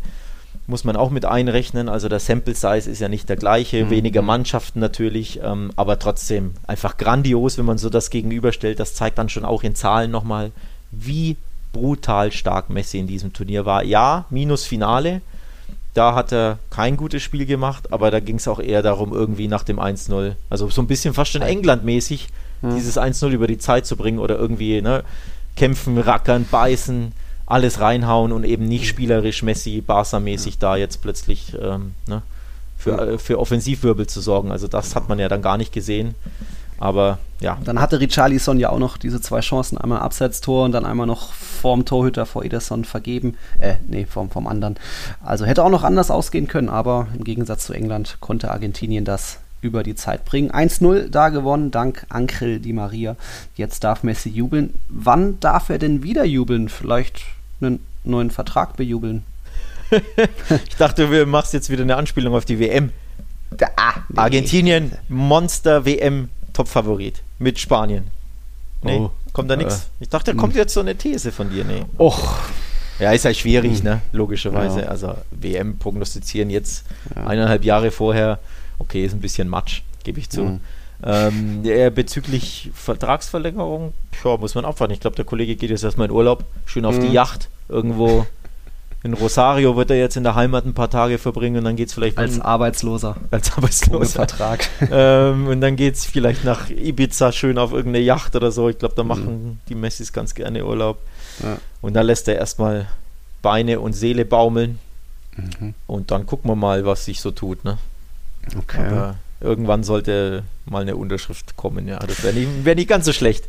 muss 0.68 0.84
man 0.84 0.96
auch 0.96 1.10
mit 1.10 1.26
einrechnen. 1.26 1.90
Also 1.90 2.10
der 2.10 2.20
Sample 2.20 2.56
Size 2.56 2.90
ist 2.90 3.00
ja 3.00 3.10
nicht 3.10 3.30
der 3.30 3.36
gleiche, 3.36 3.86
mhm. 3.86 3.90
weniger 3.90 4.22
Mannschaften 4.22 4.80
natürlich, 4.80 5.40
ähm, 5.44 5.72
aber 5.76 6.00
trotzdem 6.00 6.54
einfach 6.68 6.98
grandios, 6.98 7.58
wenn 7.58 7.66
man 7.66 7.78
so 7.78 7.90
das 7.90 8.10
gegenüberstellt. 8.10 8.80
Das 8.80 8.96
zeigt 8.96 9.18
dann 9.18 9.30
schon 9.30 9.46
auch 9.46 9.64
in 9.64 9.76
Zahlen 9.76 10.12
nochmal, 10.12 10.52
wie 10.92 11.38
brutal 11.72 12.32
stark 12.32 12.70
Messi 12.70 13.00
in 13.00 13.08
diesem 13.08 13.34
Turnier 13.34 13.66
war. 13.66 13.84
Ja, 13.84 14.26
minus 14.30 14.64
Finale. 14.64 15.22
Da 15.94 16.14
hat 16.14 16.34
er 16.34 16.60
kein 16.70 16.98
gutes 16.98 17.24
Spiel 17.24 17.46
gemacht, 17.46 17.94
aber 17.94 18.12
da 18.12 18.20
ging 18.20 18.36
es 18.36 18.48
auch 18.48 18.60
eher 18.60 18.82
darum, 18.82 19.14
irgendwie 19.14 19.48
nach 19.48 19.64
dem 19.64 19.80
1-0, 19.80 20.34
also 20.50 20.70
so 20.70 20.82
ein 20.82 20.88
bisschen 20.88 21.14
fast 21.14 21.32
schon 21.32 21.42
England-mäßig, 21.42 22.28
mhm. 22.62 22.76
dieses 22.76 22.98
1-0 22.98 23.30
über 23.30 23.48
die 23.48 23.58
Zeit 23.58 23.86
zu 23.86 23.96
bringen 23.96 24.20
oder 24.20 24.38
irgendwie, 24.38 24.82
ne, 24.82 25.06
kämpfen, 25.56 25.98
rackern, 25.98 26.46
beißen, 26.50 27.14
alles 27.46 27.80
reinhauen 27.80 28.32
und 28.32 28.44
eben 28.44 28.66
nicht 28.66 28.88
spielerisch 28.88 29.44
Messi, 29.44 29.82
Barca-mäßig 29.82 30.58
da 30.58 30.76
jetzt 30.76 31.02
plötzlich 31.02 31.56
ähm, 31.62 31.94
ne, 32.08 32.22
für, 32.78 33.00
äh, 33.00 33.18
für 33.18 33.40
Offensivwirbel 33.40 34.08
zu 34.08 34.22
sorgen. 34.22 34.52
Also 34.52 34.68
das 34.68 34.96
hat 34.96 35.10
man 35.10 35.20
ja 35.20 35.28
dann 35.30 35.42
gar 35.42 35.58
nicht 35.58 35.72
gesehen. 35.72 36.16
Aber 36.78 37.20
ja. 37.40 37.58
Dann 37.64 37.80
hatte 37.80 38.00
Richarlison 38.00 38.60
ja 38.60 38.70
auch 38.70 38.80
noch 38.80 38.98
diese 38.98 39.22
zwei 39.22 39.40
Chancen, 39.40 39.78
einmal 39.78 40.00
Abseitstor 40.00 40.66
und 40.66 40.72
dann 40.72 40.86
einmal 40.86 41.08
noch 41.08 41.32
vorm 41.34 41.86
Torhüter 41.86 42.26
vor 42.26 42.44
Ederson 42.44 42.84
vergeben. 42.84 43.38
Äh, 43.60 43.76
nee, 43.88 44.06
vom, 44.06 44.30
vom 44.30 44.48
anderen. 44.48 44.76
Also 45.24 45.46
hätte 45.46 45.64
auch 45.64 45.70
noch 45.70 45.84
anders 45.84 46.12
ausgehen 46.12 46.48
können, 46.48 46.70
aber 46.70 47.08
im 47.18 47.24
Gegensatz 47.24 47.66
zu 47.66 47.74
England 47.74 48.18
konnte 48.20 48.52
Argentinien 48.52 49.06
das 49.06 49.40
über 49.66 49.84
die 49.84 49.96
Zeit 49.96 50.26
bringen. 50.26 50.52
1-0 50.52 51.10
da 51.10 51.30
gewonnen, 51.30 51.72
dank 51.72 52.06
Ankril 52.10 52.60
Di 52.60 52.72
Maria. 52.72 53.16
Jetzt 53.56 53.84
darf 53.84 54.04
Messi 54.04 54.30
jubeln. 54.30 54.76
Wann 54.88 55.40
darf 55.40 55.70
er 55.70 55.80
denn 55.80 56.04
wieder 56.04 56.24
jubeln? 56.24 56.70
Vielleicht 56.70 57.24
einen 57.60 57.80
neuen 58.04 58.32
Vertrag 58.32 58.78
bejubeln? 58.78 59.24
ich 60.68 60.76
dachte, 60.78 61.08
du 61.08 61.26
machst 61.26 61.54
jetzt 61.54 61.70
wieder 61.70 61.84
eine 61.84 61.96
Anspielung 61.96 62.36
auf 62.36 62.46
die 62.46 62.60
WM. 62.60 62.92
Da, 63.52 63.68
ah, 63.76 63.94
nee. 64.10 64.18
Argentinien, 64.18 64.92
Monster 65.10 65.86
WM, 65.86 66.30
Topfavorit 66.54 67.22
mit 67.40 67.60
Spanien. 67.60 68.08
Nee, 68.82 68.98
oh, 68.98 69.12
kommt 69.34 69.50
da 69.50 69.56
nichts. 69.56 69.90
Äh, 70.00 70.04
ich 70.04 70.10
dachte, 70.10 70.32
da 70.34 70.38
kommt 70.38 70.54
hm. 70.54 70.60
jetzt 70.60 70.74
so 70.74 70.80
eine 70.80 70.96
These 70.96 71.32
von 71.32 71.50
dir. 71.50 71.64
Nee. 71.64 71.86
Och. 71.98 72.40
Ja, 73.00 73.12
ist 73.12 73.26
ja 73.26 73.34
schwierig, 73.34 73.80
hm. 73.80 73.84
ne? 73.84 74.02
Logischerweise. 74.12 74.82
Ja. 74.82 74.88
Also 74.88 75.16
WM 75.32 75.78
prognostizieren 75.78 76.50
jetzt 76.50 76.86
ja. 77.16 77.28
eineinhalb 77.28 77.66
Jahre 77.66 77.92
vorher 77.92 78.40
Okay, 78.80 79.06
ist 79.06 79.14
ein 79.14 79.22
bisschen 79.22 79.48
Matsch, 79.48 79.82
gebe 80.04 80.20
ich 80.20 80.30
zu. 80.30 80.44
Mhm. 80.44 80.60
Ähm, 81.04 81.64
ja, 81.64 81.90
bezüglich 81.90 82.72
Vertragsverlängerung, 82.74 83.94
ja, 84.24 84.38
muss 84.38 84.56
man 84.56 84.66
abwarten. 84.66 84.94
Ich 84.94 85.00
glaube, 85.00 85.16
der 85.16 85.26
Kollege 85.26 85.56
geht 85.56 85.70
jetzt 85.70 85.84
erstmal 85.84 86.08
in 86.08 86.14
Urlaub, 86.14 86.46
schön 86.66 86.86
auf 86.86 86.98
mhm. 86.98 87.02
die 87.02 87.12
Yacht 87.12 87.50
irgendwo. 87.70 88.26
In 89.04 89.14
Rosario 89.14 89.76
wird 89.76 89.92
er 89.92 89.98
jetzt 89.98 90.18
in 90.18 90.24
der 90.24 90.34
Heimat 90.34 90.66
ein 90.66 90.74
paar 90.74 90.90
Tage 90.90 91.20
verbringen 91.20 91.58
und 91.58 91.64
dann 91.66 91.76
geht 91.76 91.90
es 91.90 91.94
vielleicht 91.94 92.18
als 92.18 92.42
Arbeitsloser. 92.42 93.18
Als 93.30 93.56
Arbeitsloser. 93.56 93.98
Ohne 93.98 94.06
Vertrag. 94.08 94.68
ähm, 94.92 95.46
und 95.46 95.62
dann 95.62 95.76
geht 95.76 95.94
es 95.94 96.06
vielleicht 96.06 96.44
nach 96.44 96.72
Ibiza 96.72 97.32
schön 97.32 97.60
auf 97.60 97.72
irgendeine 97.72 98.04
Yacht 98.04 98.36
oder 98.36 98.52
so. 98.52 98.68
Ich 98.68 98.80
glaube, 98.80 98.96
da 98.96 99.04
mhm. 99.04 99.08
machen 99.08 99.60
die 99.70 99.76
Messis 99.76 100.12
ganz 100.12 100.34
gerne 100.34 100.66
Urlaub. 100.66 100.98
Ja. 101.44 101.60
Und 101.82 101.94
da 101.94 102.02
lässt 102.02 102.28
er 102.28 102.38
erstmal 102.38 102.88
Beine 103.44 103.80
und 103.80 103.94
Seele 103.94 104.26
baumeln. 104.26 104.80
Mhm. 105.36 105.76
Und 105.86 106.10
dann 106.10 106.26
gucken 106.26 106.50
wir 106.50 106.56
mal, 106.56 106.84
was 106.88 107.06
sich 107.06 107.22
so 107.22 107.30
tut. 107.30 107.64
Ne? 107.64 107.78
Okay. 108.58 108.86
Aber 108.88 109.16
irgendwann 109.42 109.84
sollte 109.84 110.44
mal 110.66 110.82
eine 110.82 110.96
Unterschrift 110.96 111.56
kommen, 111.56 111.88
ja. 111.88 112.00
Das 112.00 112.24
wäre 112.24 112.34
nicht, 112.34 112.50
wär 112.64 112.76
nicht 112.76 112.90
ganz 112.90 113.06
so 113.06 113.14
schlecht. 113.14 113.46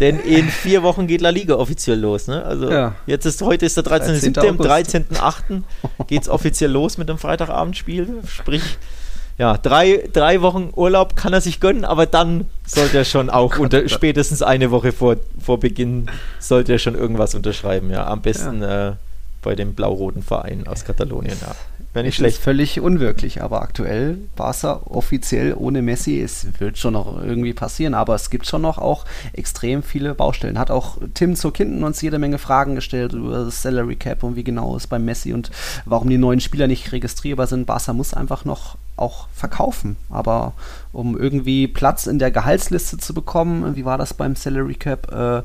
Denn 0.00 0.18
in 0.18 0.48
vier 0.48 0.82
Wochen 0.82 1.06
geht 1.06 1.20
La 1.20 1.30
Liga 1.30 1.54
offiziell 1.54 2.00
los. 2.00 2.26
Ne? 2.26 2.44
Also 2.44 2.70
ja. 2.70 2.94
jetzt 3.06 3.24
ist 3.24 3.40
heute 3.42 3.66
ist 3.66 3.76
der 3.76 3.84
13.7. 3.84 4.32
13. 4.32 4.48
am 4.48 4.56
13.8. 5.16 5.62
geht 6.08 6.22
es 6.22 6.28
offiziell 6.28 6.70
los 6.70 6.98
mit 6.98 7.08
dem 7.08 7.18
Freitagabendspiel. 7.18 8.22
Sprich, 8.26 8.78
ja, 9.38 9.56
drei, 9.58 10.08
drei 10.12 10.42
Wochen 10.42 10.70
Urlaub 10.74 11.14
kann 11.16 11.32
er 11.32 11.40
sich 11.40 11.60
gönnen, 11.60 11.84
aber 11.84 12.06
dann 12.06 12.46
sollte 12.66 12.98
er 12.98 13.04
schon 13.04 13.30
auch 13.30 13.58
unter, 13.58 13.88
spätestens 13.88 14.42
eine 14.42 14.70
Woche 14.70 14.92
vor, 14.92 15.16
vor 15.40 15.60
Beginn 15.60 16.10
sollte 16.38 16.72
er 16.72 16.78
schon 16.78 16.94
irgendwas 16.94 17.34
unterschreiben. 17.34 17.90
Ja, 17.90 18.06
am 18.06 18.22
besten 18.22 18.62
ja. 18.62 18.88
Äh, 18.90 18.92
bei 19.42 19.54
dem 19.54 19.74
blau-roten 19.74 20.22
Verein 20.22 20.66
aus 20.66 20.84
Katalonien. 20.84 21.36
Ja. 21.40 21.54
Wäre 21.92 22.06
nicht 22.06 22.16
schlecht. 22.16 22.38
Ist 22.38 22.42
völlig 22.42 22.80
unwirklich, 22.80 23.42
aber 23.42 23.60
aktuell 23.60 24.16
Barca 24.34 24.80
offiziell 24.86 25.54
ohne 25.54 25.82
Messi, 25.82 26.20
es 26.20 26.46
wird 26.58 26.78
schon 26.78 26.94
noch 26.94 27.22
irgendwie 27.22 27.52
passieren, 27.52 27.92
aber 27.92 28.14
es 28.14 28.30
gibt 28.30 28.46
schon 28.46 28.62
noch 28.62 28.78
auch 28.78 29.04
extrem 29.34 29.82
viele 29.82 30.14
Baustellen. 30.14 30.58
Hat 30.58 30.70
auch 30.70 30.96
Tim 31.12 31.36
zur 31.36 31.52
Kinden 31.52 31.84
uns 31.84 32.00
jede 32.00 32.18
Menge 32.18 32.38
Fragen 32.38 32.74
gestellt 32.74 33.12
über 33.12 33.44
das 33.44 33.60
Salary 33.60 33.96
Cap 33.96 34.22
und 34.22 34.36
wie 34.36 34.44
genau 34.44 34.74
es 34.74 34.86
beim 34.86 35.04
Messi 35.04 35.34
und 35.34 35.50
warum 35.84 36.08
die 36.08 36.18
neuen 36.18 36.40
Spieler 36.40 36.66
nicht 36.66 36.92
registrierbar 36.92 37.46
sind. 37.46 37.66
Barca 37.66 37.92
muss 37.92 38.14
einfach 38.14 38.46
noch 38.46 38.76
auch 39.02 39.28
verkaufen. 39.34 39.96
Aber 40.08 40.54
um 40.92 41.18
irgendwie 41.18 41.68
Platz 41.68 42.06
in 42.06 42.18
der 42.18 42.30
Gehaltsliste 42.30 42.98
zu 42.98 43.12
bekommen, 43.12 43.76
wie 43.76 43.84
war 43.84 43.98
das 43.98 44.14
beim 44.14 44.36
Salary 44.36 44.74
Cap? 44.74 45.12
Äh, 45.12 45.42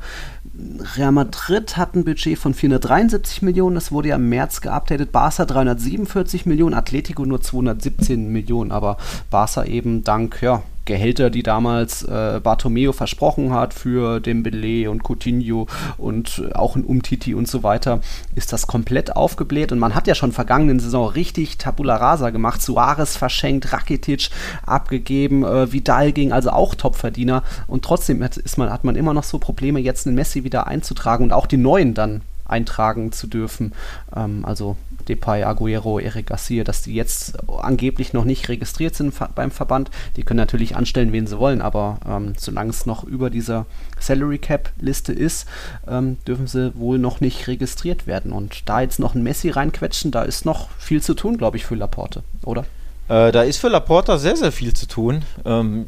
Real 0.96 1.12
Madrid 1.12 1.76
hat 1.76 1.96
ein 1.96 2.06
Budget 2.06 2.38
von 2.38 2.54
473 2.54 3.42
Millionen, 3.42 3.76
das 3.76 3.92
wurde 3.92 4.10
ja 4.10 4.16
im 4.16 4.30
März 4.30 4.62
geupdatet. 4.62 5.12
Barca 5.12 5.46
347 5.46 6.46
Millionen, 6.46 6.74
Atletico 6.74 7.26
nur 7.26 7.42
217 7.42 8.32
Millionen, 8.32 8.72
aber 8.72 8.98
Barca 9.30 9.66
eben 9.66 10.04
dank 10.04 10.42
ja, 10.42 10.64
Gehälter, 10.88 11.30
die 11.30 11.44
damals 11.44 12.02
äh, 12.04 12.40
Bartomeo 12.42 12.92
versprochen 12.92 13.54
hat 13.54 13.76
für 13.76 14.20
Dembele 14.20 14.90
und 14.90 15.04
Coutinho 15.04 15.68
und 15.98 16.42
äh, 16.44 16.54
auch 16.54 16.76
ein 16.76 16.84
Umtiti 16.84 17.36
und 17.36 17.48
so 17.48 17.62
weiter, 17.62 18.02
ist 18.34 18.52
das 18.52 18.66
komplett 18.66 19.16
aufgebläht. 19.16 19.72
Und 19.72 19.78
man 19.78 19.94
hat 19.94 20.08
ja 20.08 20.16
schon 20.16 20.32
vergangenen 20.32 20.80
Saison 20.80 21.08
richtig 21.10 21.60
Tabula 21.60 21.98
Rasa 21.98 22.32
gemacht, 22.32 22.62
Suarez 22.62 23.16
verschenkt, 23.16 23.72
Rakitic 23.72 24.30
abgegeben, 24.66 25.44
äh, 25.44 25.72
Vidal 25.72 26.12
ging 26.12 26.32
also 26.32 26.50
auch 26.50 26.74
Topverdiener. 26.74 27.44
Und 27.68 27.86
trotzdem 27.86 28.24
hat, 28.24 28.38
ist 28.38 28.58
man, 28.58 28.72
hat 28.72 28.84
man 28.84 28.96
immer 28.96 29.14
noch 29.14 29.24
so 29.24 29.38
Probleme, 29.38 29.80
jetzt 29.80 30.08
einen 30.08 30.16
Messi 30.16 30.44
wieder 30.44 30.66
einzutragen 30.66 31.26
und 31.26 31.34
auch 31.34 31.46
die 31.46 31.58
neuen 31.58 31.94
dann 31.94 32.22
eintragen 32.46 33.12
zu 33.12 33.28
dürfen. 33.28 33.74
Ähm, 34.16 34.46
also 34.46 34.78
Depay, 35.08 35.44
Aguero, 35.44 36.00
Eric 36.00 36.28
Garcia, 36.28 36.64
dass 36.64 36.82
die 36.82 36.94
jetzt 36.94 37.38
angeblich 37.48 38.14
noch 38.14 38.26
nicht 38.26 38.50
registriert 38.50 38.96
sind 38.96 39.14
beim 39.36 39.52
Verband. 39.52 39.90
Die 40.16 40.24
können 40.24 40.38
natürlich 40.38 40.76
anstellen, 40.76 41.12
wen 41.12 41.28
sie 41.28 41.40
wollen, 41.40 41.62
aber 41.62 42.00
ähm, 42.08 42.34
solange 42.38 42.70
es 42.70 42.86
noch 42.86 43.04
über 43.04 43.30
dieser 43.30 43.66
Salary 44.00 44.38
Cap 44.38 44.72
Liste 44.80 45.14
ist, 45.14 45.48
ähm, 45.88 46.18
dürfen 46.28 46.48
sie 46.48 46.74
wohl 46.76 47.00
noch 47.00 47.22
nicht 47.22 47.48
registriert 47.48 48.08
werden. 48.08 48.32
Und 48.32 48.68
da 48.70 48.82
jetzt 48.82 49.00
noch 49.00 49.16
ein 49.16 49.24
Messi 49.24 49.50
reinquetschen, 49.50 50.12
da 50.12 50.24
ist 50.24 50.46
noch 50.46 50.70
viel 50.78 51.02
zu 51.02 51.14
tun, 51.14 51.38
glaube 51.38 51.58
ich, 51.58 51.66
für 51.66 51.76
Laporte, 51.76 52.24
oder? 52.44 52.66
Äh, 53.10 53.32
da 53.32 53.44
ist 53.44 53.58
für 53.58 53.70
Laporta 53.70 54.18
sehr, 54.18 54.36
sehr 54.36 54.52
viel 54.52 54.74
zu 54.74 54.88
tun. 54.88 55.24
Ähm, 55.46 55.88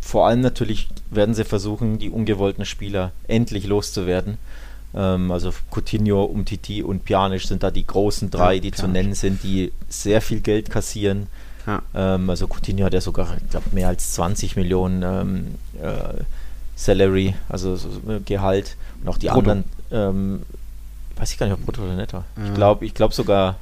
vor 0.00 0.26
allem 0.26 0.40
natürlich 0.40 0.88
werden 1.10 1.34
sie 1.34 1.44
versuchen, 1.44 1.98
die 1.98 2.10
ungewollten 2.10 2.64
Spieler 2.64 3.12
endlich 3.28 3.66
loszuwerden. 3.66 4.38
Ähm, 4.94 5.30
also 5.30 5.52
Coutinho, 5.70 6.24
Umtiti 6.24 6.82
und 6.82 7.04
Pjanic 7.04 7.42
sind 7.42 7.62
da 7.62 7.70
die 7.70 7.86
großen 7.86 8.30
drei, 8.30 8.54
ja, 8.54 8.60
die 8.60 8.70
Pjanic. 8.70 8.76
zu 8.76 8.88
nennen 8.88 9.14
sind, 9.14 9.42
die 9.42 9.72
sehr 9.88 10.20
viel 10.20 10.40
Geld 10.40 10.70
kassieren. 10.70 11.28
Ja. 11.66 11.82
Ähm, 11.94 12.30
also 12.30 12.46
Coutinho 12.46 12.84
hat 12.84 12.94
ja 12.94 13.00
sogar, 13.00 13.36
ich 13.36 13.50
glaube, 13.50 13.66
mehr 13.72 13.88
als 13.88 14.12
20 14.14 14.56
Millionen 14.56 15.02
ähm, 15.02 15.54
äh, 15.80 16.22
Salary, 16.76 17.34
also 17.48 17.76
so, 17.76 17.88
Gehalt. 18.24 18.76
Und 19.02 19.08
auch 19.08 19.18
die 19.18 19.26
Brutto. 19.26 19.50
anderen, 19.50 19.64
ähm, 19.92 20.42
weiß 21.16 21.32
ich 21.32 21.38
gar 21.38 21.46
nicht, 21.46 21.54
ob 21.54 21.64
Brutto 21.64 21.82
oder 21.82 21.94
Netto. 21.94 22.24
Ja. 22.36 22.44
Ich 22.46 22.54
glaube 22.54 22.86
ich 22.86 22.94
glaub 22.94 23.12
sogar. 23.12 23.56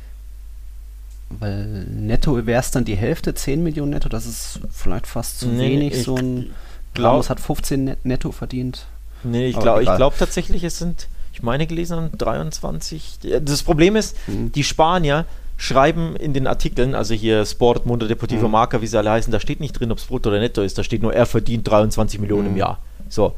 Weil 1.30 1.66
netto 1.66 2.46
wäre 2.46 2.60
es 2.60 2.70
dann 2.70 2.86
die 2.86 2.96
Hälfte, 2.96 3.34
10 3.34 3.62
Millionen 3.62 3.90
netto, 3.90 4.08
das 4.08 4.24
ist 4.24 4.60
vielleicht 4.70 5.06
fast 5.06 5.40
zu 5.40 5.48
nee, 5.48 5.68
wenig. 5.68 6.02
So 6.02 6.16
ein 6.16 6.54
Ramos 6.96 7.28
hat 7.28 7.38
15 7.38 7.84
net 7.84 8.04
netto 8.04 8.32
verdient. 8.32 8.86
Nee, 9.24 9.48
ich 9.48 9.58
glaube 9.58 9.82
glaub 9.82 10.16
tatsächlich, 10.16 10.64
es 10.64 10.78
sind, 10.78 11.08
ich 11.38 11.42
meine 11.42 11.66
gelesen 11.66 11.96
haben, 11.96 12.18
23. 12.18 13.20
Das 13.42 13.62
Problem 13.62 13.94
ist, 13.94 14.16
mhm. 14.26 14.50
die 14.52 14.64
Spanier 14.64 15.24
schreiben 15.56 16.16
in 16.16 16.34
den 16.34 16.46
Artikeln, 16.46 16.94
also 16.94 17.14
hier 17.14 17.44
Sport, 17.46 17.86
Mundo 17.86 18.06
Deportivo 18.06 18.46
mhm. 18.46 18.52
Marca, 18.52 18.80
wie 18.80 18.86
sie 18.86 18.98
alle 18.98 19.10
heißen, 19.10 19.32
da 19.32 19.40
steht 19.40 19.60
nicht 19.60 19.72
drin, 19.72 19.92
ob 19.92 19.98
es 19.98 20.04
brutto 20.04 20.30
oder 20.30 20.40
netto 20.40 20.62
ist, 20.62 20.78
da 20.78 20.82
steht 20.82 21.02
nur, 21.02 21.14
er 21.14 21.26
verdient 21.26 21.66
23 21.68 22.20
Millionen 22.20 22.48
mhm. 22.48 22.52
im 22.52 22.56
Jahr. 22.56 22.78
So. 23.08 23.34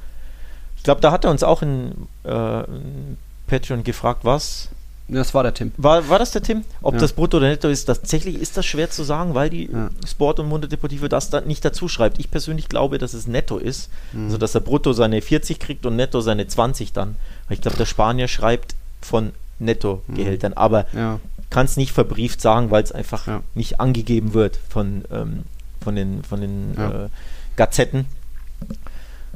Ich 0.76 0.82
glaube, 0.82 1.02
da 1.02 1.12
hat 1.12 1.24
er 1.24 1.30
uns 1.30 1.42
auch 1.42 1.60
in, 1.60 1.92
äh, 2.24 2.64
in 2.64 3.18
Patreon 3.46 3.84
gefragt, 3.84 4.24
was 4.24 4.70
das 5.12 5.34
war 5.34 5.42
der 5.42 5.54
Tim. 5.54 5.72
War, 5.76 6.08
war 6.08 6.18
das 6.18 6.30
der 6.30 6.42
Tim? 6.42 6.64
Ob 6.82 6.94
ja. 6.94 7.00
das 7.00 7.12
brutto 7.12 7.38
oder 7.38 7.48
netto 7.48 7.68
ist, 7.68 7.84
tatsächlich 7.84 8.36
ist 8.36 8.56
das 8.56 8.66
schwer 8.66 8.90
zu 8.90 9.02
sagen, 9.02 9.34
weil 9.34 9.50
die 9.50 9.70
ja. 9.70 9.90
Sport 10.06 10.40
und 10.40 10.48
Mundo 10.48 10.68
Deportivo 10.68 11.08
das 11.08 11.30
da 11.30 11.40
nicht 11.40 11.64
dazu 11.64 11.88
schreibt. 11.88 12.18
Ich 12.18 12.30
persönlich 12.30 12.68
glaube, 12.68 12.98
dass 12.98 13.14
es 13.14 13.26
netto 13.26 13.58
ist, 13.58 13.90
mhm. 14.12 14.26
also 14.26 14.38
dass 14.38 14.54
er 14.54 14.60
brutto 14.60 14.92
seine 14.92 15.20
40 15.20 15.58
kriegt 15.58 15.86
und 15.86 15.96
netto 15.96 16.20
seine 16.20 16.46
20 16.46 16.92
dann. 16.92 17.16
Weil 17.48 17.56
ich 17.56 17.60
glaube, 17.60 17.76
der 17.76 17.86
Spanier 17.86 18.28
schreibt 18.28 18.74
von 19.00 19.32
Netto-Gehältern, 19.58 20.52
mhm. 20.52 20.58
aber 20.58 20.86
ja. 20.92 21.20
kann 21.50 21.66
es 21.66 21.76
nicht 21.76 21.92
verbrieft 21.92 22.40
sagen, 22.40 22.70
weil 22.70 22.82
es 22.82 22.92
einfach 22.92 23.26
ja. 23.26 23.42
nicht 23.54 23.80
angegeben 23.80 24.34
wird 24.34 24.58
von, 24.68 25.04
ähm, 25.10 25.44
von 25.82 25.96
den, 25.96 26.22
von 26.22 26.40
den 26.40 26.76
äh, 26.76 27.08
Gazetten. 27.56 28.06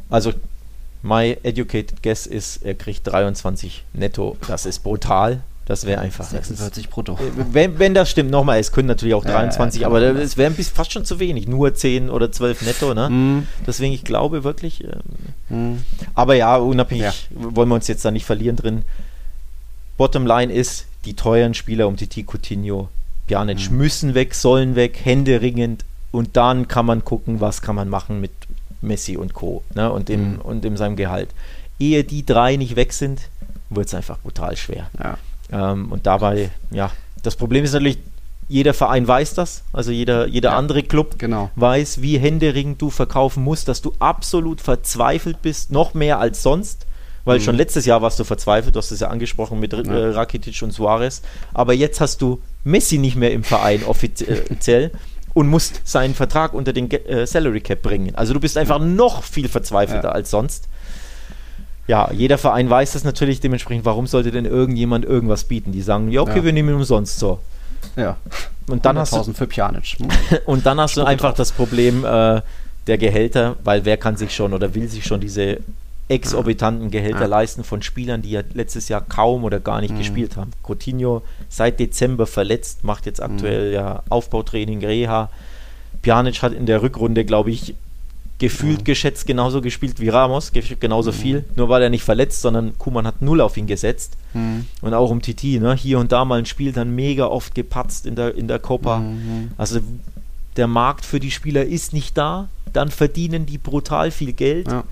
Also 0.09 0.33
my 1.03 1.37
educated 1.43 2.03
guess 2.03 2.27
ist, 2.27 2.65
er 2.65 2.75
kriegt 2.75 3.07
23 3.07 3.85
netto. 3.93 4.37
Das 4.49 4.67
ist 4.67 4.81
brutal. 4.81 5.43
Das 5.67 5.87
wäre 5.87 6.01
einfach. 6.01 6.25
46 6.25 6.91
brutto. 6.91 7.15
Äh, 7.15 7.31
wenn, 7.53 7.79
wenn 7.79 7.95
das 7.95 8.11
stimmt, 8.11 8.31
nochmal, 8.31 8.59
es 8.59 8.73
können 8.73 8.89
natürlich 8.89 9.15
auch 9.15 9.25
23, 9.25 9.81
ja, 9.81 9.89
ja, 9.89 9.89
aber 9.89 10.03
es 10.03 10.37
wäre 10.37 10.53
fast 10.53 10.93
schon 10.93 11.05
zu 11.05 11.19
wenig. 11.19 11.49
Nur 11.49 11.75
10 11.75 12.11
oder 12.11 12.31
12 12.31 12.63
netto, 12.63 12.95
ne? 12.95 13.09
Mm. 13.09 13.49
Deswegen, 13.67 13.93
ich 13.95 14.05
glaube 14.05 14.45
wirklich. 14.45 14.85
Ähm, 15.51 15.75
mm. 15.75 15.85
Aber 16.15 16.35
ja, 16.35 16.57
unabhängig, 16.57 17.05
ja. 17.05 17.13
wollen 17.31 17.69
wir 17.69 17.77
uns 17.77 17.89
jetzt 17.89 18.05
da 18.05 18.11
nicht 18.11 18.27
verlieren 18.27 18.57
drin. 18.57 18.83
Bottomline 19.97 20.53
ist, 20.53 20.87
die 21.05 21.15
teuren 21.15 21.55
Spieler 21.55 21.89
um 21.89 21.97
Titi 21.97 22.25
Coutinho, 22.25 22.89
Pjanic 23.27 23.71
mm. 23.71 23.77
müssen 23.77 24.15
weg, 24.15 24.35
sollen 24.35 24.75
weg, 24.75 24.99
Hände 25.03 25.41
ringend 25.41 25.85
und 26.15 26.37
dann 26.37 26.69
kann 26.69 26.87
man 26.87 27.05
gucken, 27.05 27.41
was 27.41 27.61
kann 27.61 27.75
man 27.75 27.89
machen 27.89 28.21
mit 28.21 28.31
Messi 28.83 29.17
und 29.17 29.35
Co. 29.35 29.63
Ne? 29.75 29.91
Und, 29.91 30.09
dem, 30.09 30.35
mhm. 30.35 30.41
und 30.41 30.65
in 30.65 30.77
seinem 30.77 30.95
Gehalt. 30.95 31.31
Ehe 31.81 32.05
die 32.05 32.25
drei 32.25 32.55
nicht 32.55 32.77
weg 32.77 32.93
sind, 32.93 33.23
wird 33.69 33.89
es 33.89 33.95
einfach 33.95 34.19
brutal 34.21 34.57
schwer. 34.57 34.89
Ja. 35.03 35.19
Ähm, 35.53 35.93
und 35.93 36.07
dabei, 36.07 36.51
ja, 36.71 36.91
das 37.23 37.37
Problem 37.37 37.65
ist 37.65 37.73
natürlich, 37.73 37.99
jeder 38.49 38.75
Verein 38.75 39.09
weiß 39.09 39.35
das, 39.35 39.63
also 39.73 39.91
jeder, 39.91 40.27
jeder 40.27 40.51
ja, 40.51 40.57
andere 40.57 40.83
Club 40.83 41.19
genau. 41.19 41.51
weiß, 41.57 42.03
wie 42.03 42.19
händeringend 42.19 42.81
du 42.81 42.91
verkaufen 42.91 43.43
musst, 43.43 43.69
dass 43.69 43.81
du 43.81 43.95
absolut 43.99 44.61
verzweifelt 44.61 45.41
bist, 45.41 45.73
noch 45.73 45.95
mehr 45.95 46.19
als 46.19 46.43
sonst, 46.43 46.87
weil 47.25 47.39
mhm. 47.39 47.43
schon 47.43 47.57
letztes 47.57 47.87
Jahr 47.87 48.03
warst 48.03 48.19
du 48.21 48.25
verzweifelt, 48.25 48.75
du 48.75 48.79
hast 48.79 48.91
es 48.91 49.01
ja 49.01 49.09
angesprochen 49.09 49.61
mit 49.61 49.73
ja. 49.73 49.81
Äh, 49.81 50.11
Rakitic 50.11 50.61
und 50.63 50.73
Suarez, 50.73 51.23
aber 51.55 51.73
jetzt 51.73 52.01
hast 52.01 52.21
du 52.21 52.43
Messi 52.65 52.99
nicht 52.99 53.17
mehr 53.17 53.33
im 53.33 53.45
Verein 53.45 53.83
offiziell 53.85 54.91
und 55.33 55.49
musst 55.49 55.81
seinen 55.85 56.15
Vertrag 56.15 56.53
unter 56.53 56.73
den 56.73 56.91
äh, 56.91 57.27
Salary 57.27 57.61
Cap 57.61 57.83
bringen. 57.83 58.15
Also 58.15 58.35
du 58.35 58.41
bist 58.41 58.59
einfach 58.59 58.79
noch 58.79 59.23
viel 59.23 59.49
verzweifelter 59.49 60.09
ja. 60.09 60.15
als 60.15 60.31
sonst 60.31 60.69
ja, 61.87 62.11
jeder 62.13 62.39
Verein 62.39 62.69
weiß 62.69 62.93
das 62.93 63.05
natürlich 63.05 63.41
dementsprechend. 63.41 63.85
Warum 63.85 64.07
sollte 64.07 64.31
denn 64.31 64.47
irgendjemand 64.47 65.05
irgendwas 65.05 65.45
bieten? 65.45 65.73
Die 65.73 65.83
sagen, 65.83 66.11
ja, 66.11 66.23
okay, 66.23 66.39
ja. 66.39 66.45
wir 66.45 66.53
nehmen 66.53 66.71
ihn 66.71 66.77
umsonst 66.77 67.19
so. 67.19 67.41
Ja. 67.97 68.17
Und 68.67 68.87
dann 68.87 68.99
hast 68.99 69.13
du 69.13 69.33
für 69.33 69.47
Pjanic. 69.47 69.99
und 70.47 70.65
dann 70.65 70.81
hast 70.81 70.97
du 70.97 71.05
einfach 71.05 71.35
das 71.35 71.53
Problem 71.53 72.05
äh, 72.05 72.41
der 72.87 72.99
Gehälter, 72.99 73.57
weil 73.65 73.85
wer 73.85 73.97
kann 73.97 74.17
sich 74.17 74.35
schon 74.35 74.53
oder 74.53 74.75
will 74.75 74.89
sich 74.89 75.05
schon 75.05 75.21
diese 75.21 75.59
exorbitanten 76.09 76.91
Gehälter 76.91 77.23
ja. 77.23 77.27
leisten 77.27 77.65
von 77.65 77.81
Spielern, 77.83 78.21
die 78.21 78.31
ja 78.31 78.43
letztes 78.53 78.89
Jahr 78.89 79.01
kaum 79.01 79.45
oder 79.45 79.61
gar 79.61 79.81
nicht 79.81 79.95
mhm. 79.95 79.99
gespielt 79.99 80.37
haben. 80.37 80.51
Coutinho 80.63 81.23
seit 81.49 81.81
Dezember 81.81 82.27
verletzt, 82.27 82.85
macht 82.85 83.07
jetzt 83.07 83.23
aktuell 83.23 83.69
mhm. 83.69 83.75
ja 83.75 84.03
Aufbautraining, 84.09 84.85
Reha. 84.85 85.31
Pjanic 86.03 86.43
hat 86.43 86.53
in 86.53 86.67
der 86.67 86.83
Rückrunde, 86.83 87.25
glaube 87.25 87.51
ich, 87.51 87.75
gefühlt 88.39 88.79
ja. 88.79 88.85
geschätzt 88.85 89.27
genauso 89.27 89.61
gespielt 89.61 90.01
wie 90.01 90.09
Ramos, 90.09 90.53
genauso 90.81 91.13
mhm. 91.13 91.15
viel, 91.15 91.45
nur 91.57 91.69
war 91.69 91.81
er 91.81 91.91
nicht 91.91 92.03
verletzt, 92.03 92.41
sondern 92.41 92.77
Kuman 92.79 93.07
hat 93.07 93.23
null 93.23 93.41
auf 93.41 93.57
ihn 93.57 93.67
gesetzt. 93.67 94.17
Mhm. 94.33 94.67
Und 94.81 94.95
auch 94.95 95.11
um 95.11 95.23
Titi, 95.23 95.61
ne? 95.61 95.75
hier 95.75 95.99
und 95.99 96.13
da 96.13 96.25
mal 96.25 96.41
ein 96.41 96.47
Spiel 96.47 96.73
dann 96.73 96.95
mega 96.95 97.27
oft 97.27 97.55
gepatzt 97.55 98.07
in 98.07 98.17
der, 98.17 98.35
in 98.35 98.49
der 98.49 98.59
Copa. 98.59 98.99
Mhm. 98.99 99.53
Also 99.57 99.81
der 100.57 100.67
Markt 100.67 101.05
für 101.05 101.21
die 101.21 101.31
Spieler 101.31 101.65
ist 101.65 101.93
nicht 101.93 102.19
da, 102.19 102.49
dann 102.73 102.91
verdienen 102.91 103.47
die 103.47 103.59
brutal 103.59 104.11
viel 104.11 104.33
Geld. 104.33 104.69
Ja. 104.69 104.85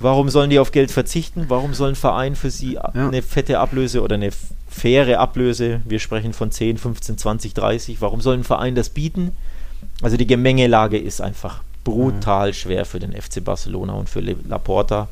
Warum 0.00 0.28
sollen 0.28 0.50
die 0.50 0.58
auf 0.58 0.72
Geld 0.72 0.90
verzichten? 0.90 1.44
Warum 1.48 1.72
soll 1.72 1.90
ein 1.90 1.94
Verein 1.94 2.34
für 2.34 2.50
sie 2.50 2.74
ja. 2.74 2.82
eine 2.82 3.22
fette 3.22 3.60
Ablöse 3.60 4.02
oder 4.02 4.16
eine 4.16 4.30
faire 4.68 5.20
Ablöse, 5.20 5.80
wir 5.84 6.00
sprechen 6.00 6.32
von 6.32 6.50
10, 6.50 6.78
15, 6.78 7.16
20, 7.16 7.54
30, 7.54 8.00
warum 8.00 8.20
soll 8.20 8.36
ein 8.36 8.44
Verein 8.44 8.74
das 8.74 8.88
bieten? 8.88 9.30
Also 10.02 10.16
die 10.16 10.26
Gemengelage 10.26 10.98
ist 10.98 11.20
einfach 11.20 11.62
brutal 11.84 12.48
mhm. 12.48 12.54
schwer 12.54 12.84
für 12.84 12.98
den 12.98 13.12
FC 13.12 13.44
Barcelona 13.44 13.92
und 13.92 14.08
für 14.08 14.20
Laporta. 14.20 15.08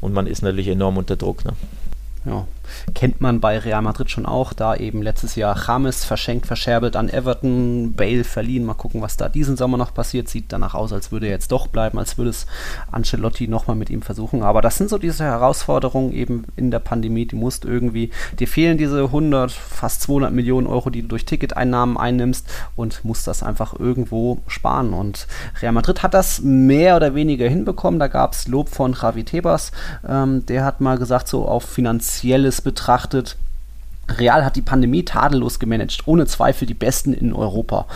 Und 0.00 0.14
man 0.14 0.26
ist 0.26 0.42
natürlich 0.42 0.68
enorm 0.68 0.96
unter 0.96 1.16
Druck. 1.16 1.44
Ne? 1.44 1.52
Ja, 2.24 2.46
kennt 2.94 3.20
man 3.20 3.40
bei 3.40 3.58
Real 3.58 3.82
Madrid 3.82 4.10
schon 4.10 4.26
auch, 4.26 4.52
da 4.52 4.74
eben 4.74 5.02
letztes 5.02 5.34
Jahr 5.34 5.56
James 5.66 6.04
verschenkt, 6.04 6.46
verscherbelt 6.46 6.96
an 6.96 7.08
Everton, 7.08 7.94
Bale 7.94 8.24
verliehen. 8.24 8.64
Mal 8.64 8.74
gucken, 8.74 9.02
was 9.02 9.16
da 9.16 9.28
diesen 9.28 9.56
Sommer 9.56 9.76
noch 9.76 9.94
passiert. 9.94 10.28
Sieht 10.28 10.52
danach 10.52 10.74
aus, 10.74 10.92
als 10.92 11.12
würde 11.12 11.26
er 11.26 11.32
jetzt 11.32 11.52
doch 11.52 11.66
bleiben, 11.66 11.98
als 11.98 12.18
würde 12.18 12.30
es 12.30 12.46
Ancelotti 12.90 13.48
nochmal 13.48 13.76
mit 13.76 13.90
ihm 13.90 14.02
versuchen. 14.02 14.42
Aber 14.42 14.62
das 14.62 14.76
sind 14.76 14.90
so 14.90 14.98
diese 14.98 15.24
Herausforderungen 15.24 16.12
eben 16.12 16.44
in 16.56 16.70
der 16.70 16.78
Pandemie. 16.78 17.26
Die 17.26 17.36
musst 17.36 17.64
irgendwie, 17.64 18.10
dir 18.38 18.48
fehlen 18.48 18.78
diese 18.78 19.04
100, 19.04 19.50
fast 19.50 20.02
200 20.02 20.32
Millionen 20.32 20.66
Euro, 20.66 20.90
die 20.90 21.02
du 21.02 21.08
durch 21.08 21.24
Ticketeinnahmen 21.24 21.96
einnimmst 21.96 22.48
und 22.76 23.04
musst 23.04 23.26
das 23.26 23.42
einfach 23.42 23.78
irgendwo 23.78 24.38
sparen. 24.46 24.92
Und 24.92 25.26
Real 25.60 25.72
Madrid 25.72 26.02
hat 26.02 26.14
das 26.14 26.40
mehr 26.40 26.96
oder 26.96 27.14
weniger 27.14 27.48
hinbekommen. 27.48 28.00
Da 28.00 28.08
gab 28.08 28.32
es 28.32 28.48
Lob 28.48 28.68
von 28.68 28.94
Javi 29.00 29.24
Tebas. 29.24 29.72
Ähm, 30.06 30.46
der 30.46 30.64
hat 30.64 30.80
mal 30.80 30.98
gesagt, 30.98 31.28
so 31.28 31.46
auf 31.46 31.64
finanzielles 31.64 32.57
betrachtet, 32.60 33.36
Real 34.08 34.44
hat 34.44 34.56
die 34.56 34.62
Pandemie 34.62 35.04
tadellos 35.04 35.58
gemanagt, 35.58 36.06
ohne 36.06 36.26
Zweifel 36.26 36.66
die 36.66 36.74
besten 36.74 37.12
in 37.12 37.32
Europa. 37.32 37.86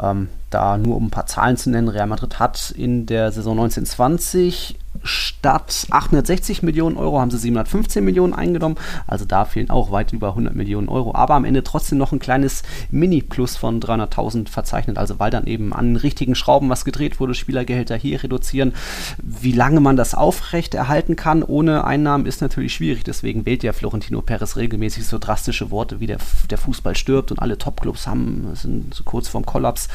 Ähm, 0.00 0.28
da 0.50 0.78
nur 0.78 0.96
um 0.96 1.06
ein 1.06 1.10
paar 1.10 1.26
Zahlen 1.26 1.56
zu 1.56 1.70
nennen, 1.70 1.88
Real 1.88 2.06
Madrid 2.06 2.38
hat 2.38 2.70
in 2.70 3.04
der 3.06 3.32
Saison 3.32 3.52
1920 3.52 4.78
statt 5.02 5.86
860 5.90 6.62
Millionen 6.62 6.96
Euro 6.96 7.20
haben 7.20 7.30
sie 7.30 7.38
715 7.38 8.04
Millionen 8.04 8.34
eingenommen. 8.34 8.76
Also 9.06 9.24
da 9.24 9.44
fehlen 9.44 9.70
auch 9.70 9.90
weit 9.90 10.12
über 10.12 10.28
100 10.28 10.54
Millionen 10.54 10.88
Euro. 10.88 11.14
Aber 11.14 11.34
am 11.34 11.44
Ende 11.44 11.64
trotzdem 11.64 11.98
noch 11.98 12.12
ein 12.12 12.18
kleines 12.18 12.62
Mini-Plus 12.90 13.56
von 13.56 13.80
300.000 13.80 14.48
verzeichnet. 14.48 14.98
Also 14.98 15.18
weil 15.18 15.30
dann 15.30 15.46
eben 15.46 15.72
an 15.72 15.96
richtigen 15.96 16.34
Schrauben 16.34 16.68
was 16.68 16.84
gedreht 16.84 17.20
wurde, 17.20 17.34
Spielergehälter 17.34 17.96
hier 17.96 18.22
reduzieren. 18.22 18.74
Wie 19.22 19.52
lange 19.52 19.80
man 19.80 19.96
das 19.96 20.14
aufrecht 20.14 20.74
erhalten 20.74 21.16
kann 21.16 21.42
ohne 21.42 21.84
Einnahmen 21.84 22.26
ist 22.26 22.40
natürlich 22.40 22.74
schwierig. 22.74 23.04
Deswegen 23.04 23.46
wählt 23.46 23.62
ja 23.62 23.72
Florentino 23.72 24.22
Perez 24.22 24.56
regelmäßig 24.56 25.06
so 25.06 25.18
drastische 25.18 25.70
Worte 25.70 26.00
wie 26.00 26.06
der, 26.06 26.18
der 26.50 26.58
Fußball 26.58 26.96
stirbt 26.96 27.30
und 27.30 27.40
alle 27.40 27.58
Topclubs 27.58 28.06
haben 28.06 28.50
sind 28.54 28.94
so 28.94 29.04
kurz 29.04 29.28
vorm 29.28 29.46
Kollaps. 29.46 29.88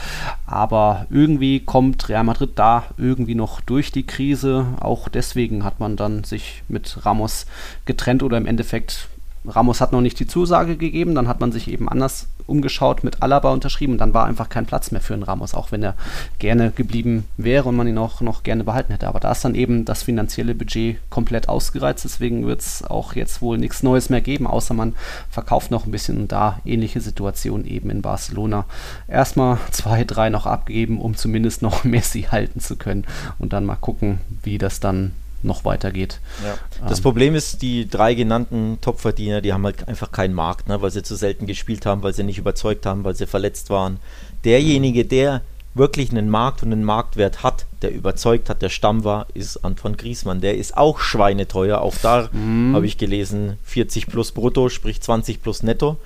Aber 0.46 1.06
irgendwie 1.10 1.60
kommt 1.60 2.10
Real 2.10 2.24
Madrid 2.24 2.52
da 2.56 2.84
irgendwie 2.98 3.36
noch 3.36 3.62
durch 3.62 3.92
die 3.92 4.06
Krise. 4.06 4.66
Auch 4.80 4.93
deswegen 5.10 5.64
hat 5.64 5.80
man 5.80 5.96
dann 5.96 6.24
sich 6.24 6.64
mit 6.68 7.06
Ramos 7.06 7.46
getrennt 7.86 8.24
oder 8.24 8.38
im 8.38 8.46
Endeffekt 8.46 9.08
Ramos 9.46 9.82
hat 9.82 9.92
noch 9.92 10.02
nicht 10.02 10.20
die 10.20 10.28
Zusage 10.28 10.78
gegeben, 10.78 11.16
dann 11.16 11.28
hat 11.28 11.40
man 11.40 11.52
sich 11.52 11.68
eben 11.68 11.90
anders 11.90 12.28
umgeschaut, 12.46 13.04
mit 13.04 13.22
Alaba 13.22 13.52
unterschrieben 13.52 13.94
und 13.94 14.00
dann 14.00 14.14
war 14.14 14.26
einfach 14.26 14.50
kein 14.50 14.66
Platz 14.66 14.92
mehr 14.92 15.02
für 15.02 15.14
einen 15.14 15.24
Ramos, 15.24 15.54
auch 15.54 15.72
wenn 15.72 15.84
er 15.84 15.96
gerne 16.40 16.72
geblieben 16.72 17.26
wäre 17.38 17.70
und 17.70 17.76
man 17.76 17.88
ihn 17.88 17.98
auch 17.98 18.22
noch 18.22 18.44
gerne 18.44 18.64
behalten 18.64 18.92
hätte. 18.92 19.08
Aber 19.08 19.20
da 19.20 19.32
ist 19.32 19.46
dann 19.46 19.56
eben 19.56 19.86
das 19.86 20.04
finanzielle 20.04 20.56
Budget 20.56 20.98
komplett 21.10 21.50
ausgereizt, 21.50 22.04
deswegen 22.04 22.46
wird 22.46 22.62
es 22.62 22.84
auch 22.84 23.16
jetzt 23.16 23.42
wohl 23.42 23.58
nichts 23.58 23.84
Neues 23.84 24.10
mehr 24.10 24.22
geben, 24.22 24.48
außer 24.48 24.74
man 24.74 24.96
verkauft 25.30 25.72
noch 25.72 25.86
ein 25.86 25.92
bisschen 25.92 26.18
und 26.18 26.32
da 26.32 26.60
ähnliche 26.66 27.02
Situation 27.02 27.66
eben 27.66 27.90
in 27.90 28.02
Barcelona. 28.02 28.66
Erstmal 29.08 29.58
zwei, 29.72 30.04
drei 30.04 30.30
noch 30.30 30.46
abgeben, 30.46 31.00
um 31.00 31.16
zumindest 31.16 31.62
noch 31.62 31.84
Messi 31.84 32.24
halten 32.24 32.60
zu 32.60 32.76
können 32.76 33.06
und 33.40 33.54
dann 33.54 33.66
mal 33.66 33.76
gucken, 33.76 34.20
wie 34.44 34.58
das 34.58 34.80
dann 34.80 35.12
noch 35.44 35.66
weitergeht. 35.66 36.20
Ja. 36.44 36.58
Das 36.88 37.00
ähm. 37.00 37.04
Problem 37.04 37.36
ist, 37.36 37.62
die 37.62 37.88
drei 37.88 38.14
genannten 38.14 38.80
Topverdiener, 38.82 39.42
die 39.42 39.54
haben 39.54 39.66
halt 39.66 39.88
einfach 39.88 40.12
keinen 40.12 40.34
Markt, 40.34 40.68
ne, 40.68 40.82
weil 40.82 40.92
sie 40.92 41.04
zu 41.04 41.16
selten 41.16 41.46
gespielt 41.46 41.86
haben, 41.86 42.04
weil 42.04 42.14
sie 42.14 42.24
nicht 42.24 42.38
überzeugt 42.38 42.86
haben, 42.86 43.04
weil 43.04 43.16
sie 43.16 43.28
verletzt 43.28 43.70
waren. 43.70 44.00
Derjenige, 44.46 45.06
der 45.06 45.42
wirklich 45.76 46.12
einen 46.12 46.30
Markt 46.30 46.64
und 46.64 46.72
einen 46.72 46.84
Marktwert 46.84 47.44
hat, 47.44 47.66
der 47.82 47.92
überzeugt 47.92 48.50
hat, 48.50 48.62
der 48.62 48.70
Stamm 48.70 49.04
war, 49.04 49.28
ist 49.34 49.58
Anton 49.58 49.98
Griesmann. 49.98 50.42
Der 50.42 50.58
ist 50.58 50.78
auch 50.78 51.00
schweineteuer. 51.00 51.82
Auch 51.82 51.96
da 52.02 52.30
mhm. 52.32 52.76
habe 52.76 52.86
ich 52.86 52.98
gelesen, 52.98 53.58
40 53.64 54.08
plus 54.08 54.32
brutto, 54.32 54.70
sprich 54.70 55.02
20 55.02 55.42
plus 55.42 55.64
netto. 55.64 55.98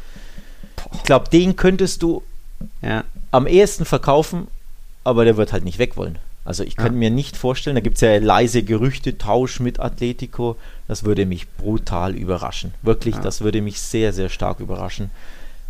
Ich 0.93 1.03
glaube, 1.03 1.29
den 1.29 1.55
könntest 1.55 2.01
du 2.01 2.23
ja. 2.81 3.03
am 3.31 3.45
ehesten 3.45 3.85
verkaufen, 3.85 4.47
aber 5.03 5.25
der 5.25 5.38
wird 5.38 5.51
halt 5.51 5.65
nicht 5.65 5.79
weg 5.79 5.97
wollen. 5.97 6.17
Also 6.47 6.63
ich 6.63 6.77
könnte 6.77 6.93
ja. 6.93 6.99
mir 6.99 7.09
nicht 7.09 7.35
vorstellen, 7.35 7.75
da 7.75 7.81
gibt 7.81 7.95
es 7.95 8.01
ja 8.01 8.17
leise 8.19 8.63
Gerüchte, 8.63 9.17
Tausch 9.17 9.59
mit 9.59 9.81
Atletico. 9.81 10.55
Das 10.87 11.03
würde 11.03 11.25
mich 11.25 11.49
brutal 11.57 12.15
überraschen. 12.15 12.73
Wirklich, 12.81 13.15
ja. 13.15 13.21
das 13.21 13.41
würde 13.41 13.61
mich 13.61 13.81
sehr, 13.81 14.13
sehr 14.13 14.29
stark 14.29 14.61
überraschen. 14.61 15.11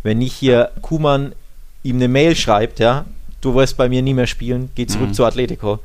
Wenn 0.04 0.18
nicht 0.18 0.34
hier 0.34 0.70
Kuman 0.80 1.32
ihm 1.82 1.96
eine 1.96 2.06
Mail 2.06 2.36
schreibt, 2.36 2.78
ja, 2.78 3.06
du 3.40 3.56
wirst 3.56 3.76
bei 3.76 3.88
mir 3.88 4.02
nie 4.02 4.14
mehr 4.14 4.28
spielen, 4.28 4.70
geh 4.76 4.86
zurück 4.86 5.08
mhm. 5.08 5.14
zu 5.14 5.24
Atletico, 5.24 5.80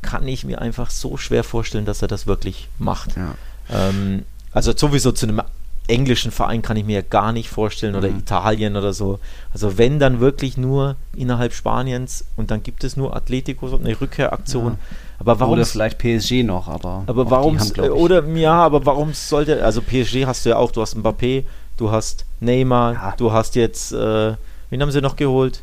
kann 0.00 0.26
ich 0.26 0.46
mir 0.46 0.62
einfach 0.62 0.88
so 0.88 1.18
schwer 1.18 1.44
vorstellen, 1.44 1.84
dass 1.84 2.00
er 2.00 2.08
das 2.08 2.26
wirklich 2.26 2.68
macht. 2.78 3.16
Ja. 3.16 3.34
Ähm, 3.70 4.24
also 4.52 4.74
sowieso 4.74 5.12
zu 5.12 5.26
einem 5.26 5.42
englischen 5.88 6.30
Verein 6.30 6.62
kann 6.62 6.76
ich 6.76 6.84
mir 6.84 6.96
ja 6.96 7.02
gar 7.02 7.32
nicht 7.32 7.48
vorstellen 7.48 7.94
oder 7.94 8.08
mhm. 8.08 8.18
Italien 8.18 8.76
oder 8.76 8.92
so. 8.92 9.18
Also 9.52 9.76
wenn 9.76 9.98
dann 9.98 10.20
wirklich 10.20 10.56
nur 10.56 10.96
innerhalb 11.16 11.52
Spaniens 11.52 12.24
und 12.36 12.50
dann 12.50 12.62
gibt 12.62 12.84
es 12.84 12.96
nur 12.96 13.16
Atletico 13.16 13.68
so 13.68 13.78
eine 13.78 14.00
Rückkehraktion. 14.00 14.72
Ja. 14.72 14.96
Aber 15.18 15.40
warum 15.40 15.54
oder 15.54 15.66
vielleicht 15.66 15.98
PSG 15.98 16.44
noch, 16.44 16.68
aber 16.68 17.04
aber 17.06 17.30
warum 17.30 17.58
oder 17.92 18.26
ja, 18.28 18.54
aber 18.54 18.86
warum 18.86 19.12
sollte 19.12 19.62
also 19.62 19.82
PSG 19.82 20.24
hast 20.24 20.46
du 20.46 20.50
ja 20.50 20.56
auch, 20.56 20.72
du 20.72 20.80
hast 20.80 20.96
Mbappé, 20.96 21.44
du 21.76 21.90
hast 21.90 22.24
Neymar, 22.40 22.94
ja. 22.94 23.14
du 23.16 23.32
hast 23.32 23.54
jetzt 23.54 23.92
äh, 23.92 24.34
wen 24.70 24.82
haben 24.82 24.90
sie 24.90 25.02
noch 25.02 25.16
geholt? 25.16 25.62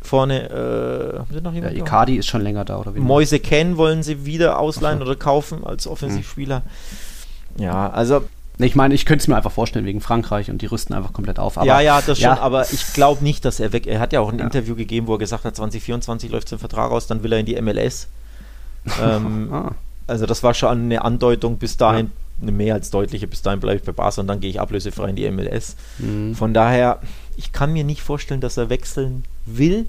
Vorne 0.00 0.48
äh, 0.48 1.18
haben 1.18 1.28
sie 1.30 1.40
noch 1.40 1.52
jemanden? 1.52 1.76
Ja, 1.76 1.82
Icardi 1.82 2.16
ist 2.16 2.28
schon 2.28 2.40
länger 2.40 2.64
da 2.64 2.78
oder 2.78 2.94
wie? 2.94 3.00
Moise 3.00 3.40
Ken 3.40 3.76
wollen 3.76 4.02
sie 4.02 4.24
wieder 4.24 4.58
ausleihen 4.58 5.02
oder 5.02 5.16
kaufen 5.16 5.66
als 5.66 5.86
Offensivspieler. 5.86 6.62
Ja, 7.58 7.90
also 7.90 8.22
ich 8.58 8.74
meine, 8.74 8.94
ich 8.94 9.06
könnte 9.06 9.22
es 9.22 9.28
mir 9.28 9.36
einfach 9.36 9.52
vorstellen 9.52 9.86
wegen 9.86 10.00
Frankreich 10.00 10.50
und 10.50 10.62
die 10.62 10.66
rüsten 10.66 10.94
einfach 10.94 11.12
komplett 11.12 11.38
auf. 11.38 11.58
Aber, 11.58 11.66
ja, 11.66 11.80
ja, 11.80 12.00
das 12.00 12.18
ja. 12.18 12.34
schon, 12.34 12.44
aber 12.44 12.70
ich 12.72 12.92
glaube 12.92 13.22
nicht, 13.22 13.44
dass 13.44 13.60
er 13.60 13.72
weg. 13.72 13.86
Er 13.86 14.00
hat 14.00 14.12
ja 14.12 14.20
auch 14.20 14.32
ein 14.32 14.38
ja. 14.38 14.44
Interview 14.44 14.74
gegeben, 14.74 15.06
wo 15.06 15.14
er 15.14 15.18
gesagt 15.18 15.44
hat, 15.44 15.54
2024 15.54 16.30
läuft 16.30 16.48
sein 16.48 16.58
Vertrag 16.58 16.90
aus, 16.90 17.06
dann 17.06 17.22
will 17.22 17.32
er 17.32 17.38
in 17.38 17.46
die 17.46 17.60
MLS. 17.60 18.08
ähm, 19.00 19.48
ah. 19.52 19.72
Also 20.08 20.26
das 20.26 20.42
war 20.42 20.54
schon 20.54 20.70
eine 20.70 21.04
Andeutung 21.04 21.58
bis 21.58 21.76
dahin, 21.76 22.06
ja. 22.06 22.42
eine 22.42 22.52
mehr 22.52 22.74
als 22.74 22.90
deutliche, 22.90 23.26
bis 23.26 23.42
dahin 23.42 23.60
bleibe 23.60 23.78
ich 23.78 23.84
bei 23.84 23.92
Barca 23.92 24.22
und 24.22 24.26
dann 24.26 24.40
gehe 24.40 24.50
ich 24.50 24.60
ablösefrei 24.60 25.10
in 25.10 25.16
die 25.16 25.30
MLS. 25.30 25.76
Mhm. 25.98 26.34
Von 26.34 26.54
daher, 26.54 27.00
ich 27.36 27.52
kann 27.52 27.72
mir 27.72 27.84
nicht 27.84 28.00
vorstellen, 28.00 28.40
dass 28.40 28.56
er 28.56 28.70
wechseln 28.70 29.24
will, 29.44 29.86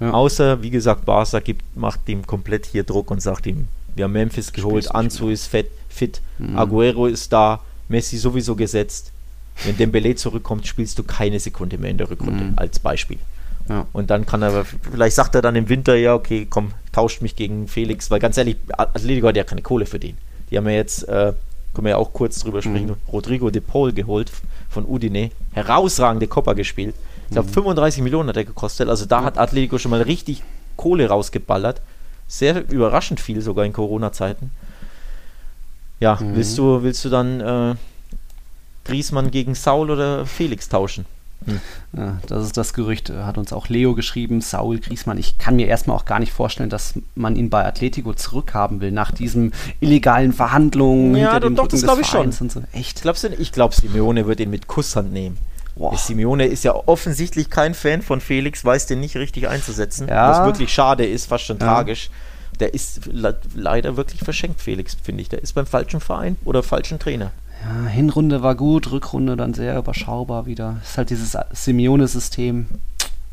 außer, 0.00 0.62
wie 0.62 0.70
gesagt, 0.70 1.04
Barca 1.04 1.38
gibt, 1.40 1.62
macht 1.76 2.08
ihm 2.08 2.26
komplett 2.26 2.66
hier 2.66 2.82
Druck 2.82 3.10
und 3.10 3.22
sagt 3.22 3.46
ihm, 3.46 3.68
wir 3.94 4.04
haben 4.04 4.12
Memphis 4.12 4.52
geholt, 4.52 4.92
Anzu 4.94 5.28
ist 5.28 5.46
fett, 5.46 5.70
fit, 5.88 6.20
mhm. 6.38 6.58
Aguero 6.58 7.06
ist 7.06 7.32
da, 7.32 7.60
Messi 7.88 8.18
sowieso 8.18 8.56
gesetzt. 8.56 9.12
Wenn 9.64 9.76
Dembele 9.76 10.14
zurückkommt, 10.14 10.66
spielst 10.66 10.98
du 10.98 11.02
keine 11.02 11.38
Sekunde 11.38 11.78
mehr 11.78 11.90
in 11.90 11.98
der 11.98 12.10
Rückrunde, 12.10 12.44
mhm. 12.44 12.52
als 12.56 12.78
Beispiel. 12.78 13.18
Ja. 13.68 13.86
Und 13.92 14.10
dann 14.10 14.26
kann 14.26 14.42
er, 14.42 14.64
vielleicht 14.64 15.14
sagt 15.14 15.34
er 15.34 15.42
dann 15.42 15.54
im 15.56 15.68
Winter, 15.68 15.94
ja, 15.94 16.14
okay, 16.14 16.46
komm, 16.48 16.72
tauscht 16.90 17.22
mich 17.22 17.36
gegen 17.36 17.68
Felix, 17.68 18.10
weil 18.10 18.18
ganz 18.18 18.36
ehrlich, 18.36 18.56
Atletico 18.76 19.28
hat 19.28 19.36
ja 19.36 19.44
keine 19.44 19.62
Kohle 19.62 19.86
für 19.86 19.98
den. 19.98 20.16
Die 20.50 20.56
haben 20.56 20.66
ja 20.66 20.72
jetzt, 20.72 21.08
äh, 21.08 21.32
können 21.74 21.84
wir 21.84 21.90
ja 21.90 21.96
auch 21.96 22.12
kurz 22.12 22.40
drüber 22.40 22.60
sprechen, 22.62 22.88
mhm. 22.88 23.12
Rodrigo 23.12 23.50
de 23.50 23.60
Paul 23.60 23.92
geholt 23.92 24.30
von 24.68 24.86
Udine, 24.86 25.30
herausragende 25.52 26.26
Copper 26.26 26.54
gespielt. 26.54 26.94
Ich 27.26 27.32
glaube, 27.32 27.48
mhm. 27.48 27.54
35 27.54 28.02
Millionen 28.02 28.28
hat 28.30 28.36
er 28.36 28.44
gekostet, 28.44 28.88
also 28.88 29.06
da 29.06 29.22
hat 29.22 29.38
Atletico 29.38 29.78
schon 29.78 29.90
mal 29.90 30.02
richtig 30.02 30.42
Kohle 30.76 31.08
rausgeballert. 31.08 31.80
Sehr 32.28 32.68
überraschend 32.70 33.20
viel 33.20 33.42
sogar 33.42 33.64
in 33.64 33.72
Corona-Zeiten. 33.72 34.50
Ja, 36.02 36.18
mhm. 36.20 36.34
willst 36.34 36.58
du, 36.58 36.82
willst 36.82 37.04
du 37.04 37.10
dann 37.10 37.40
äh, 37.40 37.74
Griesmann 38.84 39.30
gegen 39.30 39.54
Saul 39.54 39.88
oder 39.88 40.26
Felix 40.26 40.68
tauschen? 40.68 41.06
Hm. 41.44 41.60
Ja, 41.96 42.18
das 42.26 42.44
ist 42.44 42.56
das 42.56 42.72
Gerücht, 42.72 43.10
hat 43.10 43.38
uns 43.38 43.52
auch 43.52 43.68
Leo 43.68 43.94
geschrieben, 43.94 44.40
Saul 44.40 44.80
Griesmann. 44.80 45.18
Ich 45.18 45.38
kann 45.38 45.56
mir 45.56 45.68
erstmal 45.68 45.96
auch 45.96 46.04
gar 46.04 46.18
nicht 46.18 46.32
vorstellen, 46.32 46.70
dass 46.70 46.94
man 47.14 47.36
ihn 47.36 47.50
bei 47.50 47.64
Atletico 47.64 48.14
zurückhaben 48.14 48.80
will, 48.80 48.90
nach 48.90 49.12
diesen 49.12 49.52
illegalen 49.80 50.32
Verhandlungen. 50.32 51.16
Ja, 51.16 51.38
doch, 51.38 51.50
doch 51.50 51.68
das 51.68 51.82
glaube 51.82 52.00
ich 52.02 52.08
schon. 52.08 52.32
So. 52.32 52.62
Echt? 52.72 53.02
Glaubst 53.02 53.22
du, 53.22 53.28
ich 53.28 53.52
glaube, 53.52 53.74
Simeone 53.74 54.26
wird 54.26 54.40
ihn 54.40 54.50
mit 54.50 54.66
Kusshand 54.66 55.12
nehmen. 55.12 55.38
Boah. 55.76 55.96
Simeone 55.96 56.46
ist 56.46 56.64
ja 56.64 56.74
offensichtlich 56.74 57.48
kein 57.48 57.74
Fan 57.74 58.02
von 58.02 58.20
Felix, 58.20 58.64
weiß 58.64 58.86
den 58.86 59.00
nicht 59.00 59.16
richtig 59.16 59.48
einzusetzen. 59.48 60.08
Ja. 60.08 60.30
Was 60.30 60.46
wirklich 60.46 60.72
schade 60.72 61.06
ist, 61.06 61.26
fast 61.26 61.44
schon 61.44 61.58
ja. 61.58 61.66
tragisch 61.66 62.10
der 62.60 62.74
ist 62.74 63.06
le 63.06 63.36
leider 63.54 63.96
wirklich 63.96 64.22
verschenkt, 64.22 64.60
Felix, 64.60 64.96
finde 65.02 65.22
ich. 65.22 65.28
Der 65.28 65.42
ist 65.42 65.54
beim 65.54 65.66
falschen 65.66 66.00
Verein 66.00 66.36
oder 66.44 66.62
falschen 66.62 66.98
Trainer. 66.98 67.32
Ja, 67.64 67.86
Hinrunde 67.88 68.42
war 68.42 68.54
gut, 68.54 68.90
Rückrunde 68.90 69.36
dann 69.36 69.54
sehr 69.54 69.78
überschaubar 69.78 70.46
wieder. 70.46 70.80
Ist 70.82 70.98
halt 70.98 71.10
dieses 71.10 71.36
Simeone-System. 71.52 72.66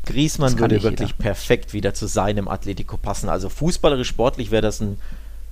Griesmann 0.06 0.58
würde 0.58 0.82
wirklich 0.82 1.10
jeder. 1.10 1.22
perfekt 1.22 1.72
wieder 1.72 1.94
zu 1.94 2.06
seinem 2.06 2.48
Atletico 2.48 2.96
passen. 2.96 3.28
Also 3.28 3.48
fußballerisch, 3.48 4.08
sportlich 4.08 4.50
wäre 4.50 4.62
das 4.62 4.80
ein, 4.80 4.98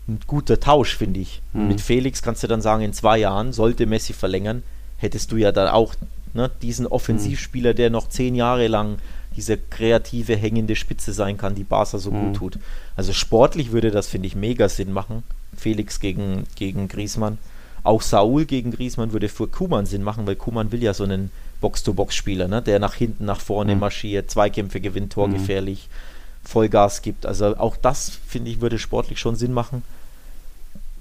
ein, 0.06 0.20
guter 0.26 0.58
Tausch, 0.58 0.96
finde 0.96 1.20
ich. 1.20 1.42
Mhm. 1.52 1.68
Mit 1.68 1.80
Felix 1.80 2.22
kannst 2.22 2.42
du 2.42 2.46
dann 2.46 2.62
sagen, 2.62 2.82
in 2.82 2.92
zwei 2.92 3.18
Jahren 3.18 3.52
sollte 3.52 3.86
Messi 3.86 4.12
verlängern, 4.12 4.62
hättest 4.96 5.32
du 5.32 5.36
ja 5.36 5.52
dann 5.52 5.68
auch 5.68 5.94
ne, 6.32 6.50
diesen 6.62 6.86
Offensivspieler, 6.86 7.74
der 7.74 7.90
noch 7.90 8.08
zehn 8.08 8.34
Jahre 8.34 8.68
lang 8.68 8.98
diese 9.36 9.56
kreative, 9.56 10.34
hängende 10.34 10.74
Spitze 10.74 11.12
sein 11.12 11.36
kann, 11.36 11.54
die 11.54 11.64
Barca 11.64 11.98
so 11.98 12.10
mhm. 12.10 12.26
gut 12.26 12.36
tut. 12.36 12.58
Also 12.98 13.12
sportlich 13.12 13.70
würde 13.70 13.92
das, 13.92 14.08
finde 14.08 14.26
ich, 14.26 14.34
mega 14.34 14.68
Sinn 14.68 14.92
machen. 14.92 15.22
Felix 15.56 16.00
gegen, 16.00 16.46
gegen 16.56 16.88
Griesmann. 16.88 17.38
Auch 17.84 18.02
Saul 18.02 18.44
gegen 18.44 18.72
Griesmann 18.72 19.12
würde 19.12 19.28
für 19.28 19.46
Kuman 19.46 19.86
Sinn 19.86 20.02
machen, 20.02 20.26
weil 20.26 20.34
Kuman 20.34 20.72
will 20.72 20.82
ja 20.82 20.92
so 20.92 21.04
einen 21.04 21.30
Box-to-Box-Spieler, 21.60 22.48
ne? 22.48 22.60
der 22.60 22.80
nach 22.80 22.94
hinten, 22.94 23.24
nach 23.24 23.40
vorne 23.40 23.74
mhm. 23.74 23.80
marschiert, 23.82 24.32
Zweikämpfe 24.32 24.80
gewinnt, 24.80 25.12
torgefährlich, 25.12 25.88
mhm. 25.88 26.48
Vollgas 26.48 27.00
gibt. 27.00 27.24
Also 27.24 27.56
auch 27.56 27.76
das, 27.76 28.18
finde 28.26 28.50
ich, 28.50 28.60
würde 28.60 28.80
sportlich 28.80 29.20
schon 29.20 29.36
Sinn 29.36 29.52
machen. 29.52 29.84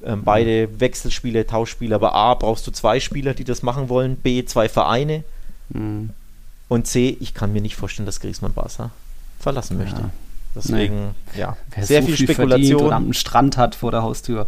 Ähm, 0.06 0.24
beide. 0.24 0.80
Wechselspiele, 0.80 1.48
Tauschspiele, 1.48 1.96
aber 1.96 2.14
A, 2.14 2.36
brauchst 2.36 2.68
du 2.68 2.72
zwei 2.72 3.00
Spieler, 3.00 3.34
die 3.34 3.44
das 3.44 3.64
machen 3.64 3.90
wollen, 3.90 4.18
B, 4.18 4.46
zwei 4.46 4.70
Vereine. 4.70 5.24
Mhm. 5.70 6.12
Und 6.68 6.86
C, 6.86 7.18
ich 7.20 7.34
kann 7.34 7.54
mir 7.54 7.62
nicht 7.62 7.76
vorstellen, 7.76 8.06
dass 8.06 8.20
Griezmann 8.20 8.54
Barca 8.54 8.92
verlassen 9.40 9.80
möchte. 9.80 10.02
Ja. 10.02 10.12
Deswegen, 10.58 11.16
nee. 11.34 11.42
ja, 11.42 11.58
Wer 11.76 11.86
sehr 11.86 12.02
so 12.02 12.08
viel, 12.08 12.18
viel 12.18 12.28
Spekulation. 12.28 12.86
Und 12.86 12.94
einen 12.94 13.14
Strand 13.14 13.58
hat 13.58 13.76
vor 13.76 13.92
der 13.92 14.04
Haustür, 14.04 14.48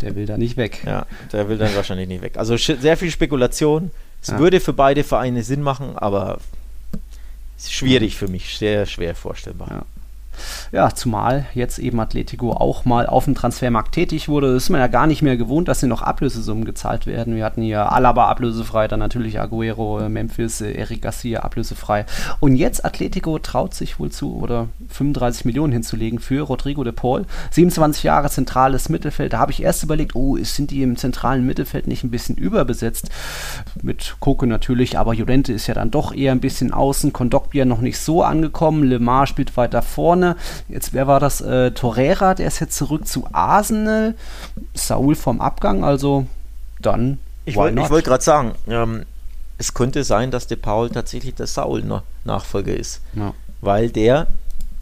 der 0.00 0.16
will 0.16 0.26
da 0.26 0.36
nicht 0.36 0.56
weg. 0.56 0.82
Ja, 0.84 1.06
der 1.32 1.48
will 1.48 1.58
dann 1.58 1.74
wahrscheinlich 1.74 2.08
nicht 2.08 2.22
weg. 2.22 2.36
Also 2.36 2.56
sehr 2.56 2.96
viel 2.96 3.10
Spekulation. 3.10 3.90
Es 4.22 4.28
ja. 4.28 4.38
würde 4.38 4.60
für 4.60 4.72
beide 4.72 5.04
Vereine 5.04 5.42
Sinn 5.42 5.60
machen, 5.62 5.96
aber 5.96 6.38
schwierig 7.62 8.16
für 8.16 8.28
mich, 8.28 8.56
sehr 8.58 8.86
schwer 8.86 9.14
vorstellbar. 9.14 9.68
Ja. 9.70 9.82
Ja, 10.72 10.94
zumal 10.94 11.46
jetzt 11.54 11.78
eben 11.78 12.00
Atletico 12.00 12.52
auch 12.52 12.84
mal 12.84 13.06
auf 13.06 13.24
dem 13.24 13.34
Transfermarkt 13.34 13.92
tätig 13.92 14.28
wurde. 14.28 14.52
Das 14.52 14.64
ist 14.64 14.70
man 14.70 14.80
ja 14.80 14.86
gar 14.86 15.06
nicht 15.06 15.22
mehr 15.22 15.36
gewohnt, 15.36 15.68
dass 15.68 15.80
hier 15.80 15.88
noch 15.88 16.02
Ablösesummen 16.02 16.64
gezahlt 16.64 17.06
werden. 17.06 17.36
Wir 17.36 17.44
hatten 17.44 17.62
hier 17.62 17.92
Alaba 17.92 18.28
ablösefrei, 18.28 18.88
dann 18.88 19.00
natürlich 19.00 19.40
Aguero, 19.40 20.00
äh, 20.00 20.08
Memphis, 20.08 20.60
äh, 20.60 20.72
Eric 20.72 21.02
Garcia 21.02 21.40
ablösefrei. 21.40 22.06
Und 22.40 22.56
jetzt 22.56 22.84
Atletico 22.84 23.38
traut 23.38 23.74
sich 23.74 23.98
wohl 23.98 24.10
zu, 24.10 24.36
oder 24.36 24.68
35 24.88 25.44
Millionen 25.44 25.72
hinzulegen 25.72 26.18
für 26.18 26.42
Rodrigo 26.42 26.84
de 26.84 26.92
Paul. 26.92 27.24
27 27.50 28.02
Jahre 28.02 28.30
zentrales 28.30 28.88
Mittelfeld. 28.88 29.32
Da 29.32 29.38
habe 29.38 29.52
ich 29.52 29.62
erst 29.62 29.82
überlegt, 29.82 30.14
oh, 30.14 30.36
sind 30.42 30.70
die 30.70 30.82
im 30.82 30.96
zentralen 30.96 31.46
Mittelfeld 31.46 31.86
nicht 31.86 32.04
ein 32.04 32.10
bisschen 32.10 32.36
überbesetzt? 32.36 33.10
Mit 33.82 34.16
Koke 34.20 34.46
natürlich, 34.46 34.98
aber 34.98 35.14
Jurente 35.14 35.52
ist 35.52 35.66
ja 35.66 35.74
dann 35.74 35.90
doch 35.90 36.14
eher 36.14 36.32
ein 36.32 36.40
bisschen 36.40 36.72
außen. 36.72 37.12
Kondogbia 37.12 37.64
noch 37.64 37.80
nicht 37.80 37.98
so 37.98 38.22
angekommen. 38.22 38.84
Lemar 38.84 39.26
spielt 39.26 39.56
weiter 39.56 39.82
vorne 39.82 40.23
vorne. 40.24 40.36
Jetzt, 40.68 40.92
wer 40.92 41.06
war 41.06 41.20
das? 41.20 41.40
Äh, 41.40 41.72
Torreira, 41.72 42.34
der 42.34 42.46
ist 42.46 42.60
jetzt 42.60 42.76
zurück 42.76 43.06
zu 43.06 43.26
Arsenal. 43.32 44.14
Saul 44.74 45.14
vom 45.14 45.40
Abgang, 45.40 45.84
also 45.84 46.26
dann. 46.80 47.18
Ich 47.44 47.56
wollte 47.56 47.90
wollt 47.90 48.04
gerade 48.04 48.24
sagen, 48.24 48.52
ähm, 48.68 49.04
es 49.58 49.74
könnte 49.74 50.04
sein, 50.04 50.30
dass 50.30 50.46
der 50.46 50.56
Paul 50.56 50.90
tatsächlich 50.90 51.34
der 51.34 51.46
Saul-Nachfolger 51.46 52.74
ist. 52.74 53.02
Ja. 53.14 53.34
Weil 53.60 53.90
der, 53.90 54.26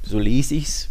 so 0.02 0.18
lese 0.18 0.54
ich 0.54 0.68
es, 0.68 0.88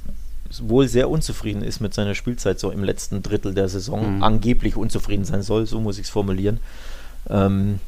wohl 0.61 0.89
sehr 0.89 1.09
unzufrieden 1.09 1.63
ist 1.63 1.79
mit 1.79 1.93
seiner 1.93 2.13
Spielzeit 2.13 2.59
so 2.59 2.71
im 2.71 2.83
letzten 2.83 3.23
Drittel 3.23 3.53
der 3.53 3.69
Saison. 3.69 4.17
Mhm. 4.17 4.23
Angeblich 4.23 4.75
unzufrieden 4.75 5.23
sein 5.23 5.43
soll, 5.43 5.65
so 5.65 5.79
muss 5.79 5.97
ich 5.97 6.05
es 6.05 6.09
formulieren. 6.09 6.59
Ähm, 7.29 7.79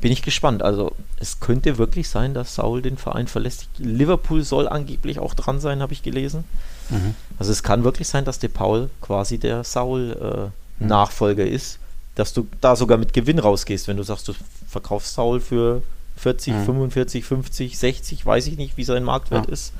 bin 0.00 0.12
ich 0.12 0.22
gespannt. 0.22 0.62
Also 0.62 0.92
es 1.18 1.40
könnte 1.40 1.78
wirklich 1.78 2.08
sein, 2.08 2.34
dass 2.34 2.54
Saul 2.54 2.82
den 2.82 2.96
Verein 2.96 3.26
verlässt. 3.26 3.68
Liverpool 3.78 4.42
soll 4.42 4.68
angeblich 4.68 5.18
auch 5.18 5.34
dran 5.34 5.60
sein, 5.60 5.80
habe 5.80 5.92
ich 5.92 6.02
gelesen. 6.02 6.44
Mhm. 6.88 7.14
Also 7.38 7.52
es 7.52 7.62
kann 7.62 7.84
wirklich 7.84 8.08
sein, 8.08 8.24
dass 8.24 8.38
der 8.38 8.48
Paul 8.48 8.90
quasi 9.00 9.38
der 9.38 9.64
Saul-Nachfolger 9.64 11.44
äh, 11.44 11.50
mhm. 11.50 11.54
ist. 11.54 11.78
Dass 12.14 12.32
du 12.32 12.46
da 12.60 12.76
sogar 12.76 12.98
mit 12.98 13.12
Gewinn 13.12 13.38
rausgehst, 13.38 13.88
wenn 13.88 13.96
du 13.96 14.02
sagst, 14.02 14.28
du 14.28 14.32
verkaufst 14.68 15.14
Saul 15.14 15.40
für 15.40 15.82
40, 16.16 16.54
mhm. 16.54 16.64
45, 16.64 17.24
50, 17.24 17.78
60, 17.78 18.26
weiß 18.26 18.46
ich 18.46 18.56
nicht, 18.56 18.76
wie 18.76 18.84
sein 18.84 19.04
Marktwert 19.04 19.46
ja. 19.46 19.52
ist. 19.52 19.72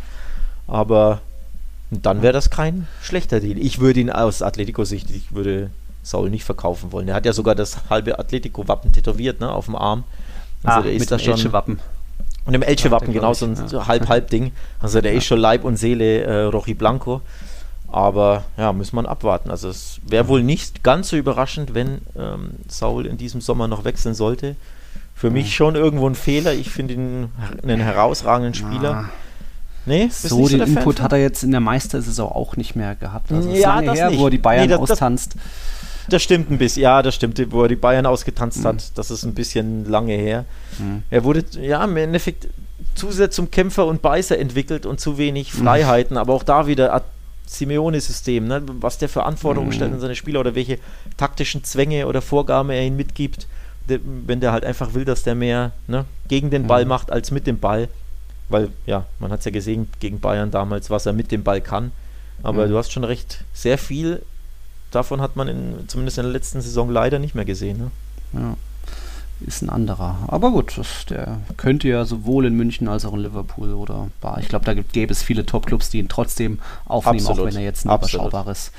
Aber 0.66 1.20
dann 1.90 2.22
wäre 2.22 2.32
das 2.32 2.50
kein 2.50 2.86
schlechter 3.02 3.40
Deal. 3.40 3.58
Ich 3.58 3.80
würde 3.80 4.00
ihn 4.00 4.10
aus 4.10 4.42
Atletico-Sicht, 4.42 5.10
ich 5.10 5.34
würde 5.34 5.70
Saul 6.02 6.30
nicht 6.30 6.44
verkaufen 6.44 6.92
wollen. 6.92 7.08
Er 7.08 7.14
hat 7.14 7.26
ja 7.26 7.32
sogar 7.32 7.54
das 7.54 7.78
halbe 7.90 8.18
Atletico-Wappen 8.18 8.92
tätowiert, 8.92 9.40
ne, 9.40 9.50
auf 9.50 9.66
dem 9.66 9.76
Arm. 9.76 10.04
Also 10.62 10.80
ah, 10.80 10.82
der 10.82 10.92
ist 10.92 11.00
mit 11.00 11.10
da 11.10 11.16
dem 11.16 11.30
Elche-Wappen. 11.30 11.80
Und 12.46 12.52
dem 12.52 12.62
Elche-Wappen, 12.62 13.12
genau, 13.12 13.34
so 13.34 13.46
ein 13.46 13.56
ja. 13.70 13.86
Halb-Halb-Ding. 13.86 14.52
Also 14.80 15.00
der 15.00 15.12
ja. 15.12 15.18
ist 15.18 15.24
schon 15.24 15.38
Leib 15.38 15.64
und 15.64 15.76
Seele 15.76 16.22
äh, 16.22 16.42
Rochi 16.44 16.74
Blanco. 16.74 17.20
Aber 17.88 18.44
ja, 18.56 18.72
muss 18.72 18.92
man 18.92 19.06
abwarten. 19.06 19.50
Also 19.50 19.68
es 19.68 20.00
wäre 20.06 20.28
wohl 20.28 20.42
nicht 20.42 20.82
ganz 20.82 21.08
so 21.08 21.16
überraschend, 21.16 21.74
wenn 21.74 22.02
ähm, 22.16 22.52
Saul 22.68 23.06
in 23.06 23.18
diesem 23.18 23.40
Sommer 23.40 23.68
noch 23.68 23.84
wechseln 23.84 24.14
sollte. 24.14 24.56
Für 25.14 25.30
mich 25.30 25.54
schon 25.54 25.74
irgendwo 25.74 26.08
ein 26.08 26.14
Fehler. 26.14 26.54
Ich 26.54 26.70
finde 26.70 26.94
ihn 26.94 27.28
einen 27.62 27.80
herausragenden 27.80 28.54
Spieler. 28.54 29.10
Nee, 29.86 30.08
so 30.10 30.46
den 30.46 30.60
Input 30.60 31.00
hat 31.00 31.12
er 31.12 31.18
jetzt 31.18 31.42
in 31.42 31.50
der 31.50 31.60
Meistersaison 31.60 32.30
auch 32.30 32.56
nicht 32.56 32.76
mehr 32.76 32.94
gehabt. 32.94 33.32
Also 33.32 33.50
ja, 33.50 33.76
lange 33.76 33.86
das 33.88 33.98
her, 33.98 34.10
nicht. 34.10 34.20
wo 34.20 34.26
er 34.26 34.30
die 34.30 34.38
Bayern 34.38 34.62
nee, 34.62 34.68
das, 34.68 34.78
austanzt. 34.78 35.34
Das, 35.34 35.42
das 36.10 36.22
stimmt 36.22 36.50
ein 36.50 36.58
bisschen, 36.58 36.82
ja, 36.82 37.02
das 37.02 37.14
stimmt, 37.14 37.40
wo 37.50 37.62
er 37.62 37.68
die 37.68 37.76
Bayern 37.76 38.06
ausgetanzt 38.06 38.60
mhm. 38.60 38.68
hat. 38.68 38.98
Das 38.98 39.10
ist 39.10 39.24
ein 39.24 39.34
bisschen 39.34 39.88
lange 39.88 40.14
her. 40.14 40.44
Mhm. 40.78 41.02
Er 41.10 41.24
wurde, 41.24 41.44
ja, 41.60 41.82
im 41.84 41.96
Endeffekt 41.96 42.48
zu 42.94 43.10
sehr 43.10 43.30
zum 43.30 43.50
Kämpfer 43.50 43.86
und 43.86 44.02
Beißer 44.02 44.38
entwickelt 44.38 44.86
und 44.86 45.00
zu 45.00 45.18
wenig 45.18 45.54
mhm. 45.54 45.64
Freiheiten, 45.64 46.16
aber 46.16 46.34
auch 46.34 46.42
da 46.42 46.66
wieder 46.66 47.02
Simeone-System, 47.46 48.46
ne? 48.46 48.62
was 48.80 48.98
der 48.98 49.08
für 49.08 49.24
Anforderungen 49.24 49.72
stellt 49.72 49.90
an 49.90 49.96
mhm. 49.96 50.02
seine 50.02 50.16
Spieler 50.16 50.40
oder 50.40 50.54
welche 50.54 50.78
taktischen 51.16 51.64
Zwänge 51.64 52.06
oder 52.06 52.22
Vorgaben 52.22 52.70
er 52.70 52.82
ihnen 52.82 52.96
mitgibt, 52.96 53.48
wenn 53.86 54.40
der 54.40 54.52
halt 54.52 54.64
einfach 54.64 54.94
will, 54.94 55.04
dass 55.04 55.24
der 55.24 55.34
mehr 55.34 55.72
ne, 55.88 56.04
gegen 56.28 56.50
den 56.50 56.66
Ball 56.66 56.84
mhm. 56.84 56.90
macht 56.90 57.10
als 57.10 57.30
mit 57.30 57.46
dem 57.46 57.58
Ball. 57.58 57.88
Weil, 58.48 58.68
ja, 58.86 59.06
man 59.18 59.32
hat 59.32 59.40
es 59.40 59.44
ja 59.44 59.50
gesehen 59.50 59.88
gegen 60.00 60.20
Bayern 60.20 60.50
damals, 60.50 60.90
was 60.90 61.06
er 61.06 61.12
mit 61.12 61.32
dem 61.32 61.42
Ball 61.42 61.60
kann. 61.60 61.92
Aber 62.42 62.66
mhm. 62.66 62.70
du 62.70 62.78
hast 62.78 62.92
schon 62.92 63.04
recht, 63.04 63.44
sehr 63.52 63.78
viel 63.78 64.22
davon 64.90 65.20
hat 65.20 65.36
man 65.36 65.48
in, 65.48 65.88
zumindest 65.88 66.18
in 66.18 66.24
der 66.24 66.32
letzten 66.32 66.60
Saison 66.60 66.90
leider 66.90 67.18
nicht 67.18 67.34
mehr 67.34 67.44
gesehen. 67.44 67.78
Ne? 67.78 67.90
Ja, 68.40 68.56
ist 69.46 69.62
ein 69.62 69.70
anderer. 69.70 70.18
Aber 70.28 70.50
gut, 70.50 70.76
das, 70.76 71.06
der 71.06 71.38
könnte 71.56 71.88
ja 71.88 72.04
sowohl 72.04 72.46
in 72.46 72.54
München 72.54 72.88
als 72.88 73.04
auch 73.04 73.14
in 73.14 73.20
Liverpool 73.20 73.72
oder 73.72 74.08
Bar. 74.20 74.38
Ich 74.40 74.48
glaube, 74.48 74.64
da 74.64 74.74
gäbe 74.74 75.12
es 75.12 75.22
viele 75.22 75.46
Top-Clubs, 75.46 75.90
die 75.90 75.98
ihn 75.98 76.08
trotzdem 76.08 76.58
aufnehmen, 76.84 77.20
Absolut. 77.20 77.40
auch 77.40 77.46
wenn 77.46 77.56
er 77.56 77.62
jetzt 77.62 77.86
ein 77.86 77.94
überschaubares 77.94 78.72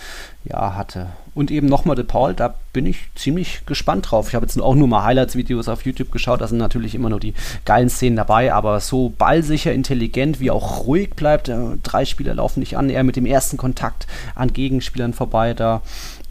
Jahr 0.44 0.76
hatte. 0.76 1.08
Und 1.34 1.52
eben 1.52 1.68
nochmal 1.68 1.96
De 1.96 2.04
Paul, 2.04 2.34
da 2.34 2.56
bin 2.74 2.86
ich 2.86 3.10
ziemlich 3.16 3.66
gespannt 3.66 4.12
drauf. 4.12 4.28
Ich 4.28 4.36
habe 4.36 4.46
jetzt 4.46 4.60
auch 4.60 4.76
nur 4.76 4.88
mal 4.88 5.04
Highlights-Videos 5.04 5.70
auf 5.70 5.86
YouTube 5.86 6.12
geschaut, 6.12 6.42
da 6.42 6.48
sind 6.48 6.58
natürlich 6.58 6.96
immer 6.96 7.10
nur 7.10 7.20
die 7.20 7.34
geilen 7.64 7.90
Szenen 7.90 8.18
dabei, 8.18 8.54
aber 8.54 8.80
so 8.80 9.14
ballsicher, 9.18 9.72
intelligent, 9.72 10.40
wie 10.40 10.52
auch 10.52 10.86
ruhig 10.86 11.12
bleibt. 11.12 11.50
Äh, 11.50 11.78
drei 11.84 12.06
Spieler 12.06 12.36
laufen 12.36 12.60
nicht 12.60 12.78
an, 12.78 12.90
er 12.90 13.04
mit 13.04 13.16
dem 13.16 13.26
ersten 13.26 13.58
Kontakt 13.58 14.08
an 14.36 14.52
Gegenspielern 14.52 15.14
vorbei, 15.14 15.54
da 15.54 15.82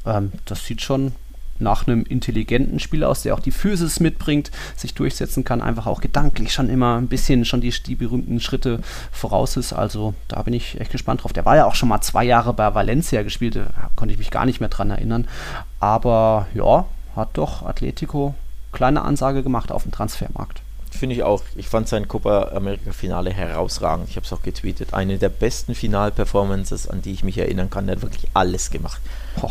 ähm, 0.07 0.33
das 0.45 0.65
sieht 0.65 0.83
schon 0.83 1.13
nach 1.61 1.87
einem 1.87 2.03
intelligenten 2.03 2.81
Spieler 2.81 3.09
aus, 3.09 3.23
der 3.23 3.35
auch 3.35 3.41
die 3.41 3.51
Physis 3.51 4.01
mitbringt, 4.01 4.51
sich 4.77 4.95
durchsetzen 4.95 5.45
kann, 5.45 5.61
einfach 5.61 5.87
auch 5.87 6.01
gedanklich 6.01 6.53
schon 6.53 6.69
immer 6.69 6.97
ein 6.97 7.09
bisschen 7.09 7.45
schon 7.45 7.61
die, 7.61 7.71
die 7.71 7.95
berühmten 7.95 8.41
Schritte 8.41 8.81
voraus 9.13 9.57
ist. 9.57 9.73
Also 9.73 10.15
da 10.29 10.43
bin 10.43 10.55
ich 10.55 10.81
echt 10.81 10.93
gespannt 10.93 11.23
drauf. 11.23 11.33
Der 11.33 11.45
war 11.45 11.57
ja 11.57 11.67
auch 11.67 11.75
schon 11.75 11.89
mal 11.89 12.01
zwei 12.01 12.25
Jahre 12.25 12.53
bei 12.53 12.75
Valencia 12.75 13.23
gespielt, 13.23 13.57
da 13.57 13.91
konnte 13.97 14.13
ich 14.13 14.19
mich 14.19 14.31
gar 14.31 14.47
nicht 14.47 14.61
mehr 14.61 14.69
dran 14.69 14.91
erinnern. 14.91 15.29
Aber 15.79 16.47
ja, 16.55 16.87
hat 17.17 17.31
doch 17.35 17.65
Atletico 17.65 18.35
kleine 18.73 19.03
Ansage 19.03 19.43
gemacht 19.43 19.73
auf 19.73 19.83
dem 19.83 19.93
Transfermarkt. 19.93 20.63
Finde 20.91 21.15
ich 21.15 21.23
auch. 21.23 21.43
Ich 21.57 21.69
fand 21.69 21.89
sein 21.89 22.09
Copa 22.09 22.51
America 22.55 22.93
Finale 22.93 23.33
herausragend. 23.33 24.09
Ich 24.09 24.17
habe 24.17 24.27
es 24.27 24.33
auch 24.33 24.43
getweetet. 24.43 24.93
Eine 24.93 25.19
der 25.19 25.29
besten 25.29 25.75
Finalperformances, 25.75 26.89
an 26.89 27.01
die 27.01 27.13
ich 27.13 27.23
mich 27.23 27.39
erinnern 27.39 27.71
kann. 27.71 27.89
Er 27.89 27.97
hat 27.97 28.03
wirklich 28.03 28.29
alles 28.35 28.71
gemacht. 28.71 29.01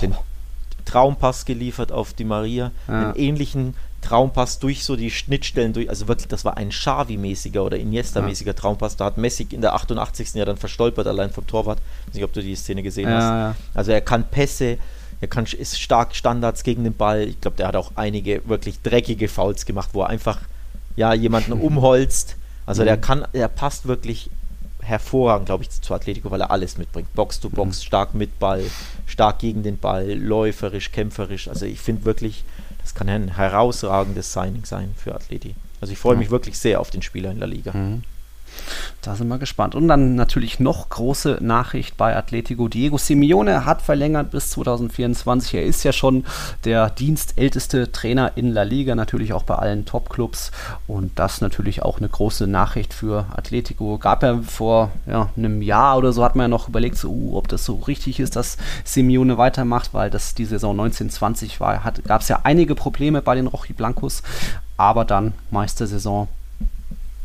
Den 0.01 0.16
Traumpass 0.89 1.45
geliefert 1.45 1.91
auf 1.91 2.13
die 2.13 2.23
Maria, 2.23 2.71
ja. 2.87 3.11
einen 3.11 3.15
ähnlichen 3.15 3.75
Traumpass 4.01 4.57
durch 4.57 4.83
so 4.83 4.95
die 4.95 5.11
Schnittstellen 5.11 5.73
durch, 5.73 5.89
also 5.89 6.07
wirklich, 6.07 6.27
das 6.27 6.45
war 6.45 6.57
ein 6.57 6.71
Xavi-mäßiger 6.71 7.61
oder 7.61 7.77
Iniesta-mäßiger 7.77 8.47
ja. 8.47 8.53
Traumpass. 8.53 8.95
Da 8.95 9.05
hat 9.05 9.17
Messi 9.17 9.47
in 9.51 9.61
der 9.61 9.75
88. 9.75 10.33
ja 10.33 10.45
dann 10.45 10.57
verstolpert, 10.57 11.05
allein 11.05 11.29
vom 11.29 11.45
Torwart. 11.45 11.79
Ich 11.79 12.07
weiß 12.07 12.15
nicht, 12.15 12.23
ob 12.23 12.33
du 12.33 12.41
die 12.41 12.55
Szene 12.55 12.81
gesehen 12.81 13.09
ja, 13.09 13.53
hast. 13.53 13.77
Also 13.77 13.91
er 13.91 14.01
kann 14.01 14.23
Pässe, 14.23 14.77
er 15.21 15.27
kann, 15.27 15.45
ist 15.45 15.79
stark 15.79 16.15
Standards 16.15 16.63
gegen 16.63 16.83
den 16.85 16.95
Ball. 16.95 17.27
Ich 17.27 17.39
glaube, 17.41 17.57
der 17.57 17.67
hat 17.67 17.75
auch 17.75 17.91
einige 17.95 18.41
wirklich 18.47 18.81
dreckige 18.81 19.27
Fouls 19.27 19.65
gemacht, 19.65 19.89
wo 19.93 20.01
er 20.01 20.09
einfach 20.09 20.39
ja 20.95 21.13
jemanden 21.13 21.53
umholzt. 21.61 22.35
Also 22.65 22.81
mhm. 22.81 22.85
der 22.85 22.97
kann, 22.97 23.27
er 23.33 23.49
passt 23.49 23.87
wirklich 23.87 24.31
hervorragend, 24.89 25.45
glaube 25.45 25.63
ich, 25.63 25.69
zu 25.69 25.93
Atletico, 25.93 26.31
weil 26.31 26.41
er 26.41 26.51
alles 26.51 26.77
mitbringt. 26.77 27.13
Box 27.13 27.39
to 27.39 27.49
Box, 27.49 27.79
mhm. 27.79 27.85
stark 27.85 28.13
mit 28.13 28.39
Ball, 28.39 28.63
stark 29.05 29.39
gegen 29.39 29.63
den 29.63 29.77
Ball, 29.77 30.11
läuferisch, 30.13 30.91
kämpferisch. 30.91 31.47
Also 31.47 31.65
ich 31.65 31.79
finde 31.79 32.05
wirklich, 32.05 32.43
das 32.81 32.95
kann 32.95 33.07
ein 33.07 33.35
herausragendes 33.35 34.33
Signing 34.33 34.65
sein 34.65 34.93
für 34.97 35.15
Atleti. 35.15 35.55
Also 35.79 35.93
ich 35.93 35.99
freue 35.99 36.17
mich 36.17 36.29
wirklich 36.29 36.57
sehr 36.57 36.81
auf 36.81 36.89
den 36.89 37.01
Spieler 37.01 37.31
in 37.31 37.39
der 37.39 37.47
Liga. 37.47 37.71
Mhm. 37.71 38.03
Da 39.01 39.16
sind 39.16 39.28
wir 39.28 39.38
gespannt. 39.38 39.76
Und 39.76 39.88
dann 39.88 40.16
natürlich 40.16 40.60
noch 40.60 40.89
große 40.89 41.38
Nachricht 41.41 41.97
bei 41.97 42.16
Atletico. 42.16 42.68
Diego 42.68 42.97
Simeone 42.97 43.66
hat 43.66 43.82
verlängert 43.82 44.32
bis 44.32 44.51
2024. 44.51 45.55
Er 45.55 45.64
ist 45.64 45.84
ja 45.84 45.93
schon 45.93 46.26
der 46.66 46.89
dienstälteste 46.89 47.91
Trainer 47.91 48.34
in 48.36 48.51
La 48.51 48.64
Liga, 48.64 48.95
natürlich 48.95 49.34
auch 49.34 49.43
bei 49.43 49.55
allen 49.55 49.86
Top-Clubs. 49.86 50.51
Und 50.88 51.18
das 51.18 51.41
natürlich 51.41 51.84
auch 51.84 51.99
eine 51.99 52.10
große 52.10 52.47
Nachricht 52.47 52.93
für 52.93 53.26
Atletico. 53.36 53.97
Gab 53.97 54.24
ja 54.24 54.39
vor 54.41 54.91
ja, 55.05 55.30
einem 55.38 55.62
Jahr 55.62 55.97
oder 55.97 56.12
so, 56.12 56.24
hat 56.24 56.36
man 56.36 56.45
ja 56.45 56.47
noch 56.49 56.68
überlegt, 56.70 56.97
so, 56.97 57.10
uh, 57.10 57.38
ob 57.38 57.47
das 57.47 57.66
so 57.66 57.76
richtig 57.76 58.20
ist, 58.20 58.36
dass 58.36 58.57
Simeone 58.84 59.38
weitermacht, 59.38 59.93
weil 59.93 60.10
das 60.10 60.36
die 60.36 60.45
Saison 60.45 60.72
1920 60.72 61.60
war. 61.60 61.82
Gab 62.07 62.22
es 62.22 62.28
ja 62.28 62.41
einige 62.43 62.76
Probleme 62.76 63.22
bei 63.22 63.36
den 63.36 63.47
Rochi 63.47 63.74
Blancos. 63.74 64.24
Aber 64.78 65.03
dann 65.03 65.34
Meistersaison 65.51 66.30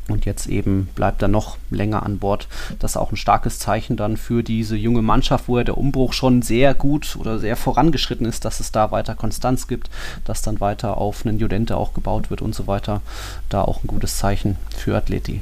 und 0.09 0.27
jetzt 0.27 0.47
eben 0.47 0.89
bleibt 0.95 1.23
er 1.23 1.29
noch 1.29 1.57
länger 1.71 2.03
an 2.03 2.19
Bord. 2.19 2.47
Das 2.79 2.93
ist 2.93 2.97
auch 2.97 3.11
ein 3.11 3.17
starkes 3.17 3.59
Zeichen 3.59 3.97
dann 3.97 4.17
für 4.17 4.43
diese 4.43 4.77
junge 4.77 5.01
Mannschaft, 5.01 5.49
wo 5.49 5.57
ja 5.57 5.65
der 5.65 5.79
Umbruch 5.79 6.13
schon 6.13 6.43
sehr 6.43 6.75
gut 6.75 7.17
oder 7.19 7.39
sehr 7.39 7.57
vorangeschritten 7.57 8.27
ist, 8.27 8.45
dass 8.45 8.61
es 8.61 8.71
da 8.71 8.91
weiter 8.91 9.15
Konstanz 9.15 9.67
gibt, 9.67 9.89
dass 10.25 10.43
dann 10.43 10.61
weiter 10.61 10.99
auf 10.99 11.25
einen 11.25 11.39
Judente 11.39 11.77
auch 11.77 11.95
gebaut 11.95 12.29
wird 12.29 12.43
und 12.43 12.55
so 12.55 12.67
weiter. 12.67 13.01
Da 13.49 13.63
auch 13.63 13.83
ein 13.83 13.87
gutes 13.87 14.19
Zeichen 14.19 14.57
für 14.77 14.97
Atleti. 14.97 15.41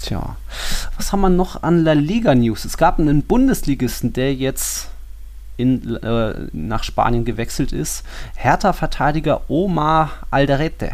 Tja, 0.00 0.36
was 0.96 1.12
haben 1.12 1.20
wir 1.20 1.30
noch 1.30 1.62
an 1.62 1.84
La 1.84 1.92
Liga 1.92 2.34
News? 2.34 2.64
Es 2.64 2.76
gab 2.76 2.98
einen 2.98 3.22
Bundesligisten, 3.22 4.12
der 4.12 4.34
jetzt 4.34 4.88
in, 5.56 5.96
äh, 5.96 6.48
nach 6.52 6.82
Spanien 6.82 7.24
gewechselt 7.24 7.72
ist. 7.72 8.04
Hertha-Verteidiger 8.34 9.48
Omar 9.48 10.10
Alderete 10.30 10.92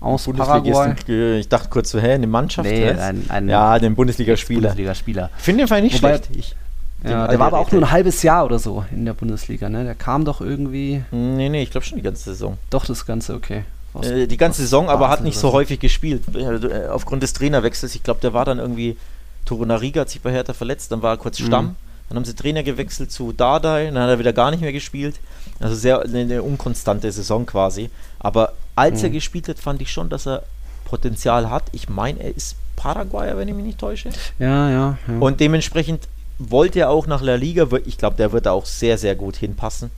aus 0.00 0.24
Paraguay. 0.24 0.94
Ich 1.38 1.48
dachte 1.48 1.68
kurz 1.68 1.90
so, 1.90 1.98
hä, 1.98 2.12
eine 2.12 2.26
Mannschaft? 2.26 2.68
Nee, 2.68 2.88
ein, 2.90 3.24
ein 3.28 3.48
ja, 3.48 3.78
den 3.78 3.94
Bundesligaspieler. 3.94 4.60
Bundesligaspieler. 4.60 5.30
Ich 5.38 5.44
finde 5.44 5.62
den 5.64 5.68
Fall 5.68 5.82
nicht 5.82 6.02
Wobei, 6.02 6.18
schlecht. 6.18 6.36
Ich, 6.36 6.56
ja, 7.04 7.28
der 7.28 7.38
war 7.38 7.48
aber 7.48 7.58
auch 7.58 7.70
nur 7.70 7.82
ein 7.82 7.90
halbes 7.90 8.22
Jahr 8.22 8.44
oder 8.44 8.58
so 8.58 8.84
in 8.90 9.04
der 9.04 9.14
Bundesliga, 9.14 9.68
ne? 9.68 9.84
Der 9.84 9.94
kam 9.94 10.24
doch 10.24 10.40
irgendwie. 10.40 11.02
Nee, 11.10 11.48
nee, 11.48 11.62
ich 11.62 11.70
glaube 11.70 11.86
schon 11.86 11.96
die 11.96 12.02
ganze 12.02 12.24
Saison. 12.24 12.58
Doch, 12.70 12.86
das 12.86 13.06
Ganze, 13.06 13.34
okay. 13.34 13.64
Was, 13.92 14.08
äh, 14.08 14.26
die 14.26 14.36
ganze 14.36 14.62
Saison, 14.62 14.88
aber 14.88 15.08
hat 15.08 15.22
nicht 15.22 15.38
so 15.38 15.52
häufig 15.52 15.78
gespielt. 15.80 16.22
Äh, 16.34 16.88
aufgrund 16.88 17.22
des 17.22 17.32
Trainerwechsels. 17.32 17.94
Ich 17.94 18.02
glaube, 18.02 18.20
der 18.20 18.32
war 18.32 18.44
dann 18.44 18.58
irgendwie. 18.58 18.96
Torunariga 19.44 20.02
hat 20.02 20.10
sich 20.10 20.20
bei 20.20 20.30
Hertha 20.30 20.52
verletzt, 20.52 20.92
dann 20.92 21.00
war 21.00 21.14
er 21.14 21.16
kurz 21.16 21.40
mhm. 21.40 21.46
Stamm. 21.46 21.64
Mhm. 21.64 21.76
Dann 22.08 22.16
haben 22.16 22.24
sie 22.24 22.34
Trainer 22.34 22.62
gewechselt 22.62 23.12
zu 23.12 23.32
Dardai, 23.32 23.86
dann 23.86 24.02
hat 24.02 24.10
er 24.10 24.18
wieder 24.18 24.32
gar 24.32 24.50
nicht 24.50 24.60
mehr 24.60 24.72
gespielt. 24.72 25.16
Also 25.60 25.74
sehr 25.74 26.00
eine, 26.00 26.20
eine 26.20 26.42
unkonstante 26.42 27.10
Saison 27.10 27.46
quasi. 27.46 27.90
Aber 28.18 28.52
als 28.78 29.00
mhm. 29.00 29.06
er 29.06 29.10
gespielt 29.10 29.48
hat, 29.48 29.58
fand 29.58 29.82
ich 29.82 29.92
schon, 29.92 30.08
dass 30.08 30.26
er 30.26 30.44
Potenzial 30.84 31.50
hat. 31.50 31.64
Ich 31.72 31.88
meine, 31.88 32.20
er 32.20 32.34
ist 32.34 32.56
Paraguayer, 32.76 33.36
wenn 33.36 33.48
ich 33.48 33.54
mich 33.54 33.64
nicht 33.64 33.78
täusche. 33.78 34.10
Ja, 34.38 34.70
ja, 34.70 34.98
ja. 35.06 35.18
Und 35.18 35.40
dementsprechend 35.40 36.08
wollte 36.38 36.80
er 36.80 36.90
auch 36.90 37.06
nach 37.06 37.20
La 37.20 37.34
Liga. 37.34 37.66
Ich 37.84 37.98
glaube, 37.98 38.16
der 38.16 38.32
wird 38.32 38.46
da 38.46 38.52
auch 38.52 38.66
sehr, 38.66 38.96
sehr 38.96 39.16
gut 39.16 39.36
hinpassen. 39.36 39.90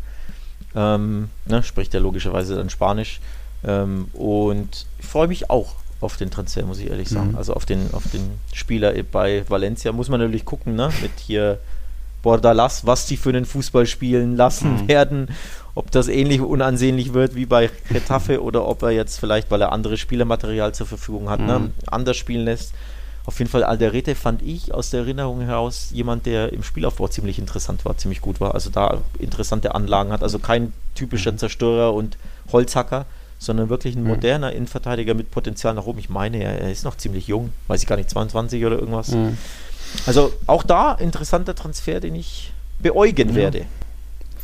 Ähm, 0.75 1.29
ne, 1.45 1.63
spricht 1.63 1.95
er 1.95 2.01
logischerweise 2.01 2.57
dann 2.57 2.71
Spanisch. 2.71 3.21
Ähm, 3.65 4.09
und 4.15 4.87
ich 4.99 5.07
freue 5.07 5.29
mich 5.29 5.51
auch 5.51 5.75
auf 6.01 6.17
den 6.17 6.31
Transfer, 6.31 6.65
muss 6.65 6.79
ich 6.79 6.89
ehrlich 6.89 7.11
sagen. 7.11 7.33
Mhm. 7.33 7.37
Also 7.37 7.53
auf 7.53 7.67
den, 7.67 7.93
auf 7.93 8.05
den 8.11 8.39
Spieler 8.55 8.95
bei 9.13 9.45
Valencia 9.49 9.93
muss 9.93 10.09
man 10.09 10.21
natürlich 10.21 10.47
gucken, 10.47 10.75
ne? 10.75 10.91
Mit 11.03 11.13
hier 11.19 11.59
Bordalas, 12.23 12.87
was 12.87 13.07
die 13.07 13.17
für 13.17 13.31
einen 13.31 13.45
Fußball 13.45 13.87
spielen 13.87 14.37
lassen 14.37 14.83
mhm. 14.83 14.89
werden. 14.89 15.29
Ob 15.75 15.91
das 15.91 16.09
ähnlich 16.09 16.41
unansehnlich 16.41 17.15
wird 17.15 17.35
wie 17.35 17.47
bei 17.47 17.71
Retafe 17.91 18.43
oder 18.43 18.67
ob 18.67 18.83
er 18.83 18.91
jetzt 18.91 19.19
vielleicht, 19.19 19.51
weil 19.51 19.63
er 19.63 19.73
andere 19.73 19.97
Spielermaterial 19.97 20.75
zur 20.75 20.87
Verfügung 20.87 21.31
hat, 21.31 21.41
ne, 21.41 21.59
mhm. 21.59 21.65
ne, 21.67 21.73
anders 21.87 22.17
spielen 22.17 22.45
lässt. 22.45 22.75
Auf 23.27 23.39
jeden 23.39 23.51
Fall 23.51 23.65
Alderete 23.65 24.15
fand 24.15 24.43
ich 24.43 24.73
aus 24.73 24.91
der 24.91 25.01
Erinnerung 25.01 25.41
heraus 25.43 25.91
jemand, 25.93 26.27
der 26.27 26.53
im 26.53 26.63
Spielaufbau 26.63 27.09
ziemlich 27.09 27.39
interessant 27.39 27.85
war, 27.85 27.97
ziemlich 27.97 28.21
gut 28.21 28.41
war. 28.41 28.55
Also 28.55 28.71
da 28.71 28.99
interessante 29.19 29.75
Anlagen 29.75 30.11
hat. 30.11 30.23
Also 30.23 30.39
kein 30.39 30.73
typischer 30.95 31.33
mhm. 31.33 31.39
Zerstörer 31.39 31.95
und 31.95 32.17
Holzhacker, 32.51 33.07
sondern 33.39 33.69
wirklich 33.69 33.95
ein 33.95 34.03
mhm. 34.03 34.09
moderner 34.09 34.53
Innenverteidiger 34.53 35.15
mit 35.15 35.31
Potenzial 35.31 35.75
nach 35.75 35.87
oben. 35.87 35.99
Ich 35.99 36.09
meine, 36.09 36.43
er, 36.43 36.61
er 36.61 36.71
ist 36.71 36.85
noch 36.85 36.97
ziemlich 36.97 37.27
jung, 37.27 37.53
weiß 37.69 37.83
ich 37.83 37.87
gar 37.87 37.97
nicht, 37.97 38.11
22 38.11 38.65
oder 38.65 38.79
irgendwas. 38.79 39.13
Mhm. 39.13 39.39
Also 40.07 40.33
auch 40.47 40.63
da 40.63 40.95
interessanter 40.95 41.55
Transfer, 41.55 42.01
den 42.01 42.15
ich 42.15 42.53
beäugen 42.79 43.31
ja. 43.31 43.35
werde. 43.35 43.67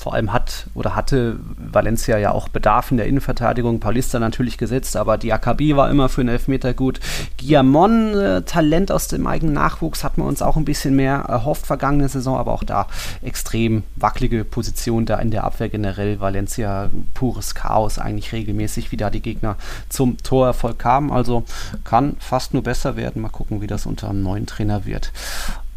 Vor 0.07 0.15
allem 0.15 0.33
hat 0.33 0.69
oder 0.75 0.95
hatte 0.95 1.41
Valencia 1.59 2.17
ja 2.17 2.31
auch 2.31 2.49
Bedarf 2.49 2.93
in 2.93 2.97
der 2.97 3.07
Innenverteidigung. 3.07 3.81
Paulista 3.81 4.21
natürlich 4.21 4.57
gesetzt, 4.57 4.97
aber 4.97 5.19
Diakabi 5.19 5.75
war 5.75 5.91
immer 5.91 6.09
für 6.09 6.21
einen 6.21 6.29
Elfmeter 6.29 6.75
gut. 6.75 7.01
Guillamon, 7.41 8.15
äh, 8.15 8.43
Talent 8.43 8.93
aus 8.93 9.09
dem 9.09 9.27
eigenen 9.27 9.55
Nachwuchs, 9.55 10.05
hat 10.05 10.17
man 10.17 10.29
uns 10.29 10.43
auch 10.43 10.57
ein 10.57 10.65
bisschen 10.65 10.95
mehr 10.95 11.25
erhofft 11.27 11.67
vergangene 11.67 12.09
Saison, 12.09 12.37
aber 12.37 12.53
auch 12.53 12.63
da 12.63 12.87
extrem 13.21 13.83
wackelige 13.97 14.45
Position 14.45 15.07
da 15.07 15.19
in 15.19 15.33
der 15.33 15.43
Abwehr 15.43 15.71
generell. 15.71 16.21
Valencia 16.21 16.89
pures 17.15 17.57
Chaos 17.57 17.99
eigentlich 17.99 18.33
regelmäßig, 18.33 18.93
wie 18.93 18.97
da 18.97 19.11
die 19.11 19.23
Gegner 19.23 19.57
zum 19.89 20.19
Torerfolg 20.19 20.79
kamen. 20.79 21.11
Also 21.11 21.43
kann 21.83 22.15
fast 22.21 22.55
nur 22.55 22.63
besser 22.63 22.95
werden. 22.95 23.23
Mal 23.23 23.29
gucken, 23.31 23.61
wie 23.61 23.67
das 23.67 23.87
unter 23.87 24.09
einem 24.09 24.23
neuen 24.23 24.47
Trainer 24.47 24.85
wird. 24.85 25.11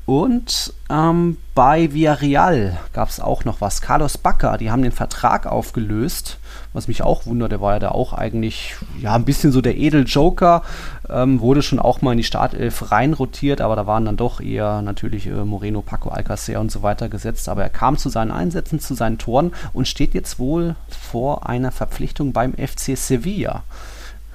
Und 0.09 0.73
ähm, 0.89 1.37
bei 1.53 1.93
Villarreal 1.93 2.79
gab 2.93 3.09
es 3.09 3.19
auch 3.19 3.45
noch 3.45 3.61
was. 3.61 3.79
Carlos 3.79 4.17
Bacca, 4.17 4.57
die 4.57 4.71
haben 4.71 4.81
den 4.81 4.91
Vertrag 4.91 5.45
aufgelöst, 5.45 6.39
was 6.73 6.87
mich 6.87 7.03
auch 7.03 7.27
wundert. 7.27 7.51
Der 7.51 7.61
war 7.61 7.73
ja 7.73 7.79
da 7.79 7.89
auch 7.89 8.13
eigentlich 8.13 8.75
ja, 8.99 9.13
ein 9.13 9.23
bisschen 9.23 9.51
so 9.51 9.61
der 9.61 9.77
Edeljoker. 9.77 10.63
Ähm, 11.07 11.41
wurde 11.41 11.61
schon 11.61 11.77
auch 11.77 12.01
mal 12.01 12.13
in 12.13 12.17
die 12.17 12.23
Startelf 12.23 12.91
reinrotiert, 12.91 13.61
aber 13.61 13.75
da 13.75 13.85
waren 13.85 14.05
dann 14.05 14.17
doch 14.17 14.41
eher 14.41 14.81
natürlich 14.81 15.27
äh, 15.27 15.45
Moreno, 15.45 15.83
Paco 15.83 16.09
Alcacer 16.09 16.59
und 16.59 16.71
so 16.71 16.81
weiter 16.81 17.07
gesetzt. 17.07 17.47
Aber 17.47 17.61
er 17.61 17.69
kam 17.69 17.95
zu 17.95 18.09
seinen 18.09 18.31
Einsätzen, 18.31 18.79
zu 18.79 18.95
seinen 18.95 19.19
Toren 19.19 19.51
und 19.73 19.87
steht 19.87 20.15
jetzt 20.15 20.39
wohl 20.39 20.75
vor 20.89 21.47
einer 21.47 21.71
Verpflichtung 21.71 22.33
beim 22.33 22.55
FC 22.55 22.97
Sevilla 22.97 23.61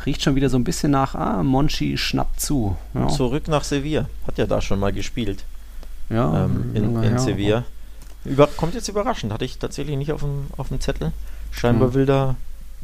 riecht 0.07 0.23
schon 0.23 0.35
wieder 0.35 0.51
so 0.51 0.59
ein 0.59 0.65
bisschen 0.65 0.93
nach, 0.93 1.15
ah, 1.15 1.43
Monchi 1.43 1.97
schnappt 1.97 2.39
zu. 2.39 2.77
Ja. 2.93 3.09
Zurück 3.09 3.49
nach 3.49 3.65
Sevilla. 3.65 4.05
Hat 4.27 4.37
ja 4.37 4.45
da 4.45 4.61
schon 4.61 4.79
mal 4.79 4.93
gespielt 4.93 5.47
ja, 6.15 6.45
ähm, 6.45 6.71
in, 6.75 7.03
in 7.03 7.19
Sevilla. 7.19 7.65
Über, 8.25 8.47
kommt 8.47 8.75
jetzt 8.75 8.89
überraschend, 8.89 9.33
hatte 9.33 9.45
ich 9.45 9.59
tatsächlich 9.59 9.97
nicht 9.97 10.13
auf 10.13 10.21
dem, 10.21 10.47
auf 10.57 10.69
dem 10.69 10.81
Zettel. 10.81 11.13
Scheinbar 11.51 11.89
mhm. 11.89 11.95
will 11.95 12.07
da 12.07 12.37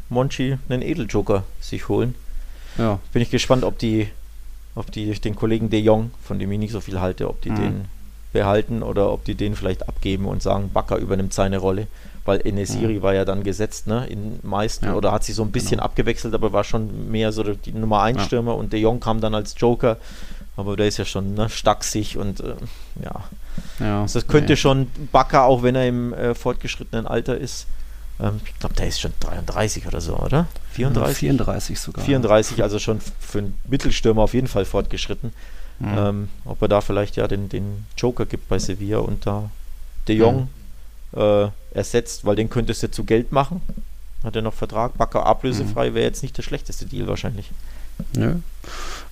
Monchi 0.09 0.57
einen 0.69 0.81
Edeljoker 0.81 1.43
sich 1.59 1.89
holen. 1.89 2.15
Ja. 2.77 2.99
Bin 3.11 3.21
ich 3.21 3.31
gespannt, 3.31 3.63
ob 3.63 3.79
die, 3.79 4.07
ob 4.75 4.91
die 4.91 5.11
den 5.19 5.35
Kollegen 5.35 5.69
De 5.69 5.79
Jong, 5.79 6.11
von 6.23 6.37
dem 6.37 6.51
ich 6.51 6.59
nicht 6.59 6.71
so 6.71 6.81
viel 6.81 6.99
halte, 6.99 7.29
ob 7.29 7.41
die 7.41 7.49
mhm. 7.49 7.55
den 7.55 7.85
behalten 8.33 8.83
oder 8.83 9.11
ob 9.11 9.25
die 9.25 9.35
den 9.35 9.55
vielleicht 9.55 9.87
abgeben 9.89 10.25
und 10.25 10.41
sagen, 10.41 10.69
Bakker 10.71 10.97
übernimmt 10.97 11.33
seine 11.33 11.57
Rolle. 11.57 11.87
Weil 12.23 12.45
Enesiri 12.45 12.95
mhm. 12.95 13.01
war 13.01 13.13
ja 13.15 13.25
dann 13.25 13.43
gesetzt, 13.43 13.87
ne, 13.87 14.05
in 14.07 14.39
meisten, 14.43 14.85
ja. 14.85 14.93
oder 14.93 15.11
hat 15.11 15.23
sich 15.23 15.33
so 15.33 15.41
ein 15.43 15.51
bisschen 15.51 15.77
genau. 15.77 15.85
abgewechselt, 15.85 16.33
aber 16.35 16.53
war 16.53 16.63
schon 16.63 17.09
mehr 17.09 17.31
so 17.31 17.43
die 17.43 17.71
Nummer 17.71 18.03
1 18.03 18.25
Stürmer 18.25 18.55
und 18.55 18.71
De 18.73 18.79
Jong 18.79 18.99
kam 18.99 19.21
dann 19.21 19.33
als 19.33 19.55
Joker 19.57 19.97
aber 20.57 20.75
der 20.75 20.87
ist 20.87 20.97
ja 20.97 21.05
schon 21.05 21.33
ne, 21.33 21.49
stacksig 21.49 22.17
und 22.17 22.39
äh, 22.39 22.55
ja. 23.03 23.23
ja. 23.79 24.01
Also 24.01 24.19
das 24.19 24.27
könnte 24.27 24.53
nee. 24.53 24.57
schon 24.57 24.87
Bakker, 25.11 25.43
auch 25.43 25.63
wenn 25.63 25.75
er 25.75 25.87
im 25.87 26.13
äh, 26.13 26.35
fortgeschrittenen 26.35 27.07
Alter 27.07 27.37
ist. 27.37 27.67
Ähm, 28.19 28.41
ich 28.45 28.59
glaube, 28.59 28.75
der 28.75 28.87
ist 28.87 28.99
schon 28.99 29.13
33 29.19 29.87
oder 29.87 30.01
so, 30.01 30.17
oder? 30.17 30.47
34? 30.73 31.17
34 31.17 31.79
sogar. 31.79 32.05
34, 32.05 32.63
also 32.63 32.79
schon 32.79 32.99
für 33.19 33.39
einen 33.39 33.57
Mittelstürmer 33.67 34.23
auf 34.23 34.33
jeden 34.33 34.47
Fall 34.47 34.65
fortgeschritten. 34.65 35.33
Mhm. 35.79 35.97
Ähm, 35.97 36.29
ob 36.45 36.61
er 36.61 36.67
da 36.67 36.81
vielleicht 36.81 37.15
ja 37.15 37.27
den, 37.27 37.49
den 37.49 37.85
Joker 37.97 38.25
gibt 38.25 38.47
bei 38.49 38.59
Sevilla 38.59 38.99
und 38.99 39.25
da 39.25 39.49
De 40.07 40.15
Jong 40.15 40.41
mhm. 40.41 40.49
Äh, 41.13 41.47
ersetzt, 41.73 42.25
weil 42.25 42.35
den 42.35 42.49
könntest 42.49 42.83
du 42.83 42.91
zu 42.91 43.03
Geld 43.03 43.31
machen. 43.31 43.61
Hat 44.23 44.35
er 44.35 44.41
noch 44.41 44.53
Vertrag? 44.53 44.97
Bakker 44.97 45.25
ablösefrei 45.25 45.89
mhm. 45.89 45.95
wäre 45.95 46.05
jetzt 46.05 46.21
nicht 46.21 46.37
der 46.37 46.43
schlechteste 46.43 46.85
Deal 46.85 47.07
wahrscheinlich. 47.07 47.49
Nö. 48.15 48.35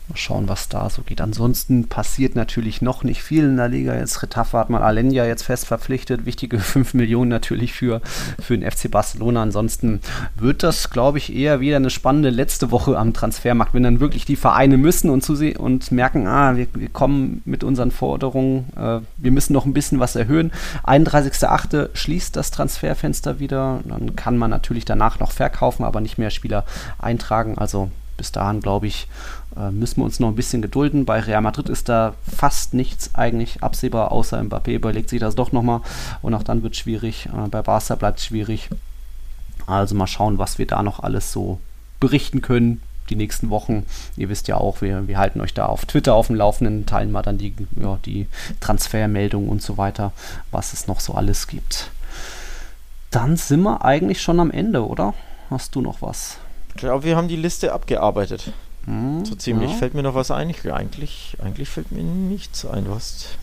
Mal 0.09 0.17
schauen, 0.17 0.49
was 0.49 0.69
da 0.69 0.89
so 0.89 1.03
geht. 1.03 1.21
Ansonsten 1.21 1.87
passiert 1.87 2.35
natürlich 2.35 2.81
noch 2.81 3.03
nicht 3.03 3.21
viel 3.21 3.43
in 3.43 3.57
der 3.57 3.69
Liga. 3.69 3.95
Jetzt 3.95 4.23
Retafa 4.23 4.57
hat 4.57 4.71
man 4.71 4.81
Alenia 4.81 5.25
jetzt 5.25 5.43
fest 5.43 5.67
verpflichtet. 5.67 6.25
Wichtige 6.25 6.59
5 6.59 6.95
Millionen 6.95 7.29
natürlich 7.29 7.73
für, 7.73 8.01
für 8.39 8.57
den 8.57 8.69
FC 8.69 8.89
Barcelona. 8.89 9.43
Ansonsten 9.43 10.01
wird 10.35 10.63
das, 10.63 10.89
glaube 10.89 11.19
ich, 11.19 11.35
eher 11.35 11.59
wieder 11.59 11.75
eine 11.75 11.91
spannende 11.91 12.31
letzte 12.31 12.71
Woche 12.71 12.97
am 12.97 13.13
Transfermarkt, 13.13 13.75
wenn 13.75 13.83
dann 13.83 13.99
wirklich 13.99 14.25
die 14.25 14.35
Vereine 14.35 14.77
müssen 14.77 15.11
und, 15.11 15.23
zusehen 15.23 15.57
und 15.57 15.91
merken, 15.91 16.25
ah, 16.25 16.57
wir, 16.57 16.67
wir 16.73 16.89
kommen 16.89 17.43
mit 17.45 17.63
unseren 17.63 17.91
Forderungen, 17.91 18.65
äh, 18.75 19.01
wir 19.17 19.31
müssen 19.31 19.53
noch 19.53 19.65
ein 19.65 19.73
bisschen 19.73 19.99
was 19.99 20.15
erhöhen. 20.15 20.51
31.8. 20.85 21.89
schließt 21.93 22.35
das 22.35 22.49
Transferfenster 22.49 23.39
wieder. 23.39 23.81
Dann 23.85 24.15
kann 24.15 24.37
man 24.37 24.49
natürlich 24.49 24.85
danach 24.85 25.19
noch 25.19 25.31
verkaufen, 25.31 25.83
aber 25.83 26.01
nicht 26.01 26.17
mehr 26.17 26.31
Spieler 26.31 26.65
eintragen. 26.97 27.59
Also 27.59 27.91
bis 28.19 28.31
dahin, 28.33 28.59
glaube 28.59 28.87
ich, 28.87 29.07
äh, 29.59 29.71
müssen 29.71 29.97
wir 29.97 30.05
uns 30.05 30.19
noch 30.19 30.29
ein 30.29 30.35
bisschen 30.35 30.61
gedulden. 30.61 31.05
Bei 31.05 31.19
Real 31.19 31.41
Madrid 31.41 31.69
ist 31.69 31.89
da 31.89 32.15
fast 32.35 32.73
nichts 32.73 33.15
eigentlich 33.15 33.63
absehbar, 33.63 34.11
außer 34.11 34.39
Mbappé 34.39 34.75
überlegt 34.75 35.09
sich 35.09 35.19
das 35.19 35.35
doch 35.35 35.51
nochmal 35.51 35.81
und 36.21 36.33
auch 36.33 36.43
dann 36.43 36.63
wird 36.63 36.73
es 36.73 36.79
schwierig. 36.79 37.27
Äh, 37.27 37.49
bei 37.49 37.61
Barca 37.61 37.95
bleibt 37.95 38.19
es 38.19 38.25
schwierig. 38.25 38.69
Also 39.67 39.95
mal 39.95 40.07
schauen, 40.07 40.37
was 40.37 40.57
wir 40.57 40.65
da 40.65 40.81
noch 40.81 41.01
alles 41.01 41.31
so 41.31 41.59
berichten 41.99 42.41
können 42.41 42.81
die 43.09 43.15
nächsten 43.15 43.49
Wochen. 43.49 43.85
Ihr 44.15 44.29
wisst 44.29 44.47
ja 44.47 44.57
auch, 44.57 44.81
wir, 44.81 45.07
wir 45.07 45.17
halten 45.17 45.41
euch 45.41 45.53
da 45.53 45.65
auf 45.65 45.85
Twitter 45.85 46.13
auf 46.13 46.27
dem 46.27 46.35
Laufenden, 46.35 46.85
teilen 46.85 47.11
mal 47.11 47.21
dann 47.21 47.37
die, 47.37 47.53
ja, 47.75 47.97
die 48.05 48.27
Transfermeldungen 48.59 49.49
und 49.49 49.61
so 49.61 49.77
weiter, 49.77 50.11
was 50.51 50.73
es 50.73 50.87
noch 50.87 50.99
so 50.99 51.13
alles 51.13 51.47
gibt. 51.47 51.91
Dann 53.11 53.37
sind 53.37 53.61
wir 53.63 53.83
eigentlich 53.83 54.21
schon 54.21 54.39
am 54.39 54.51
Ende, 54.51 54.85
oder? 54.87 55.13
Hast 55.49 55.73
du 55.75 55.81
noch 55.81 56.01
was? 56.01 56.37
Ich 56.69 56.75
glaube, 56.75 57.03
wir 57.03 57.17
haben 57.17 57.27
die 57.27 57.35
Liste 57.35 57.73
abgearbeitet. 57.73 58.53
Hm, 58.89 59.23
so 59.23 59.35
ziemlich. 59.35 59.69
Ja. 59.69 59.77
Fällt 59.77 59.93
mir 59.93 60.01
noch 60.01 60.15
was 60.15 60.31
ein? 60.31 60.49
Ich, 60.49 60.71
eigentlich, 60.73 61.37
eigentlich 61.43 61.69
fällt 61.69 61.91
mir 61.91 62.03
nichts 62.03 62.65
ein. 62.65 62.85
Du 62.85 62.95
hast. 62.95 63.37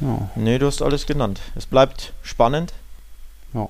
Ja. 0.00 0.30
Nee, 0.36 0.58
du 0.58 0.66
hast 0.66 0.82
alles 0.82 1.06
genannt. 1.06 1.40
Es 1.56 1.66
bleibt 1.66 2.12
spannend. 2.22 2.72
Ja. 3.52 3.68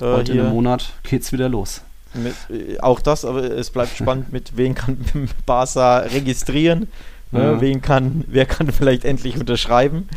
Äh, 0.00 0.04
Heute 0.14 0.32
im 0.32 0.50
Monat 0.50 0.92
geht's 1.02 1.32
wieder 1.32 1.48
los. 1.48 1.82
Mit, 2.14 2.34
äh, 2.50 2.78
auch 2.78 3.00
das, 3.00 3.24
aber 3.24 3.42
es 3.42 3.70
bleibt 3.70 3.96
spannend, 3.96 4.32
mit 4.32 4.56
wem 4.56 4.76
kann 4.76 5.04
Barca 5.46 5.98
registrieren. 5.98 6.86
Ne, 7.32 7.42
ja. 7.42 7.60
wen 7.60 7.82
kann, 7.82 8.24
wer 8.28 8.46
kann 8.46 8.70
vielleicht 8.72 9.04
endlich 9.04 9.38
unterschreiben? 9.38 10.08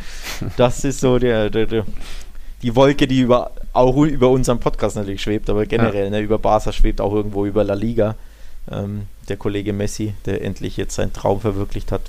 Das 0.57 0.83
ist 0.83 0.99
so 0.99 1.17
der, 1.17 1.49
der, 1.49 1.65
der 1.65 1.85
die 2.61 2.75
Wolke, 2.75 3.07
die 3.07 3.19
über, 3.19 3.51
auch 3.73 3.97
über 3.97 4.29
unseren 4.29 4.59
Podcast 4.59 4.95
natürlich 4.95 5.21
schwebt, 5.21 5.49
aber 5.49 5.65
generell 5.65 6.05
ja. 6.05 6.09
ne, 6.11 6.19
über 6.21 6.37
Barca 6.37 6.71
schwebt 6.71 7.01
auch 7.01 7.13
irgendwo 7.13 7.45
über 7.45 7.63
La 7.63 7.73
Liga. 7.73 8.15
Ähm, 8.71 9.07
der 9.29 9.37
Kollege 9.37 9.73
Messi, 9.73 10.13
der 10.25 10.43
endlich 10.43 10.77
jetzt 10.77 10.95
seinen 10.95 11.13
Traum 11.13 11.41
verwirklicht 11.41 11.91
hat, 11.91 12.01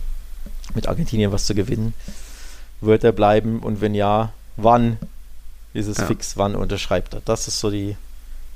mit 0.75 0.89
Argentinien 0.89 1.33
was 1.33 1.47
zu 1.47 1.55
gewinnen. 1.55 1.95
Wird 2.81 3.05
er 3.05 3.13
bleiben 3.13 3.61
und 3.61 3.81
wenn 3.81 3.95
ja, 3.95 4.33
wann 4.57 4.99
ist 5.73 5.87
es 5.87 5.99
ja. 5.99 6.07
fix, 6.07 6.37
wann 6.37 6.55
unterschreibt 6.55 7.15
er? 7.15 7.23
Das 7.25 7.49
ist 7.49 7.61
so 7.61 7.71
die 7.71 7.97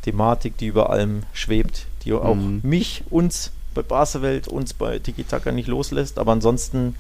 Thematik, 0.03 0.57
die 0.57 0.67
über 0.67 0.91
allem 0.91 1.23
schwebt, 1.33 1.87
die 2.05 2.13
auch 2.13 2.35
mhm. 2.35 2.61
mich, 2.63 3.05
uns 3.11 3.53
bei 3.75 3.83
Barca-Welt, 3.83 4.49
uns 4.49 4.75
bei 4.75 4.99
Tiki 4.99 5.25
Taka 5.25 5.53
nicht 5.53 5.69
loslässt, 5.69 6.19
aber 6.19 6.33
ansonsten, 6.33 6.95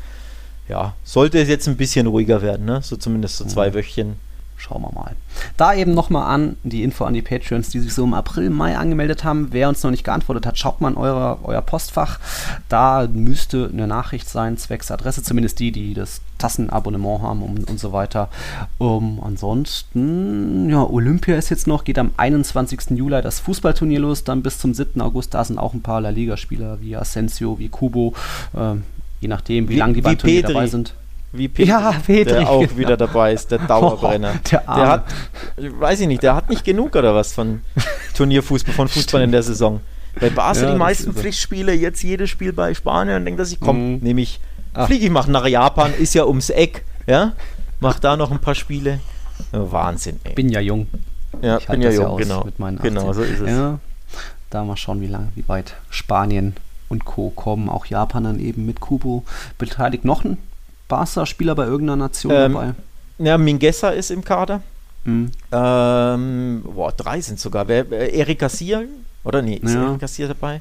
ja, 0.68 0.94
sollte 1.04 1.38
es 1.38 1.48
jetzt 1.48 1.68
ein 1.68 1.76
bisschen 1.76 2.06
ruhiger 2.06 2.42
werden, 2.42 2.66
ne? 2.66 2.82
so 2.82 2.96
zumindest 2.96 3.36
so 3.36 3.44
zwei 3.44 3.70
mhm. 3.70 3.74
Wöchchen 3.74 4.27
Schauen 4.58 4.82
wir 4.82 4.92
mal. 4.92 5.14
Da 5.56 5.72
eben 5.72 5.94
nochmal 5.94 6.34
an, 6.34 6.56
die 6.64 6.82
Info 6.82 7.04
an 7.04 7.14
die 7.14 7.22
Patreons, 7.22 7.70
die 7.70 7.78
sich 7.78 7.94
so 7.94 8.02
im 8.02 8.12
April, 8.12 8.50
Mai 8.50 8.76
angemeldet 8.76 9.22
haben. 9.22 9.48
Wer 9.52 9.68
uns 9.68 9.84
noch 9.84 9.92
nicht 9.92 10.02
geantwortet 10.02 10.46
hat, 10.46 10.58
schaut 10.58 10.80
mal 10.80 10.90
in 10.90 10.96
euer, 10.96 11.38
euer 11.44 11.62
Postfach. 11.62 12.18
Da 12.68 13.06
müsste 13.06 13.70
eine 13.72 13.86
Nachricht 13.86 14.28
sein, 14.28 14.58
zwecks 14.58 14.90
Adresse, 14.90 15.22
zumindest 15.22 15.60
die, 15.60 15.70
die 15.70 15.94
das 15.94 16.20
Tassenabonnement 16.38 17.22
haben 17.22 17.42
und, 17.42 17.70
und 17.70 17.78
so 17.78 17.92
weiter. 17.92 18.30
Um, 18.78 19.22
ansonsten, 19.22 20.68
ja, 20.68 20.82
Olympia 20.82 21.36
ist 21.36 21.50
jetzt 21.50 21.68
noch, 21.68 21.84
geht 21.84 21.98
am 21.98 22.10
21. 22.16 22.90
Juli 22.90 23.22
das 23.22 23.38
Fußballturnier 23.38 24.00
los, 24.00 24.24
dann 24.24 24.42
bis 24.42 24.58
zum 24.58 24.74
7. 24.74 25.00
August. 25.00 25.34
Da 25.34 25.44
sind 25.44 25.58
auch 25.58 25.72
ein 25.72 25.82
paar 25.82 26.00
La 26.00 26.10
Liga-Spieler 26.10 26.80
wie 26.80 26.96
Asensio, 26.96 27.60
wie 27.60 27.68
Kubo, 27.68 28.12
äh, 28.54 28.74
je 29.20 29.28
nachdem, 29.28 29.68
wie, 29.68 29.74
wie 29.74 29.78
lange 29.78 29.94
die 29.94 30.00
beim 30.00 30.18
Turnier 30.18 30.42
dabei 30.42 30.66
sind 30.66 30.94
wie 31.32 31.48
Petri, 31.48 31.70
ja, 31.70 31.92
Petri 31.92 32.24
der 32.24 32.48
auch 32.48 32.76
wieder 32.76 32.96
dabei 32.96 33.32
ist, 33.32 33.50
der 33.50 33.58
Dauerbrenner. 33.66 34.34
Oh, 34.36 34.48
der, 34.50 34.60
der, 34.60 34.88
hat, 34.88 35.04
weiß 35.56 36.00
ich 36.00 36.06
nicht, 36.06 36.22
der 36.22 36.34
hat 36.34 36.48
nicht 36.48 36.64
genug 36.64 36.96
oder 36.96 37.14
was 37.14 37.32
von 37.32 37.62
Turnierfußball, 38.14 38.74
von 38.74 38.88
Fußball 38.88 39.22
in 39.22 39.32
der 39.32 39.42
Saison. 39.42 39.80
Bei 40.20 40.30
Barca 40.30 40.62
ja, 40.62 40.72
die 40.72 40.78
meisten 40.78 41.12
Pflichtspiele, 41.12 41.72
jetzt 41.74 42.02
jedes 42.02 42.30
Spiel 42.30 42.52
bei 42.52 42.74
Spanien 42.74 43.16
und 43.16 43.24
denkt, 43.24 43.38
dass 43.38 43.52
ich 43.52 43.60
komme, 43.60 43.78
mhm. 43.78 43.98
nehme 43.98 44.20
ich, 44.20 44.40
ah. 44.74 44.86
fliege 44.86 45.04
ich, 45.04 45.10
mache 45.10 45.30
nach 45.30 45.46
Japan, 45.46 45.92
ist 45.94 46.14
ja 46.14 46.24
ums 46.24 46.50
Eck, 46.50 46.84
ja, 47.06 47.34
mach 47.80 48.00
da 48.00 48.16
noch 48.16 48.30
ein 48.30 48.40
paar 48.40 48.54
Spiele. 48.54 49.00
Wahnsinn, 49.52 50.18
ey. 50.24 50.34
Bin 50.34 50.48
ja 50.48 50.60
jung. 50.60 50.88
Ja, 51.42 51.58
ich 51.58 51.66
bin 51.66 51.82
ja 51.82 51.90
jung, 51.90 52.16
genau. 52.16 52.46
genau, 52.82 53.12
so 53.12 53.22
ist 53.22 53.40
es. 53.40 53.48
Ja, 53.48 53.78
da 54.50 54.64
mal 54.64 54.76
schauen, 54.76 55.00
wie 55.00 55.06
lange, 55.06 55.28
wie 55.34 55.46
weit 55.46 55.76
Spanien 55.90 56.54
und 56.88 57.04
Co. 57.04 57.30
kommen. 57.30 57.68
Auch 57.68 57.86
Japan 57.86 58.24
dann 58.24 58.40
eben 58.40 58.66
mit 58.66 58.80
Kubo 58.80 59.24
beteiligt. 59.58 60.04
Noch 60.04 60.24
ein 60.24 60.38
Barca-Spieler 60.88 61.54
bei 61.54 61.66
irgendeiner 61.66 61.96
Nation 61.96 62.32
ähm, 62.32 62.52
dabei? 62.52 62.74
Ja, 63.18 63.38
Mingessa 63.38 63.90
ist 63.90 64.10
im 64.10 64.24
Kader. 64.24 64.62
Mhm. 65.04 65.30
Ähm, 65.52 66.62
boah, 66.64 66.92
drei 66.92 67.20
sind 67.20 67.38
sogar. 67.40 67.68
Wer, 67.68 67.90
Eric 67.90 68.38
Garcia? 68.38 68.82
Oder 69.24 69.42
nee, 69.42 69.56
ist 69.56 69.74
ja. 69.74 69.82
Eric 69.82 70.00
Garcia 70.00 70.28
dabei? 70.28 70.60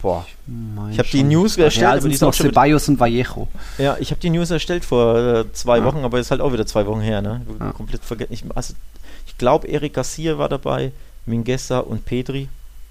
Boah. 0.00 0.24
Ich, 0.28 0.92
ich 0.92 0.98
habe 0.98 1.08
die 1.08 1.22
News 1.24 1.56
erstellt. 1.56 1.82
Ja, 1.82 1.90
also 1.90 2.06
aber 2.06 2.14
die 2.14 2.24
noch 2.24 2.34
Ceballos 2.34 2.88
und 2.88 3.00
Vallejo. 3.00 3.48
Ja, 3.78 3.96
ich 3.98 4.10
habe 4.10 4.20
die 4.20 4.30
News 4.30 4.50
erstellt 4.50 4.84
vor 4.84 5.16
äh, 5.18 5.52
zwei 5.52 5.78
ja. 5.78 5.84
Wochen, 5.84 5.98
aber 5.98 6.20
ist 6.20 6.30
halt 6.30 6.40
auch 6.40 6.52
wieder 6.52 6.66
zwei 6.66 6.86
Wochen 6.86 7.00
her, 7.00 7.20
ne? 7.20 7.42
Ja. 7.58 7.72
Komplett 7.72 8.04
vergessen. 8.04 8.32
Ich, 8.32 8.44
also, 8.54 8.74
ich 9.26 9.36
glaube, 9.38 9.68
Eric 9.68 9.94
Garcia 9.94 10.38
war 10.38 10.48
dabei, 10.48 10.92
Mingessa 11.26 11.80
und 11.80 12.04
Pedri. 12.04 12.48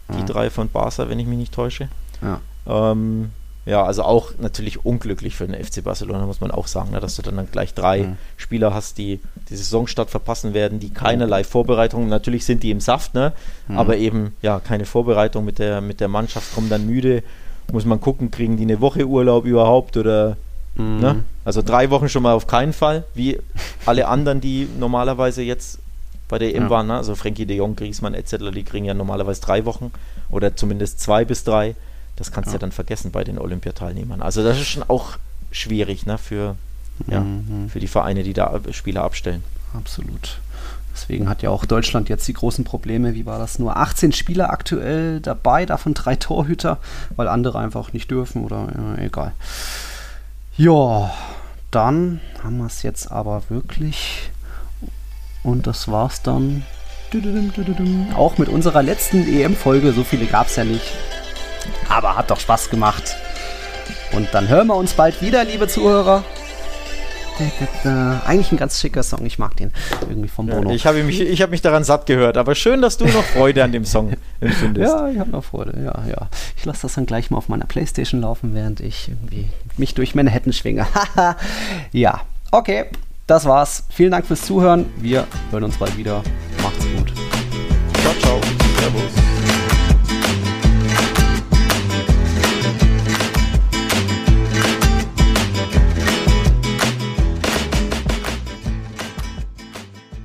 Die 0.09 0.23
drei 0.23 0.49
von 0.49 0.69
Barca, 0.69 1.09
wenn 1.09 1.19
ich 1.19 1.27
mich 1.27 1.37
nicht 1.37 1.53
täusche. 1.53 1.89
Ja. 2.21 2.39
Ähm, 2.65 3.31
ja, 3.67 3.83
also 3.83 4.03
auch 4.03 4.31
natürlich 4.39 4.85
unglücklich 4.85 5.35
für 5.35 5.45
den 5.45 5.61
FC 5.61 5.83
Barcelona, 5.83 6.25
muss 6.25 6.39
man 6.39 6.51
auch 6.51 6.67
sagen, 6.67 6.91
ne, 6.91 7.01
dass 7.01 7.17
du 7.17 7.21
dann, 7.21 7.35
dann 7.35 7.51
gleich 7.51 7.73
drei 7.73 8.03
mhm. 8.03 8.17
Spieler 8.37 8.73
hast, 8.73 8.97
die 8.97 9.19
die 9.49 9.57
Saisonstart 9.57 10.09
verpassen 10.09 10.53
werden, 10.53 10.79
die 10.79 10.89
keinerlei 10.89 11.43
Vorbereitung, 11.43 12.07
natürlich 12.07 12.45
sind 12.45 12.63
die 12.63 12.71
im 12.71 12.79
Saft, 12.79 13.13
ne, 13.13 13.33
mhm. 13.67 13.77
aber 13.77 13.97
eben, 13.97 14.33
ja, 14.41 14.61
keine 14.61 14.85
Vorbereitung 14.85 15.43
mit 15.43 15.59
der, 15.59 15.81
mit 15.81 15.99
der 15.99 16.07
Mannschaft, 16.07 16.55
kommen 16.55 16.69
dann 16.69 16.85
müde, 16.85 17.23
muss 17.73 17.83
man 17.83 17.99
gucken, 17.99 18.31
kriegen 18.31 18.55
die 18.55 18.63
eine 18.63 18.79
Woche 18.79 19.05
Urlaub 19.05 19.43
überhaupt 19.43 19.97
oder, 19.97 20.37
mhm. 20.75 20.99
ne, 21.01 21.23
also 21.43 21.61
drei 21.61 21.89
Wochen 21.89 22.07
schon 22.07 22.23
mal 22.23 22.33
auf 22.33 22.47
keinen 22.47 22.71
Fall, 22.71 23.03
wie 23.15 23.37
alle 23.85 24.07
anderen, 24.07 24.39
die 24.39 24.69
normalerweise 24.79 25.41
jetzt 25.41 25.79
bei 26.29 26.39
der 26.39 26.55
EM 26.55 26.63
ja. 26.63 26.69
waren, 26.69 26.87
ne? 26.87 26.95
also 26.95 27.15
Frankie 27.15 27.45
de 27.45 27.57
Jong, 27.57 27.75
Griezmann 27.75 28.13
etc., 28.13 28.35
die 28.53 28.63
kriegen 28.63 28.85
ja 28.85 28.93
normalerweise 28.93 29.41
drei 29.41 29.65
Wochen 29.65 29.91
oder 30.29 30.55
zumindest 30.55 31.01
zwei 31.01 31.25
bis 31.25 31.43
drei 31.43 31.75
das 32.17 32.31
kannst 32.31 32.49
du 32.49 32.53
ja. 32.53 32.59
dann 32.59 32.71
vergessen 32.71 33.11
bei 33.11 33.23
den 33.23 33.39
Olympiateilnehmern. 33.39 34.21
Also 34.21 34.43
das 34.43 34.57
ist 34.57 34.67
schon 34.67 34.83
auch 34.83 35.17
schwierig 35.51 36.05
ne, 36.05 36.17
für, 36.17 36.55
ja, 37.07 37.21
mhm. 37.21 37.69
für 37.69 37.79
die 37.79 37.87
Vereine, 37.87 38.23
die 38.23 38.33
da 38.33 38.59
Spieler 38.71 39.03
abstellen. 39.03 39.43
Absolut. 39.73 40.39
Deswegen 40.93 41.29
hat 41.29 41.43
ja 41.43 41.51
auch 41.51 41.65
Deutschland 41.65 42.09
jetzt 42.09 42.27
die 42.27 42.33
großen 42.33 42.65
Probleme. 42.65 43.13
Wie 43.13 43.27
war 43.27 43.37
das? 43.37 43.59
Nur 43.59 43.77
18 43.77 44.13
Spieler 44.13 44.49
aktuell 44.49 45.19
dabei, 45.19 45.67
davon 45.67 45.93
drei 45.93 46.15
Torhüter, 46.15 46.79
weil 47.15 47.27
andere 47.27 47.59
einfach 47.59 47.93
nicht 47.93 48.09
dürfen 48.09 48.43
oder 48.43 48.67
ja, 48.75 49.03
egal. 49.03 49.31
Ja, 50.57 51.11
dann 51.69 52.19
haben 52.43 52.57
wir 52.57 52.65
es 52.65 52.81
jetzt 52.81 53.11
aber 53.11 53.43
wirklich. 53.49 54.31
Und 55.43 55.67
das 55.67 55.87
war's 55.87 56.23
dann. 56.23 56.65
Auch 58.15 58.39
mit 58.39 58.49
unserer 58.49 58.81
letzten 58.81 59.27
EM-Folge. 59.27 59.93
So 59.93 60.03
viele 60.03 60.25
gab 60.25 60.47
es 60.47 60.55
ja 60.55 60.63
nicht. 60.63 60.91
Aber 61.89 62.15
hat 62.15 62.29
doch 62.29 62.39
Spaß 62.39 62.69
gemacht. 62.69 63.15
Und 64.13 64.29
dann 64.33 64.47
hören 64.47 64.67
wir 64.67 64.75
uns 64.75 64.93
bald 64.93 65.21
wieder, 65.21 65.43
liebe 65.43 65.67
Zuhörer. 65.67 66.23
Eigentlich 68.25 68.51
ein 68.51 68.57
ganz 68.57 68.79
schicker 68.81 69.03
Song, 69.03 69.25
ich 69.25 69.37
mag 69.37 69.55
den 69.57 69.71
irgendwie 70.01 70.27
vom 70.27 70.47
Bono. 70.47 70.69
Ja, 70.69 70.75
ich 70.75 70.87
habe 70.87 71.03
mich, 71.03 71.19
hab 71.41 71.51
mich 71.51 71.61
daran 71.61 71.83
satt 71.83 72.07
gehört, 72.07 72.35
aber 72.35 72.55
schön, 72.55 72.81
dass 72.81 72.97
du 72.97 73.05
noch 73.05 73.23
Freude 73.23 73.63
an 73.63 73.71
dem 73.71 73.85
Song 73.85 74.13
empfindest. 74.39 74.91
Ja, 74.91 75.07
ich 75.07 75.19
habe 75.19 75.29
noch 75.29 75.43
Freude, 75.43 75.79
ja, 75.83 75.93
ja. 76.07 76.29
Ich 76.57 76.65
lasse 76.65 76.83
das 76.83 76.95
dann 76.95 77.05
gleich 77.05 77.29
mal 77.29 77.37
auf 77.37 77.47
meiner 77.47 77.65
Playstation 77.65 78.21
laufen, 78.21 78.55
während 78.55 78.79
ich 78.79 79.09
irgendwie 79.09 79.49
mich 79.77 79.93
durch 79.93 80.15
Manhattan 80.15 80.51
schwinge. 80.51 80.87
ja, 81.91 82.21
okay, 82.51 82.85
das 83.27 83.45
war's. 83.45 83.83
Vielen 83.89 84.11
Dank 84.11 84.25
fürs 84.25 84.41
Zuhören. 84.41 84.85
Wir 84.97 85.27
hören 85.51 85.65
uns 85.65 85.77
bald 85.77 85.95
wieder. 85.95 86.23
Macht's 86.63 86.85
gut. 86.95 87.13
Ciao, 88.01 88.13
ciao. 88.19 88.41
Servus. 88.79 89.11